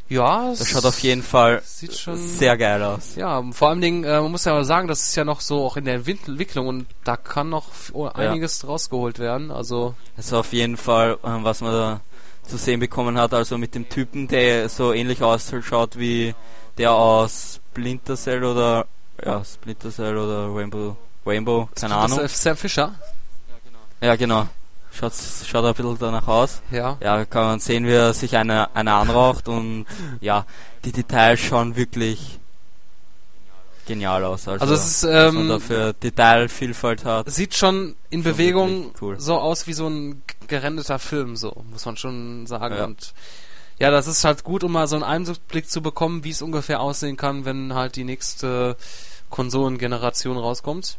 [0.09, 3.15] ja, das schaut auf jeden Fall sieht schon sehr geil aus.
[3.15, 5.77] Ja, vor allem Dingen, äh, man muss ja sagen, das ist ja noch so auch
[5.77, 7.67] in der Entwicklung und da kann noch
[8.15, 8.69] einiges ja.
[8.69, 9.51] rausgeholt werden.
[9.51, 12.01] Also ist auf jeden Fall, äh, was man da
[12.41, 16.33] zu sehen bekommen hat, also mit dem Typen, der so ähnlich ausschaut wie
[16.79, 18.87] der aus Splinter Cell oder
[19.23, 22.27] ja, Splinter Cell oder Rainbow, Rainbow, keine Splinter Ahnung.
[22.27, 22.95] Sam Fischer?
[24.01, 24.47] Ja, genau.
[24.91, 25.13] Schaut,
[25.45, 26.61] schaut ein bisschen danach aus.
[26.71, 26.97] Ja.
[27.01, 29.85] Ja, kann man sehen, wie er sich eine, eine anraucht und
[30.19, 30.45] ja,
[30.83, 32.39] die Details schauen wirklich
[33.89, 34.47] genial aus.
[34.47, 37.29] Also, also es ist, ähm, man dafür Detailvielfalt hat.
[37.29, 39.19] Sieht schon in schon Bewegung cool.
[39.19, 42.75] so aus wie so ein gerendeter Film, so muss man schon sagen.
[42.75, 42.85] Ja.
[42.85, 43.13] Und
[43.79, 46.81] ja, das ist halt gut, um mal so einen Einblick zu bekommen, wie es ungefähr
[46.81, 48.77] aussehen kann, wenn halt die nächste
[49.29, 50.97] Konsolengeneration rauskommt.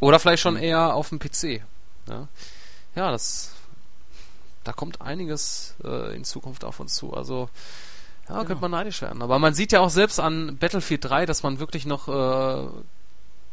[0.00, 0.62] Oder vielleicht schon mhm.
[0.62, 1.62] eher auf dem PC.
[2.08, 2.28] Ja,
[2.94, 3.54] ja das
[4.64, 7.14] da kommt einiges äh, in Zukunft auf uns zu.
[7.14, 7.48] Also
[8.28, 8.44] ja, genau.
[8.46, 9.22] könnte man neidisch werden.
[9.22, 12.66] Aber man sieht ja auch selbst an Battlefield 3, dass man wirklich noch äh,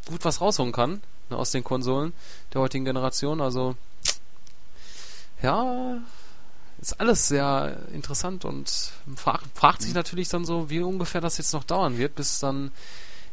[0.08, 2.14] gut was rausholen kann ne, aus den Konsolen
[2.54, 3.42] der heutigen Generation.
[3.42, 3.76] Also
[5.42, 5.98] ja,
[6.80, 9.98] ist alles sehr interessant und fragt, fragt sich mhm.
[9.98, 12.72] natürlich dann so, wie ungefähr das jetzt noch dauern wird, bis dann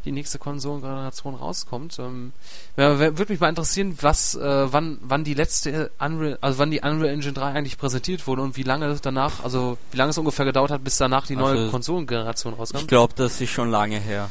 [0.04, 1.98] die nächste Konsolengeneration rauskommt.
[1.98, 2.32] Ähm,
[2.76, 6.80] ja, würde mich mal interessieren, was, äh, wann, wann die letzte Unreal, also wann die
[6.80, 10.44] Unreal Engine 3 eigentlich präsentiert wurde und wie lange danach, also wie lange es ungefähr
[10.44, 12.78] gedauert hat, bis danach die also neue Konsolengeneration rauskam.
[12.78, 14.30] Ich glaube, das ist schon lange her.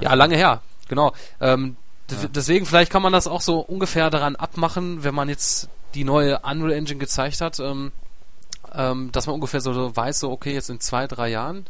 [0.00, 1.12] Ja, lange her, genau.
[1.40, 1.76] Ähm,
[2.10, 2.28] ja.
[2.28, 6.38] Deswegen, vielleicht kann man das auch so ungefähr daran abmachen, wenn man jetzt die neue
[6.40, 7.92] Unreal Engine gezeigt hat, ähm,
[8.74, 11.66] ähm, dass man ungefähr so weiß, so okay, jetzt in zwei, drei Jahren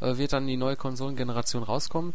[0.00, 2.14] äh, wird dann die neue Konsolengeneration rauskommen.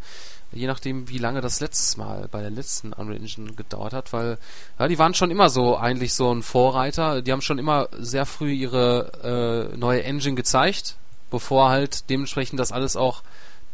[0.55, 4.37] Je nachdem, wie lange das letztes Mal bei der letzten Unreal Engine gedauert hat, weil
[4.79, 7.21] ja, die waren schon immer so eigentlich so ein Vorreiter.
[7.21, 10.95] Die haben schon immer sehr früh ihre äh, neue Engine gezeigt,
[11.29, 13.21] bevor halt dementsprechend das alles auch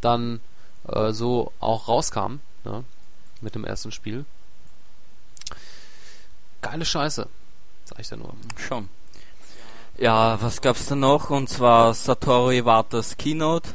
[0.02, 0.42] dann
[0.88, 2.84] äh, so auch rauskam, ne?
[3.42, 4.26] mit dem ersten Spiel.
[6.62, 7.28] Geile Scheiße,
[7.86, 8.34] sag ich da nur.
[8.58, 8.90] Schon.
[10.00, 11.30] Ja, was gab's da noch?
[11.30, 13.70] Und zwar Satoru Iwatas Keynote.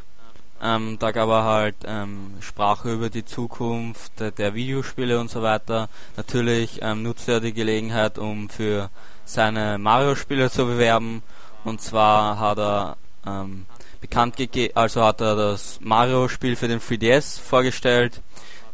[0.62, 5.88] Ähm, da gab er halt ähm, Sprache über die Zukunft der, Videospiele und so weiter.
[6.16, 8.88] Natürlich ähm, nutzt er die Gelegenheit, um für
[9.24, 11.22] seine Mario-Spiele zu bewerben.
[11.64, 12.96] Und zwar hat er
[13.26, 13.66] ähm,
[14.00, 18.22] bekannt gegeben, also hat er das Mario-Spiel für den 3DS vorgestellt.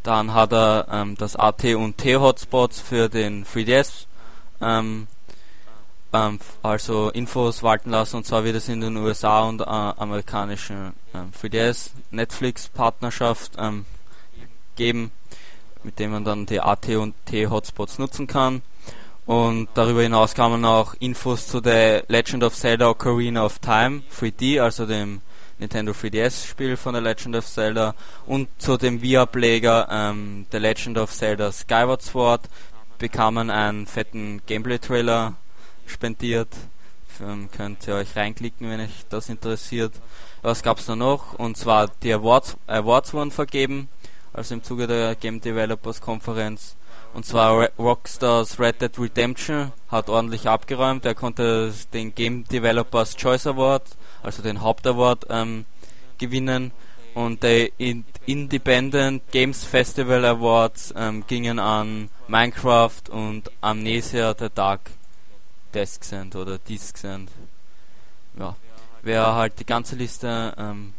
[0.03, 4.05] Dann hat er ähm, das AT und T Hotspots für den 3DS
[4.61, 5.07] ähm,
[6.13, 10.93] ähm, also Infos walten lassen und zwar wird es in den USA und äh, amerikanischen
[11.13, 13.85] ähm, 3DS Netflix Partnerschaft ähm,
[14.75, 15.11] geben,
[15.83, 18.61] mit dem man dann die AT und T Hotspots nutzen kann.
[19.25, 24.01] Und darüber hinaus kann man auch Infos zu der Legend of Zelda Ocarina of Time
[24.19, 25.21] 3D, also dem
[25.59, 27.95] Nintendo 3DS Spiel von The Legend of Zelda
[28.25, 32.49] und zu dem VR-Ableger ähm, The Legend of Zelda Skyward Sword
[32.97, 35.35] bekamen einen fetten Gameplay-Trailer
[35.85, 36.49] spendiert
[37.21, 39.93] Ähm, könnt ihr euch reinklicken, wenn euch das interessiert.
[40.41, 41.33] Was gab es da noch?
[41.33, 43.87] Und zwar die Awards, Awards wurden vergeben,
[44.33, 46.75] also im Zuge der Game Developers Konferenz.
[47.13, 51.05] Und zwar Rockstars Red Dead Redemption hat ordentlich abgeräumt.
[51.05, 53.83] Er konnte den Game Developers Choice Award,
[54.23, 55.65] also den Hauptaward, ähm,
[56.17, 56.71] gewinnen.
[57.13, 57.69] Und der
[58.25, 64.89] Independent Games Festival Awards ähm, gingen an Minecraft und Amnesia The Dark
[65.73, 67.29] Descent oder Descent.
[68.37, 68.55] Ja,
[69.01, 70.93] wer halt die ganze Liste ähm,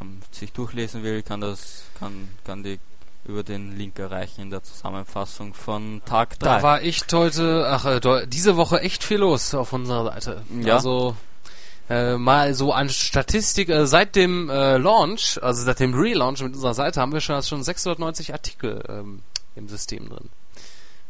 [0.00, 2.78] ähm, sich durchlesen will, kann das kann kann die
[3.24, 6.46] über den Link erreichen in der Zusammenfassung von Tag 3.
[6.46, 10.42] Da war echt heute, ach, äh, diese Woche echt viel los auf unserer Seite.
[10.62, 10.74] Ja.
[10.74, 11.16] Also
[11.88, 16.54] äh, mal so an Statistik, äh, seit dem äh, Launch, also seit dem Relaunch mit
[16.54, 19.22] unserer Seite, haben wir schon, schon 690 Artikel ähm,
[19.54, 20.30] im System drin.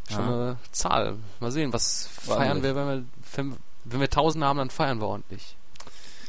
[0.08, 0.34] Schon ja.
[0.34, 1.16] eine Zahl.
[1.40, 5.56] Mal sehen, was feiern wir, wenn wir, wenn wir 1000 haben, dann feiern wir ordentlich.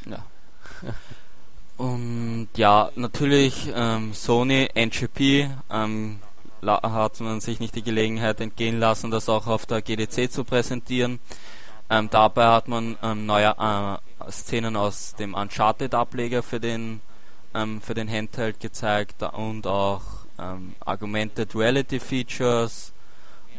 [0.06, 0.24] Ja.
[1.76, 6.18] Und ja, natürlich ähm, Sony, NGP, ähm,
[6.66, 11.20] hat man sich nicht die Gelegenheit entgehen lassen, das auch auf der GDC zu präsentieren.
[11.88, 17.00] Ähm, dabei hat man ähm, neue äh, Szenen aus dem Uncharted-Ableger für den
[17.54, 20.02] ähm, für den Handheld gezeigt und auch
[20.38, 22.92] ähm, Augmented Reality Features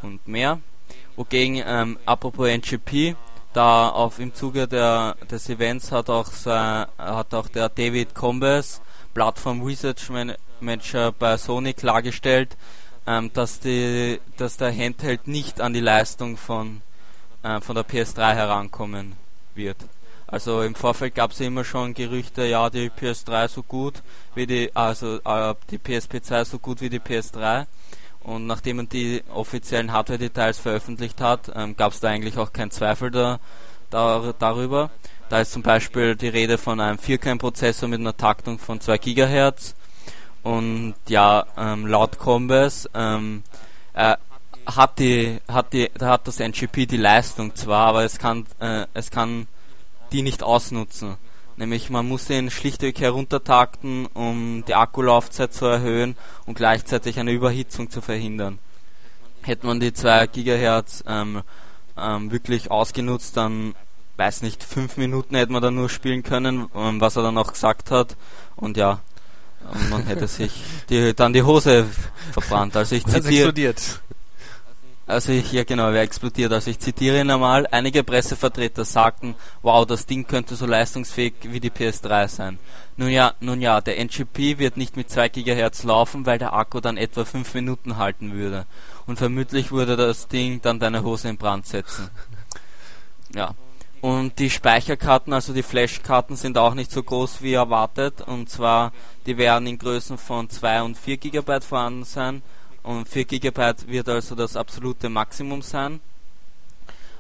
[0.04, 0.60] und mehr.
[1.16, 3.16] Wogegen, ähm, apropos NGP,
[3.54, 8.82] da auf im Zuge der, des Events hat auch, so, hat auch der David Combes,
[9.14, 10.10] Plattform Research
[10.60, 12.56] Manager bei Sony, klargestellt,
[13.08, 16.82] ähm, dass, die, dass der Handheld nicht an die Leistung von,
[17.44, 19.16] äh, von der PS3 herankommen
[19.56, 19.78] wird.
[20.28, 24.04] Also im Vorfeld gab es immer schon Gerüchte, ja, die PS3 so gut
[24.36, 27.66] wie die, also äh, die PSP 2 so gut wie die PS3.
[28.22, 32.72] Und nachdem man die offiziellen Hardware-Details veröffentlicht hat, ähm, gab es da eigentlich auch keinen
[32.72, 33.40] Zweifel da,
[33.90, 34.92] da, darüber.
[35.30, 39.76] Da ist zum Beispiel die Rede von einem 4K-Prozessor mit einer Taktung von 2 GHz.
[40.44, 43.44] Und ja, ähm, laut Combes ähm,
[43.94, 44.16] äh,
[44.66, 49.12] hat die hat die hat das NGP die Leistung zwar, aber es kann äh, es
[49.12, 49.48] kann
[50.12, 51.18] die nicht ausnutzen.
[51.60, 57.90] Nämlich man muss ihn schlichtweg heruntertakten, um die Akkulaufzeit zu erhöhen und gleichzeitig eine Überhitzung
[57.90, 58.60] zu verhindern.
[59.42, 61.42] Hätte man die 2 GHz ähm,
[61.98, 63.76] ähm, wirklich ausgenutzt, dann
[64.16, 67.52] weiß nicht, 5 Minuten hätte man dann nur spielen können, ähm, was er dann auch
[67.52, 68.16] gesagt hat.
[68.56, 69.02] Und ja,
[69.90, 71.88] man hätte sich die, dann die Hose
[72.32, 72.78] verbrannt.
[72.78, 73.54] Also ich zitiere.
[75.10, 76.54] Also ich, ja genau, wer explodiert.
[76.54, 79.34] Also ich zitiere ihn einmal, einige Pressevertreter sagten,
[79.64, 82.60] wow, das Ding könnte so leistungsfähig wie die PS3 sein.
[82.96, 86.80] Nun ja, nun ja, der NGP wird nicht mit 2 GHz laufen, weil der Akku
[86.80, 88.68] dann etwa 5 Minuten halten würde.
[89.08, 92.12] Und vermutlich würde das Ding dann deine Hose in Brand setzen.
[93.34, 93.56] Ja.
[94.02, 98.22] Und die Speicherkarten, also die Flashkarten, sind auch nicht so groß wie erwartet.
[98.22, 98.94] Und zwar,
[99.26, 102.44] die werden in Größen von 2 und 4 GB vorhanden sein
[102.90, 106.00] und 4 GB wird also das absolute Maximum sein.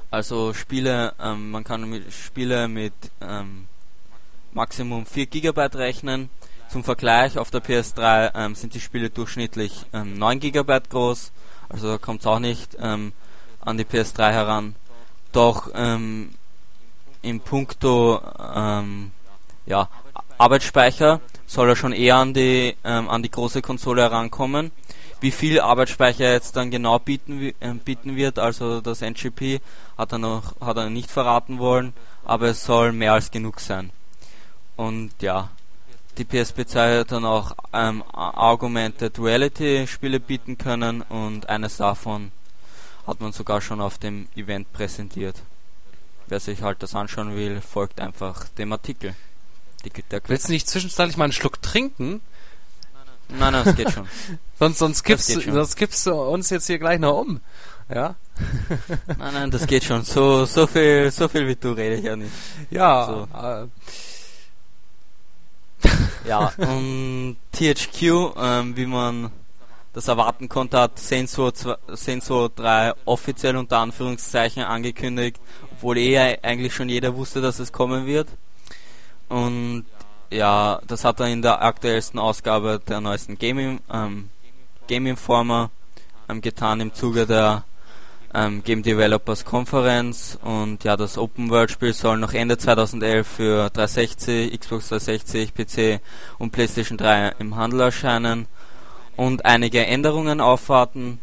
[0.10, 3.68] Also Spiele, ähm, man kann mit Spiele mit ähm,
[4.52, 6.32] Maximum 4 GB rechnen.
[6.70, 11.32] Zum Vergleich, auf der PS3 ähm, sind die Spiele durchschnittlich 9 ähm, GB groß,
[11.70, 13.14] also kommt es auch nicht ähm,
[13.62, 14.76] an die PS3 heran.
[15.32, 16.32] Doch ähm,
[17.22, 18.20] im Punkto
[19.66, 19.88] ja,
[20.40, 24.72] Arbeitsspeicher soll er schon eher an die, an die große Konsole herankommen.
[25.22, 29.60] Wie viel Arbeitsspeicher jetzt dann genau bieten, äh, bieten wird, also das NGP,
[29.98, 31.94] hat er noch hat er nicht verraten wollen,
[32.24, 33.92] aber es soll mehr als genug sein.
[34.78, 35.50] Und ja,
[36.18, 42.32] die PSP 2 hat dann auch ähm, Augmented Reality Spiele bieten können und eines davon
[43.06, 45.41] hat man sogar schon auf dem Event präsentiert.
[46.28, 49.16] Wer sich halt das anschauen will, folgt einfach dem Artikel.
[50.28, 52.22] Willst du nicht zwischenzeitlich mal einen Schluck trinken?
[53.30, 54.07] Nein, nein, das geht schon.
[54.60, 57.39] sonst, sonst, kippst, sonst kippst du uns jetzt hier gleich noch um.
[57.93, 58.15] Ja?
[59.18, 60.03] nein, nein, das geht schon.
[60.03, 62.31] So, so viel, so viel wie du rede ich ja nicht.
[62.69, 63.06] Ja.
[63.06, 63.27] So.
[63.38, 63.68] Äh.
[66.27, 68.03] ja, und THQ,
[68.38, 69.31] ähm, wie man
[69.93, 75.39] das erwarten konnte, hat Sensor, 2, Sensor 3 offiziell unter Anführungszeichen angekündigt,
[75.72, 78.27] obwohl eh eigentlich schon jeder wusste, dass es kommen wird.
[79.30, 79.85] Und
[80.31, 84.30] ja, das hat er in der aktuellsten Ausgabe der neuesten Game, ähm,
[84.88, 85.72] Game Informer
[86.27, 87.64] ähm, getan im Zuge der
[88.34, 93.69] ähm, Game Developers Konferenz und ja, das Open World Spiel soll noch Ende 2011 für
[93.72, 96.01] 360, Xbox 360, PC
[96.38, 98.47] und PlayStation 3 im Handel erscheinen
[99.15, 101.19] und einige Änderungen aufwarten.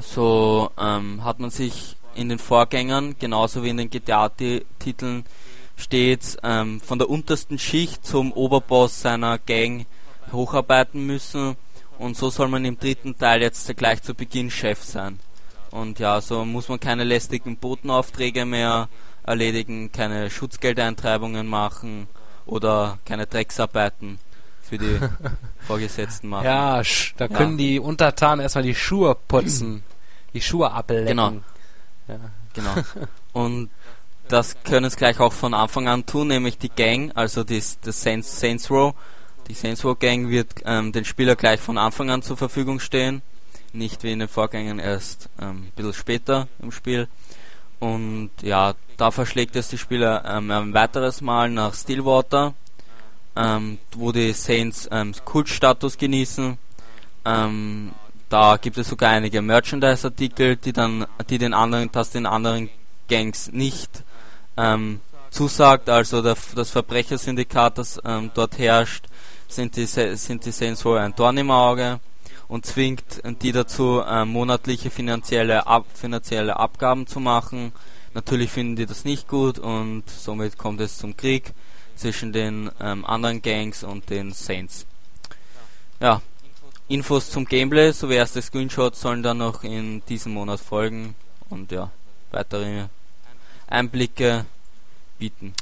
[0.00, 5.24] So ähm, hat man sich in den Vorgängern, genauso wie in den GTA-Titeln,
[5.80, 9.86] stets ähm, von der untersten Schicht zum Oberboss seiner Gang
[10.32, 11.56] hocharbeiten müssen.
[11.98, 15.18] Und so soll man im dritten Teil jetzt gleich zu Beginn Chef sein.
[15.70, 18.88] Und ja, so muss man keine lästigen Botenaufträge mehr
[19.22, 22.08] erledigen, keine Schutzgeldeintreibungen machen
[22.46, 24.18] oder keine Drecksarbeiten
[24.62, 24.98] für die
[25.66, 26.44] Vorgesetzten machen.
[26.44, 26.82] Ja,
[27.16, 27.64] da können ja.
[27.66, 29.82] die Untertanen erstmal die Schuhe putzen,
[30.32, 31.06] die Schuhe ablecken.
[31.06, 31.32] Genau.
[32.08, 32.16] Ja.
[32.54, 32.74] Genau.
[33.32, 33.70] Und
[34.30, 38.00] das können es gleich auch von Anfang an tun, nämlich die Gang, also das, das
[38.00, 38.94] Saints, Saints Row.
[39.48, 43.22] Die Saints Row Gang wird ähm, den Spieler gleich von Anfang an zur Verfügung stehen,
[43.72, 47.08] nicht wie in den Vorgängern erst ähm, ein bisschen später im Spiel.
[47.80, 52.54] Und ja, da verschlägt es die Spieler ähm, ein weiteres Mal nach Stillwater,
[53.34, 56.56] ähm, wo die Saints ähm, Kultstatus genießen.
[57.24, 57.92] Ähm,
[58.28, 62.70] da gibt es sogar einige Merchandise-Artikel, die dann, die den anderen, das den anderen
[63.08, 64.04] Gangs nicht
[64.56, 65.00] ähm,
[65.30, 65.88] zusagt.
[65.88, 69.06] Also der, das Verbrechersyndikat, das ähm, dort herrscht,
[69.48, 72.00] sind die, sind die Saints wohl ein Dorn im Auge
[72.48, 77.72] und zwingt die dazu, äh, monatliche finanzielle, Ab finanzielle Abgaben zu machen.
[78.12, 81.52] Natürlich finden die das nicht gut und somit kommt es zum Krieg
[81.94, 84.86] zwischen den ähm, anderen Gangs und den Saints.
[86.00, 86.22] Ja,
[86.88, 91.14] Infos zum Gameplay sowie erste Screenshots sollen dann noch in diesem Monat folgen
[91.50, 91.90] und ja,
[92.32, 92.86] weitere
[93.70, 94.44] Einblicke
[95.18, 95.54] bieten.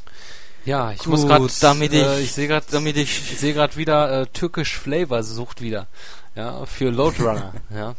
[0.64, 3.54] Ja, ich Gut, muss gerade, damit ich, äh, ich sehe gerade, damit ich, ich sehe
[3.54, 5.86] gerade wieder äh, türkisch Flavor sucht wieder,
[6.34, 7.94] ja, für Loadrunner, ja.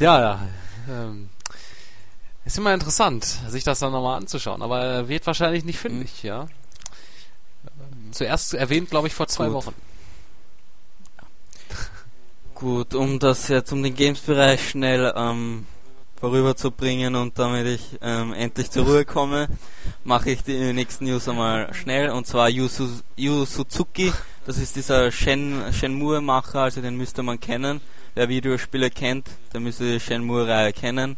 [0.00, 0.40] ja, ja.
[0.88, 1.28] Ähm,
[2.44, 6.28] ist immer interessant, sich das dann nochmal anzuschauen, aber er wird wahrscheinlich nicht fündig, mhm.
[6.28, 6.46] ja.
[8.12, 9.54] Zuerst erwähnt, glaube ich, vor zwei Gut.
[9.54, 9.74] Wochen.
[12.54, 15.66] Gut, um das jetzt um den Games-Bereich schnell ähm,
[16.22, 19.48] vorüberzubringen und damit ich ähm, endlich zur Ruhe komme,
[20.04, 22.68] mache ich die nächsten News einmal schnell und zwar Yu,
[23.16, 24.12] Yu Suzuki,
[24.46, 27.80] das ist dieser Shen, Shenmue-Macher, also den müsste man kennen.
[28.14, 31.16] Wer Videospiele kennt, der müsste die Shenmue-Reihe kennen.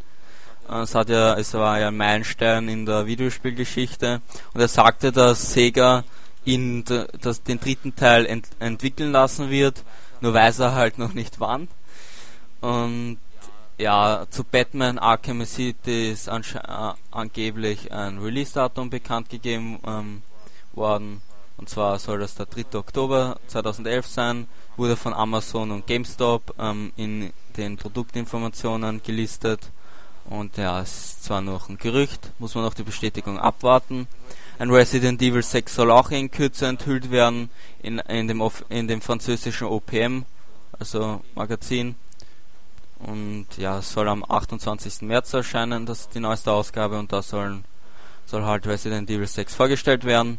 [0.71, 4.23] Es, hat ja, es war ja ein Meilenstein in der Videospielgeschichte
[4.55, 6.05] und er sagte, dass Sega
[6.47, 6.83] ihn
[7.21, 9.85] das, den dritten Teil ent, entwickeln lassen wird
[10.25, 11.69] nur weiß er halt noch nicht wann.
[12.63, 13.19] Und
[13.79, 16.41] ja, zu Batman Arkham City ist äh,
[17.11, 20.23] angeblich ein Release-Datum bekannt gegeben ähm,
[20.73, 21.23] worden.
[21.57, 22.79] Und zwar soll das der 3.
[22.79, 29.71] Oktober 2011 sein, wurde von Amazon und GameStop ähm, in den Produktinformationen gelistet.
[30.29, 34.09] Und ja, es ist zwar noch ein Gerücht, muss man noch die Bestätigung abwarten.
[34.59, 37.51] Ein Resident Evil 6 soll auch in Kürze enthüllt werden
[37.83, 40.23] in, in, dem, in dem französischen OPM,
[40.79, 41.97] also Magazin.
[43.07, 45.03] Und ja, es soll am 28.
[45.03, 47.65] März erscheinen, das ist die neueste Ausgabe und da sollen,
[48.25, 50.39] soll halt Resident Evil 6 vorgestellt werden.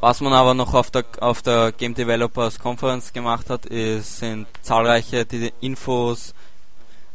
[0.00, 4.46] Was man aber noch auf der, auf der Game Developers Conference gemacht hat, ist, sind
[4.62, 5.26] zahlreiche
[5.60, 6.34] Infos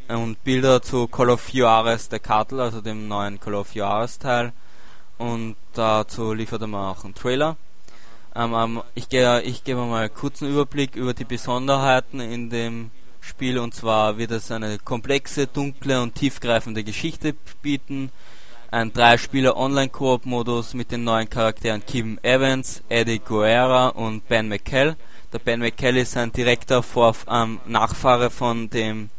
[0.07, 4.51] und Bilder zu Call of Juarez der Kartel, also dem neuen Call of Juarez Teil
[5.19, 7.57] und dazu liefert er mir auch einen Trailer.
[8.35, 12.91] Ähm, ähm, ich, gehe, ich gebe mal einen kurzen Überblick über die Besonderheiten in dem
[13.21, 18.11] Spiel und zwar wird es eine komplexe, dunkle und tiefgreifende Geschichte bieten.
[18.71, 24.95] Ein Dreispieler Online-Koop-Modus mit den neuen Charakteren Kim Evans, Eddie Guerra und Ben McKell.
[25.33, 29.09] Der Ben McKell ist ein direkter Vorf ähm, Nachfahre von dem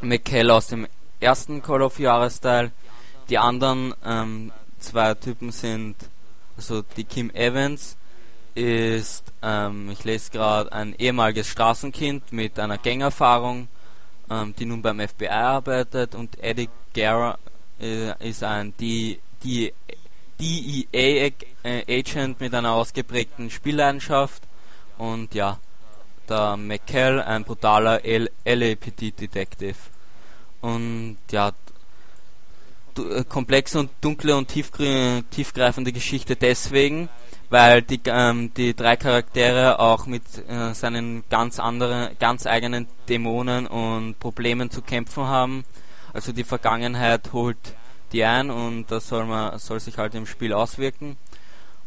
[0.00, 0.86] McKell aus dem
[1.20, 2.72] ersten Call of Juarez-Teil.
[3.28, 5.96] Die anderen ähm, zwei Typen sind,
[6.56, 7.96] also die Kim Evans
[8.54, 13.68] ist, ähm, ich lese gerade, ein ehemaliges Straßenkind mit einer Gängerfahrung,
[14.30, 17.38] ähm, die nun beim FBI arbeitet und Eddie Guerra
[17.80, 20.00] äh, ist ein DEA-Agent
[22.40, 24.42] mit einer ausgeprägten Spielleidenschaft
[24.98, 25.58] und ja,
[26.28, 28.00] der McKell, ein brutaler
[28.44, 29.76] LAPD-Detective.
[30.60, 31.52] Und ja,
[32.96, 37.08] äh, komplexe und dunkle und tiefgreifende Geschichte deswegen,
[37.50, 43.66] weil die, ähm, die drei Charaktere auch mit äh, seinen ganz anderen, ganz eigenen Dämonen
[43.66, 45.64] und Problemen zu kämpfen haben.
[46.12, 47.58] Also die Vergangenheit holt
[48.12, 51.16] die ein und das soll man soll sich halt im Spiel auswirken.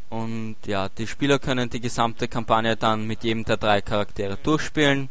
[0.09, 5.09] Und ja, die Spieler können die gesamte Kampagne dann mit jedem der drei Charaktere durchspielen.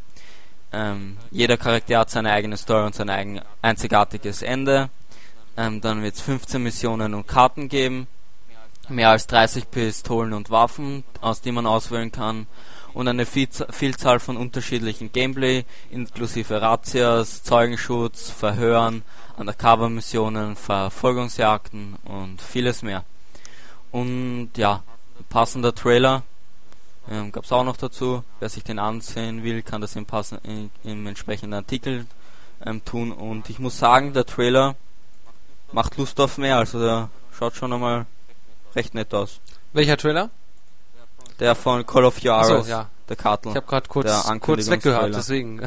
[0.73, 4.91] Ähm, jeder Charakter hat seine eigene Story und sein eigen einzigartiges Ende.
[5.57, 8.07] Ähm, dann wird es 15 Missionen und Karten geben.
[8.89, 12.47] Mehr als 30 Pistolen und Waffen, aus denen man auswählen kann.
[12.95, 19.03] und eine Vielzahl von unterschiedlichen Gameplay, inklusive Razzias, Zeugenschutz, Verhören,
[19.37, 23.05] Undercover-Missionen, Verfolgungsjagden und vieles mehr.
[23.93, 24.83] Und ja,
[25.29, 26.23] passender Trailer
[27.11, 28.25] ähm, gab es auch noch dazu.
[28.41, 32.07] Wer sich den ansehen will, kann das im, passen, in, im entsprechenden Artikel
[32.65, 33.13] ähm, tun.
[33.13, 34.75] Und ich muss sagen, der Trailer
[35.73, 36.57] macht Lust auf mehr.
[36.57, 38.07] Also der schaut schon einmal
[38.77, 39.41] recht nett aus.
[39.73, 40.31] Welcher Trailer?
[41.41, 42.89] Der von Call of Juarez, so, ja.
[43.09, 43.51] der Kartel.
[43.51, 45.61] Ich habe gerade kurz, kurz weggehört, deswegen.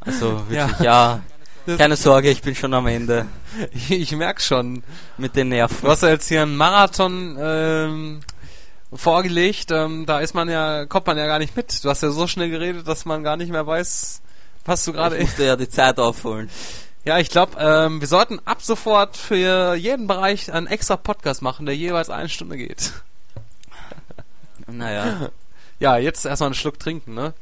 [0.00, 1.20] Also wirklich, ja.
[1.66, 1.76] ja.
[1.76, 3.26] Keine Sorge, ich bin schon am Ende.
[3.88, 4.82] ich merk schon.
[5.18, 5.76] Mit den Nerven.
[5.80, 8.20] Du hast ja jetzt hier einen Marathon ähm,
[8.92, 11.84] vorgelegt, ähm, da ist man ja, kommt man ja gar nicht mit.
[11.84, 14.22] Du hast ja so schnell geredet, dass man gar nicht mehr weiß,
[14.64, 15.16] was du gerade.
[15.16, 16.50] Ich musste ja die Zeit aufholen.
[17.04, 21.66] Ja, ich glaube, ähm, wir sollten ab sofort für jeden Bereich einen extra Podcast machen,
[21.66, 22.92] der jeweils eine Stunde geht.
[24.68, 25.30] Naja.
[25.80, 27.34] Ja, jetzt erstmal einen Schluck trinken, ne?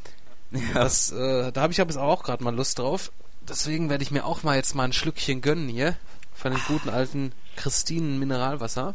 [0.50, 0.60] Ja.
[0.74, 3.12] Das, äh, da habe ich aber auch gerade mal Lust drauf.
[3.42, 5.94] Deswegen werde ich mir auch mal jetzt mal ein Schlückchen gönnen hier.
[6.34, 8.94] Von dem guten alten Christinen Mineralwasser.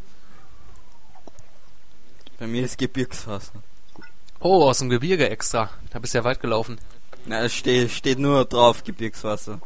[2.40, 3.54] Bei mir ist Gebirgswasser.
[4.40, 5.70] Oh, aus dem Gebirge extra.
[5.92, 6.80] Da bist du ja weit gelaufen.
[7.26, 9.60] Na, es steht, steht nur drauf Gebirgswasser.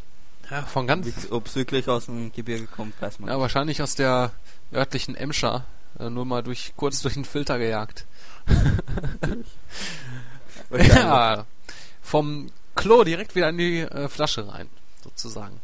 [0.50, 1.08] Ja, von ganz.
[1.30, 3.30] Ob es wirklich aus dem Gebirge kommt, weiß man.
[3.30, 4.32] Ja, wahrscheinlich aus der
[4.74, 5.66] örtlichen Emscher.
[6.00, 8.06] Äh, nur mal durch kurz durch den Filter gejagt.
[10.72, 11.46] ja,
[12.02, 14.70] vom Klo direkt wieder in die äh, Flasche rein,
[15.04, 15.60] sozusagen.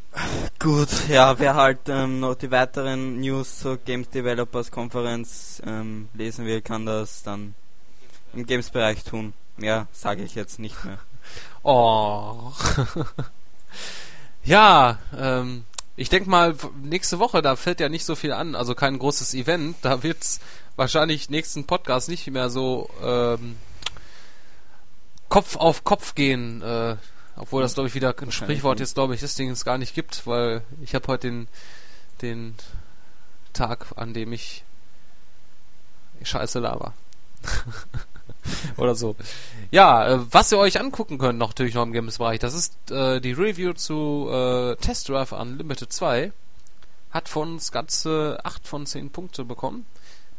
[0.59, 6.45] Gut, ja, wer halt ähm, noch die weiteren News zur Games Developers Konferenz ähm, lesen
[6.45, 7.55] will, kann das dann
[8.33, 9.33] im Games-Bereich tun.
[9.57, 10.99] Mehr sage ich jetzt nicht mehr.
[11.63, 12.51] Oh.
[14.45, 15.65] ja, ähm,
[15.95, 19.33] ich denke mal, nächste Woche, da fällt ja nicht so viel an, also kein großes
[19.33, 19.77] Event.
[19.81, 20.39] Da wird's
[20.75, 23.57] wahrscheinlich nächsten Podcast nicht mehr so ähm,
[25.29, 26.61] Kopf auf Kopf gehen.
[26.61, 26.97] Äh,
[27.37, 29.93] obwohl das, glaube ich, wieder ein Sprichwort jetzt, glaube ich, das Ding es gar nicht
[29.93, 31.47] gibt, weil ich habe heute den,
[32.21, 32.55] den
[33.53, 34.63] Tag, an dem ich
[36.23, 36.93] Scheiße laber.
[38.77, 39.15] Oder so.
[39.71, 43.19] Ja, äh, was ihr euch angucken könnt, noch natürlich noch im Games-Bereich, das ist äh,
[43.19, 46.31] die Review zu äh, Test Drive Unlimited 2.
[47.11, 49.85] Hat von uns ganze 8 von 10 Punkte bekommen.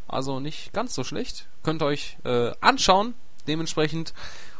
[0.09, 1.47] Also nicht ganz so schlecht.
[1.63, 3.15] Könnt ihr euch äh, anschauen,
[3.49, 4.13] dementsprechend.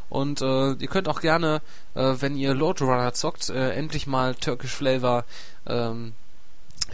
[0.09, 1.61] Und äh, ihr könnt auch gerne,
[1.93, 5.25] äh, wenn ihr Lord Runner zockt, äh, endlich mal Turkish Flavor
[5.65, 6.13] ähm,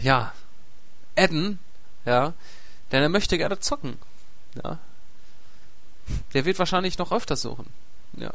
[0.00, 0.32] ja,
[1.16, 1.58] adden,
[2.04, 2.32] ja,
[2.90, 3.98] denn er möchte gerne zocken.
[4.62, 4.78] Ja.
[6.32, 7.66] Der wird wahrscheinlich noch öfter suchen.
[8.16, 8.32] Ja.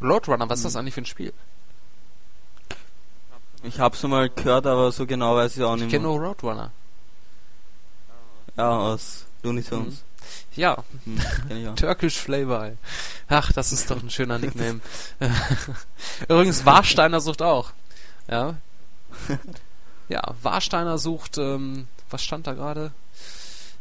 [0.00, 0.80] Lord Runner, was ist das hm.
[0.80, 1.32] eigentlich für ein Spiel?
[3.62, 5.86] Ich hab's mal gehört, aber so genau weiß ich auch ich nicht.
[5.88, 6.70] Ich kenne nur Roadrunner.
[8.56, 9.94] Ja, aus Looney Tunes.
[9.94, 9.98] Mhm.
[10.54, 12.72] Ja, hm, Turkish Flavor.
[13.28, 14.80] Ach, das ist doch ein schöner Nickname.
[16.28, 17.72] Übrigens, Warsteiner sucht auch.
[18.28, 18.56] Ja.
[20.08, 22.92] Ja, Warsteiner sucht, ähm, was stand da gerade?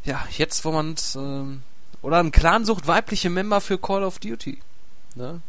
[0.03, 1.63] Ja, jetzt, wo man ähm,
[2.01, 4.59] oder ein Clan sucht weibliche Member für Call of Duty.
[5.15, 5.41] Ne?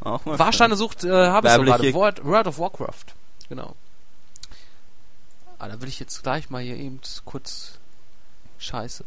[0.00, 1.94] Auch mal Warsteiner sucht, äh, habe ich so gerade.
[1.94, 3.14] World, World of Warcraft.
[3.48, 3.74] Genau.
[5.58, 7.78] Ah, da will ich jetzt gleich mal hier eben kurz
[8.58, 9.04] Scheiße.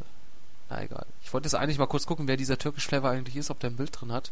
[0.69, 1.05] Na egal.
[1.23, 3.71] Ich wollte jetzt eigentlich mal kurz gucken, wer dieser Turkish Flavor eigentlich ist, ob der
[3.71, 4.31] ein Bild drin hat.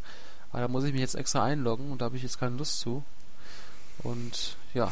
[0.52, 2.80] Aber da muss ich mich jetzt extra einloggen und da habe ich jetzt keine Lust
[2.80, 3.03] zu.
[4.03, 4.91] Und ja.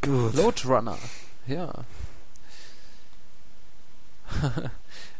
[0.00, 0.34] Gut.
[0.34, 0.98] Loadrunner.
[1.46, 1.72] Ja.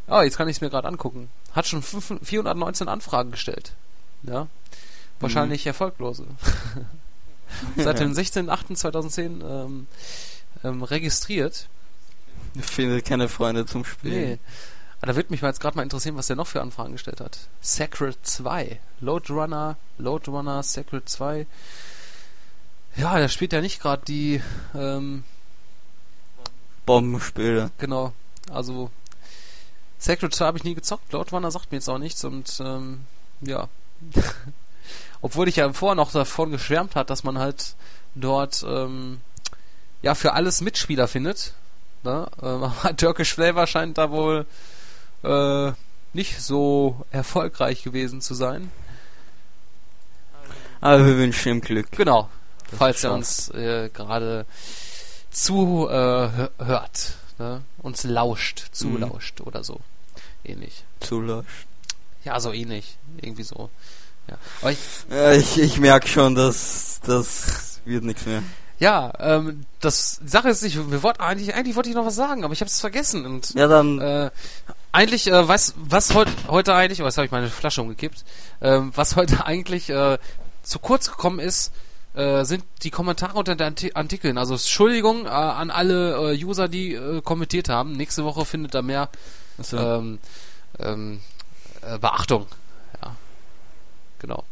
[0.09, 1.29] oh, jetzt kann ich es mir gerade angucken.
[1.53, 3.73] Hat schon 5, 419 Anfragen gestellt.
[4.23, 4.47] Ja.
[5.19, 5.69] Wahrscheinlich mhm.
[5.69, 6.25] erfolglose.
[7.77, 9.87] Seit dem 16.08.2010 ähm,
[10.63, 11.67] ähm, registriert.
[12.55, 14.21] Ich finde keine Freunde zum Spielen.
[14.21, 14.39] Nee.
[15.01, 17.21] Aber da würde mich mal jetzt gerade mal interessieren, was der noch für Anfragen gestellt
[17.21, 17.39] hat.
[17.61, 18.79] Sacred 2.
[18.99, 21.47] Loadrunner, Loadrunner, Sacred 2.
[22.97, 24.41] Ja, der spielt ja nicht gerade die
[24.75, 25.23] ähm,
[26.85, 27.71] Bombenspiele.
[27.77, 28.13] Genau.
[28.51, 28.91] Also
[29.99, 31.11] Sacred 2 habe ich nie gezockt.
[31.11, 33.01] Loadrunner sagt mir jetzt auch nichts und ähm,
[33.41, 33.67] ja.
[35.21, 37.75] Obwohl ich ja vorher noch davon geschwärmt hat, dass man halt
[38.15, 39.19] dort ähm,
[40.01, 41.53] ja für alles Mitspieler findet.
[42.03, 42.27] Ne?
[42.41, 44.45] Ähm, Turkish Flavor scheint da wohl
[45.23, 45.73] äh,
[46.13, 48.71] nicht so erfolgreich gewesen zu sein.
[50.81, 51.91] Aber wir wünschen ihm Glück.
[51.91, 52.29] Genau.
[52.69, 54.45] Das falls er uns äh, gerade
[55.29, 56.63] zuhört, äh,
[57.39, 57.61] ne?
[57.79, 59.47] uns lauscht, zulauscht mhm.
[59.47, 59.79] oder so.
[60.43, 60.83] Ähnlich.
[60.99, 61.67] Zulauscht.
[62.23, 62.97] Ja, so ähnlich.
[63.21, 63.69] Irgendwie so.
[64.27, 64.77] Ja, ich,
[65.09, 68.43] ja, ich, ich merke schon, dass das wird nichts mehr.
[68.79, 72.15] Ja, ähm, das die Sache ist, ich, wir wollten eigentlich, eigentlich wollte ich noch was
[72.15, 74.31] sagen, aber ich habe es vergessen und ja dann äh,
[74.93, 78.23] eigentlich, äh, was, was heut, heute eigentlich, was habe ich meine Flasche umgekippt,
[78.61, 80.17] ähm, was heute eigentlich äh,
[80.63, 81.73] zu kurz gekommen ist,
[82.13, 84.37] äh, sind die Kommentare unter den Artikeln.
[84.37, 87.93] Also Entschuldigung äh, an alle äh, User, die äh, kommentiert haben.
[87.93, 89.09] Nächste Woche findet da mehr
[89.59, 89.77] so.
[89.77, 90.19] ähm,
[90.79, 91.21] ähm,
[91.81, 92.47] äh, Beachtung.
[93.01, 93.15] Ja,
[94.19, 94.43] genau.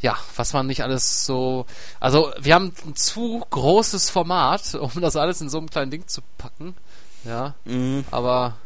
[0.00, 1.66] Ja, was man nicht alles so.
[1.98, 6.06] Also wir haben ein zu großes Format, um das alles in so einem kleinen Ding
[6.06, 6.74] zu packen.
[7.24, 8.04] Ja, mhm.
[8.10, 8.56] aber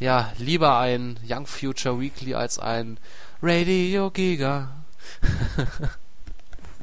[0.00, 2.98] ja, lieber ein Young Future Weekly als ein
[3.42, 4.72] Radio Giga.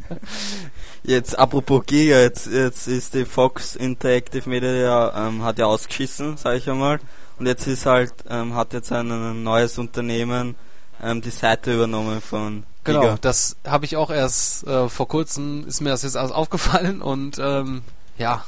[1.03, 6.57] jetzt, apropos Giga, jetzt, jetzt ist die Fox Interactive Media ähm, hat ja ausgeschissen, sag
[6.57, 6.99] ich einmal.
[7.39, 10.55] Und jetzt ist halt, ähm, hat jetzt ein, ein neues Unternehmen
[11.01, 12.99] ähm, die Seite übernommen von Giga.
[13.01, 17.37] Genau, das habe ich auch erst äh, vor kurzem, ist mir das jetzt aufgefallen und
[17.39, 17.83] ähm,
[18.17, 18.43] ja.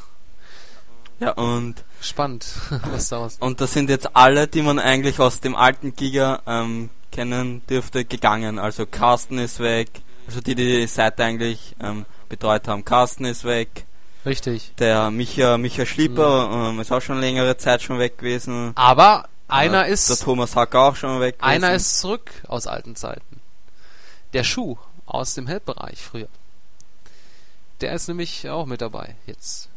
[1.19, 2.48] Ja, und spannend,
[2.91, 3.38] was da was.
[3.38, 8.06] Und das sind jetzt alle, die man eigentlich aus dem alten Giga ähm, kennen dürfte,
[8.06, 8.57] gegangen.
[8.57, 9.90] Also Carsten ist weg,
[10.30, 12.85] also die, die die Seite eigentlich ähm, betreut haben.
[12.85, 13.85] Carsten ist weg.
[14.27, 14.73] Richtig.
[14.77, 16.76] Der Micha, Micha Schlieper mhm.
[16.76, 18.73] ähm, ist auch schon längere Zeit schon weg gewesen.
[18.76, 20.07] Aber einer äh, ist.
[20.07, 21.51] Der Thomas Hacker auch schon weg gewesen.
[21.51, 23.41] Einer ist zurück aus alten Zeiten.
[24.34, 24.77] Der Schuh
[25.07, 26.27] aus dem Helpbereich früher.
[27.81, 29.68] Der ist nämlich auch mit dabei jetzt.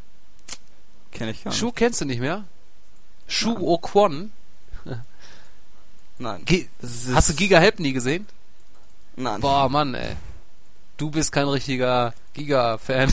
[1.12, 1.58] Kenn ich gar nicht.
[1.58, 2.44] Schuh kennst du nicht mehr?
[3.26, 4.32] Schuh Okwon?
[6.18, 6.44] Nein.
[6.44, 6.68] Ge
[7.14, 8.26] Hast du Giga Help nie gesehen?
[9.16, 9.40] Nein.
[9.40, 10.14] Boah, Mann, ey
[11.02, 13.12] du bist kein richtiger Giga-Fan.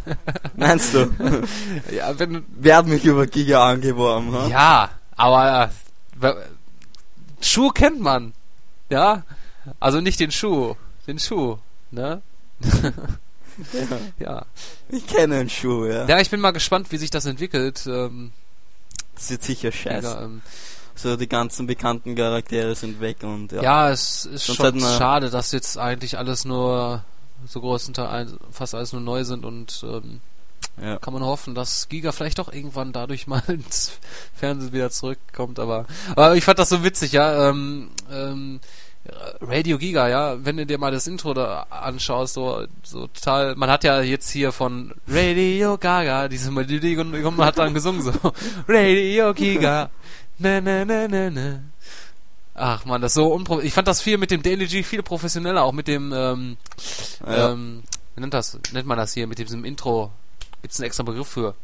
[0.56, 1.10] Meinst du?
[1.94, 4.32] ja, wenn Wer hat mich über Giga angeworben?
[4.32, 4.48] Ha?
[4.48, 5.70] Ja, aber
[6.22, 6.34] äh,
[7.42, 8.32] Schuh kennt man.
[8.88, 9.24] Ja,
[9.80, 10.76] also nicht den Schuh,
[11.06, 11.58] den Schuh,
[11.90, 12.22] ne?
[12.62, 12.92] ja.
[14.18, 14.46] ja.
[14.88, 16.06] Ich kenne den Schuh, ja.
[16.06, 17.86] Ja, ich bin mal gespannt, wie sich das entwickelt.
[17.86, 18.32] Ähm,
[19.14, 20.08] das wird sicher scheiße.
[20.08, 20.40] Giga, ähm,
[20.94, 23.62] so die ganzen bekannten Charaktere sind weg und ja.
[23.62, 27.04] Ja, es ist Sonst schon schade, dass jetzt eigentlich alles nur
[27.46, 30.20] so großen Teil fast alles nur neu sind und ähm,
[30.80, 30.98] ja.
[30.98, 33.98] kann man hoffen, dass Giga vielleicht doch irgendwann dadurch mal ins
[34.34, 35.58] Fernsehen wieder zurückkommt.
[35.58, 37.48] Aber, aber ich fand das so witzig, ja.
[37.48, 38.60] Ähm, ähm,
[39.40, 43.70] Radio Giga, ja, wenn du dir mal das Intro da anschaust, so, so total, man
[43.70, 48.12] hat ja jetzt hier von Radio Gaga diese Melodie und man hat dann gesungen so
[48.68, 49.90] Radio Giga,
[50.38, 51.62] ne ne ne ne ne
[52.58, 55.02] Ach man, das ist so unpro Ich fand das viel mit dem Daily G viel
[55.02, 56.56] professioneller, auch mit dem, ähm,
[57.26, 57.52] ja.
[57.52, 57.82] ähm,
[58.14, 60.10] wie nennt das, nennt man das hier, mit diesem Intro.
[60.62, 61.54] Gibt's einen extra Begriff für?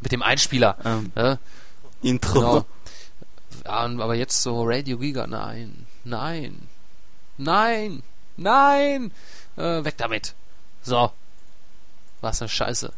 [0.00, 0.76] Mit dem Einspieler.
[0.84, 1.38] Ähm, ja?
[2.02, 2.40] Intro.
[2.40, 2.66] Genau.
[3.64, 6.68] Ja, aber jetzt so Radio Giga, nein, nein,
[7.36, 8.02] nein,
[8.36, 9.10] nein,
[9.56, 10.34] äh, weg damit.
[10.82, 11.10] So.
[12.20, 12.92] Was eine Scheiße.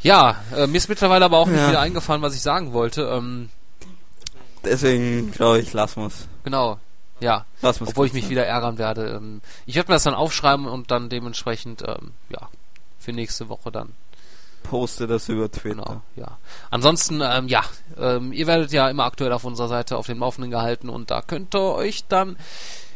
[0.00, 1.52] Ja, äh, mir ist mittlerweile aber auch ja.
[1.52, 3.02] nicht wieder eingefallen, was ich sagen wollte.
[3.02, 3.50] Ähm,
[4.66, 6.10] Deswegen glaube ich, lassen wir.
[6.44, 6.78] Genau,
[7.20, 7.46] ja.
[7.62, 8.30] Lassen Obwohl ich mich sein.
[8.30, 9.16] wieder ärgern werde.
[9.16, 12.48] Ähm, ich werde mir das dann aufschreiben und dann dementsprechend, ähm, ja,
[12.98, 13.92] für nächste Woche dann.
[14.62, 15.82] Poste das über Twitter.
[15.84, 16.38] Genau, ja.
[16.70, 17.62] Ansonsten, ähm, ja,
[17.96, 21.22] ähm, ihr werdet ja immer aktuell auf unserer Seite auf dem Laufenden gehalten und da
[21.22, 22.36] könnt ihr euch dann,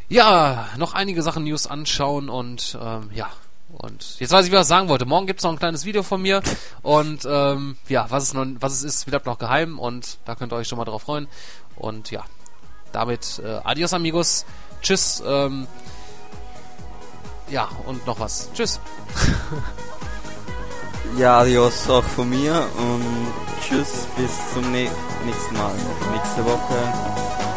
[0.08, 3.30] ja, noch einige Sachen News anschauen und, ähm, ja,
[3.72, 5.06] und jetzt weiß ich, was ich sagen wollte.
[5.06, 6.42] Morgen gibt es noch ein kleines Video von mir.
[6.82, 9.78] Und ähm, ja, was es, noch, was es ist, bleibt noch geheim.
[9.78, 11.28] Und da könnt ihr euch schon mal drauf freuen.
[11.80, 12.24] Und ja,
[12.92, 14.44] damit äh, adios amigos.
[14.82, 15.22] Tschüss.
[15.26, 15.66] Ähm,
[17.48, 18.50] ja, und noch was.
[18.54, 18.80] Tschüss.
[21.18, 22.66] ja, adios auch von mir.
[22.76, 23.32] Und
[23.62, 25.74] tschüss, bis zum nächsten Mal.
[26.12, 27.49] Nächste Woche.